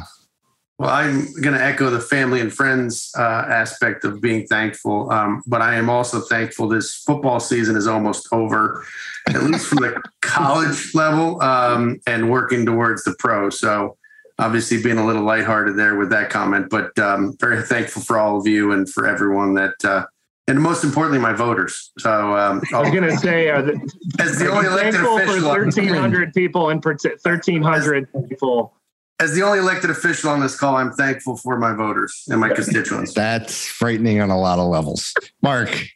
Well, 0.79 0.89
I'm 0.89 1.31
going 1.41 1.55
to 1.55 1.63
echo 1.63 1.89
the 1.91 1.99
family 1.99 2.41
and 2.41 2.51
friends 2.51 3.11
uh, 3.17 3.21
aspect 3.21 4.05
of 4.05 4.19
being 4.19 4.47
thankful, 4.47 5.11
um, 5.11 5.43
but 5.45 5.61
I 5.61 5.75
am 5.75 5.89
also 5.89 6.19
thankful 6.19 6.67
this 6.67 6.95
football 6.95 7.39
season 7.39 7.75
is 7.75 7.85
almost 7.85 8.27
over, 8.31 8.83
at 9.29 9.43
least 9.43 9.67
from 9.67 9.77
the 9.77 10.01
college 10.21 10.95
level, 10.95 11.41
um, 11.43 12.01
and 12.07 12.29
working 12.29 12.65
towards 12.65 13.03
the 13.03 13.15
pro. 13.19 13.51
So, 13.51 13.97
obviously, 14.39 14.81
being 14.81 14.97
a 14.97 15.05
little 15.05 15.23
lighthearted 15.23 15.77
there 15.77 15.95
with 15.95 16.09
that 16.09 16.31
comment, 16.31 16.71
but 16.71 16.97
um, 16.97 17.37
very 17.39 17.61
thankful 17.61 18.01
for 18.01 18.17
all 18.17 18.39
of 18.39 18.47
you 18.47 18.71
and 18.71 18.89
for 18.89 19.07
everyone 19.07 19.53
that 19.53 19.75
uh, 19.85 20.05
and 20.47 20.59
most 20.61 20.83
importantly, 20.83 21.19
my 21.19 21.33
voters. 21.33 21.91
So 21.99 22.35
um, 22.35 22.61
I 22.73 22.81
was 22.81 22.89
going 22.89 23.03
to 23.03 23.17
say, 23.17 23.49
uh, 23.49 23.61
the, 23.61 23.93
as 24.19 24.39
the 24.39 24.51
only 24.51 24.67
elected 24.67 24.95
thankful 24.95 25.17
for 25.19 25.23
official, 25.23 25.49
1,300 25.49 26.33
people 26.33 26.69
in 26.69 26.81
1,300 26.81 28.07
people. 28.29 28.73
as 29.19 29.33
the 29.33 29.41
only 29.41 29.59
elected 29.59 29.89
official 29.89 30.29
on 30.29 30.41
this 30.41 30.57
call, 30.57 30.75
I'm 30.75 30.91
thankful 30.91 31.37
for 31.37 31.57
my 31.57 31.73
voters 31.73 32.23
and 32.27 32.41
my 32.41 32.49
constituents. 32.49 33.13
That's 33.13 33.65
frightening 33.65 34.19
on 34.19 34.29
a 34.29 34.39
lot 34.39 34.59
of 34.59 34.67
levels. 34.67 35.13
Mark, 35.41 35.87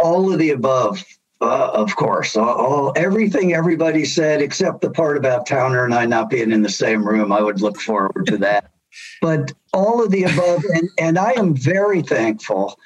all 0.00 0.32
of 0.32 0.40
the 0.40 0.50
above, 0.50 1.04
uh, 1.40 1.70
of 1.74 1.94
course. 1.94 2.36
All, 2.36 2.48
all 2.48 2.92
everything 2.96 3.54
everybody 3.54 4.04
said, 4.04 4.42
except 4.42 4.80
the 4.80 4.90
part 4.90 5.16
about 5.16 5.46
Towner 5.46 5.84
and 5.84 5.94
I 5.94 6.06
not 6.06 6.28
being 6.28 6.50
in 6.50 6.62
the 6.62 6.68
same 6.68 7.06
room. 7.06 7.30
I 7.30 7.40
would 7.40 7.60
look 7.60 7.80
forward 7.80 8.26
to 8.26 8.36
that. 8.38 8.72
But 9.20 9.52
all 9.72 10.04
of 10.04 10.10
the 10.10 10.24
above, 10.24 10.64
and, 10.74 10.88
and 10.98 11.18
I 11.18 11.32
am 11.32 11.54
very 11.54 12.02
thankful 12.02 12.78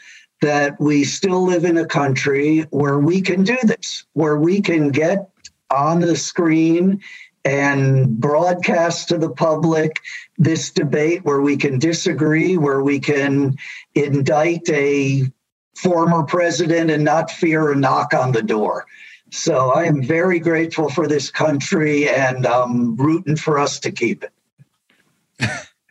that 0.42 0.78
we 0.80 1.04
still 1.04 1.44
live 1.44 1.64
in 1.64 1.78
a 1.78 1.86
country 1.86 2.60
where 2.70 2.98
we 2.98 3.20
can 3.20 3.42
do 3.42 3.56
this, 3.62 4.04
where 4.12 4.36
we 4.36 4.60
can 4.60 4.90
get 4.90 5.30
on 5.70 6.00
the 6.00 6.16
screen 6.16 7.00
and 7.44 8.20
broadcast 8.20 9.08
to 9.08 9.18
the 9.18 9.30
public 9.30 10.00
this 10.36 10.70
debate 10.70 11.24
where 11.24 11.40
we 11.40 11.56
can 11.56 11.78
disagree, 11.78 12.56
where 12.56 12.82
we 12.82 12.98
can 12.98 13.56
indict 13.94 14.68
a 14.68 15.22
former 15.76 16.24
president 16.24 16.90
and 16.90 17.04
not 17.04 17.30
fear 17.30 17.70
a 17.70 17.76
knock 17.76 18.12
on 18.14 18.32
the 18.32 18.42
door. 18.42 18.86
So 19.30 19.70
I 19.70 19.84
am 19.84 20.02
very 20.02 20.38
grateful 20.38 20.88
for 20.88 21.06
this 21.06 21.30
country 21.30 22.08
and 22.08 22.46
I'm 22.46 22.96
rooting 22.96 23.36
for 23.36 23.58
us 23.58 23.78
to 23.80 23.92
keep 23.92 24.24
it. 24.24 24.32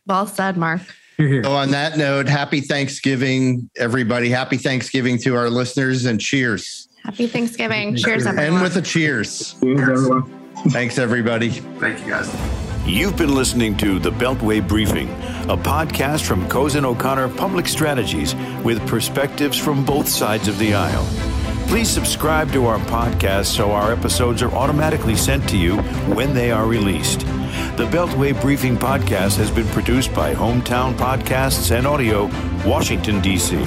Well 0.08 0.28
said, 0.28 0.58
Mark. 0.58 0.82
Hear, 1.18 1.28
hear. 1.28 1.44
so 1.44 1.54
on 1.54 1.72
that 1.72 1.98
note, 1.98 2.28
happy 2.28 2.62
Thanksgiving, 2.62 3.70
everybody. 3.78 4.30
Happy 4.30 4.58
Thanksgiving 4.58 5.18
to 5.20 5.36
our 5.36 5.50
listeners 5.50 6.06
and 6.06 6.20
cheers. 6.20 6.90
Happy 7.04 7.28
Thanksgiving. 7.28 7.96
Cheers, 7.96 8.26
everyone. 8.26 8.54
And 8.54 8.64
with 8.64 8.76
a 8.78 8.82
cheers. 8.82 9.56
Cheers, 9.62 9.80
everyone. 9.80 10.52
Thanks, 10.70 10.98
everybody. 10.98 11.50
Thank 11.50 12.00
you, 12.04 12.10
guys. 12.10 12.34
You've 12.88 13.18
been 13.18 13.34
listening 13.34 13.78
to 13.78 14.00
The 14.00 14.12
Beltway 14.12 14.66
Briefing, 14.68 15.10
a 15.50 15.58
podcast 15.58 16.24
from 16.24 16.48
Cozen 16.50 16.86
O'Connor 16.86 17.30
Public 17.30 17.68
Strategies 17.68 18.36
with 18.64 18.86
perspectives 18.88 19.58
from 19.58 19.84
both 19.86 20.08
sides 20.08 20.48
of 20.48 20.60
the 20.60 20.74
aisle. 20.74 21.35
Please 21.68 21.90
subscribe 21.90 22.52
to 22.54 22.68
our 22.68 22.80
podcast 22.80 23.46
so 23.48 23.72
our 23.72 23.92
episodes 23.92 24.42
are 24.42 24.52
automatically 24.52 25.16
sent 25.16 25.48
to 25.50 25.58
you 25.58 25.78
when 26.16 26.34
they 26.34 26.52
are 26.52 26.66
released. 26.68 27.22
The 27.76 27.88
Beltway 27.92 28.40
Briefing 28.40 28.78
podcast 28.78 29.36
has 29.38 29.52
been 29.52 29.68
produced 29.68 30.14
by 30.14 30.34
Hometown 30.34 30.94
Podcasts 30.94 31.76
and 31.76 31.86
Audio, 31.86 32.30
Washington, 32.66 33.20
D.C. 33.20 33.58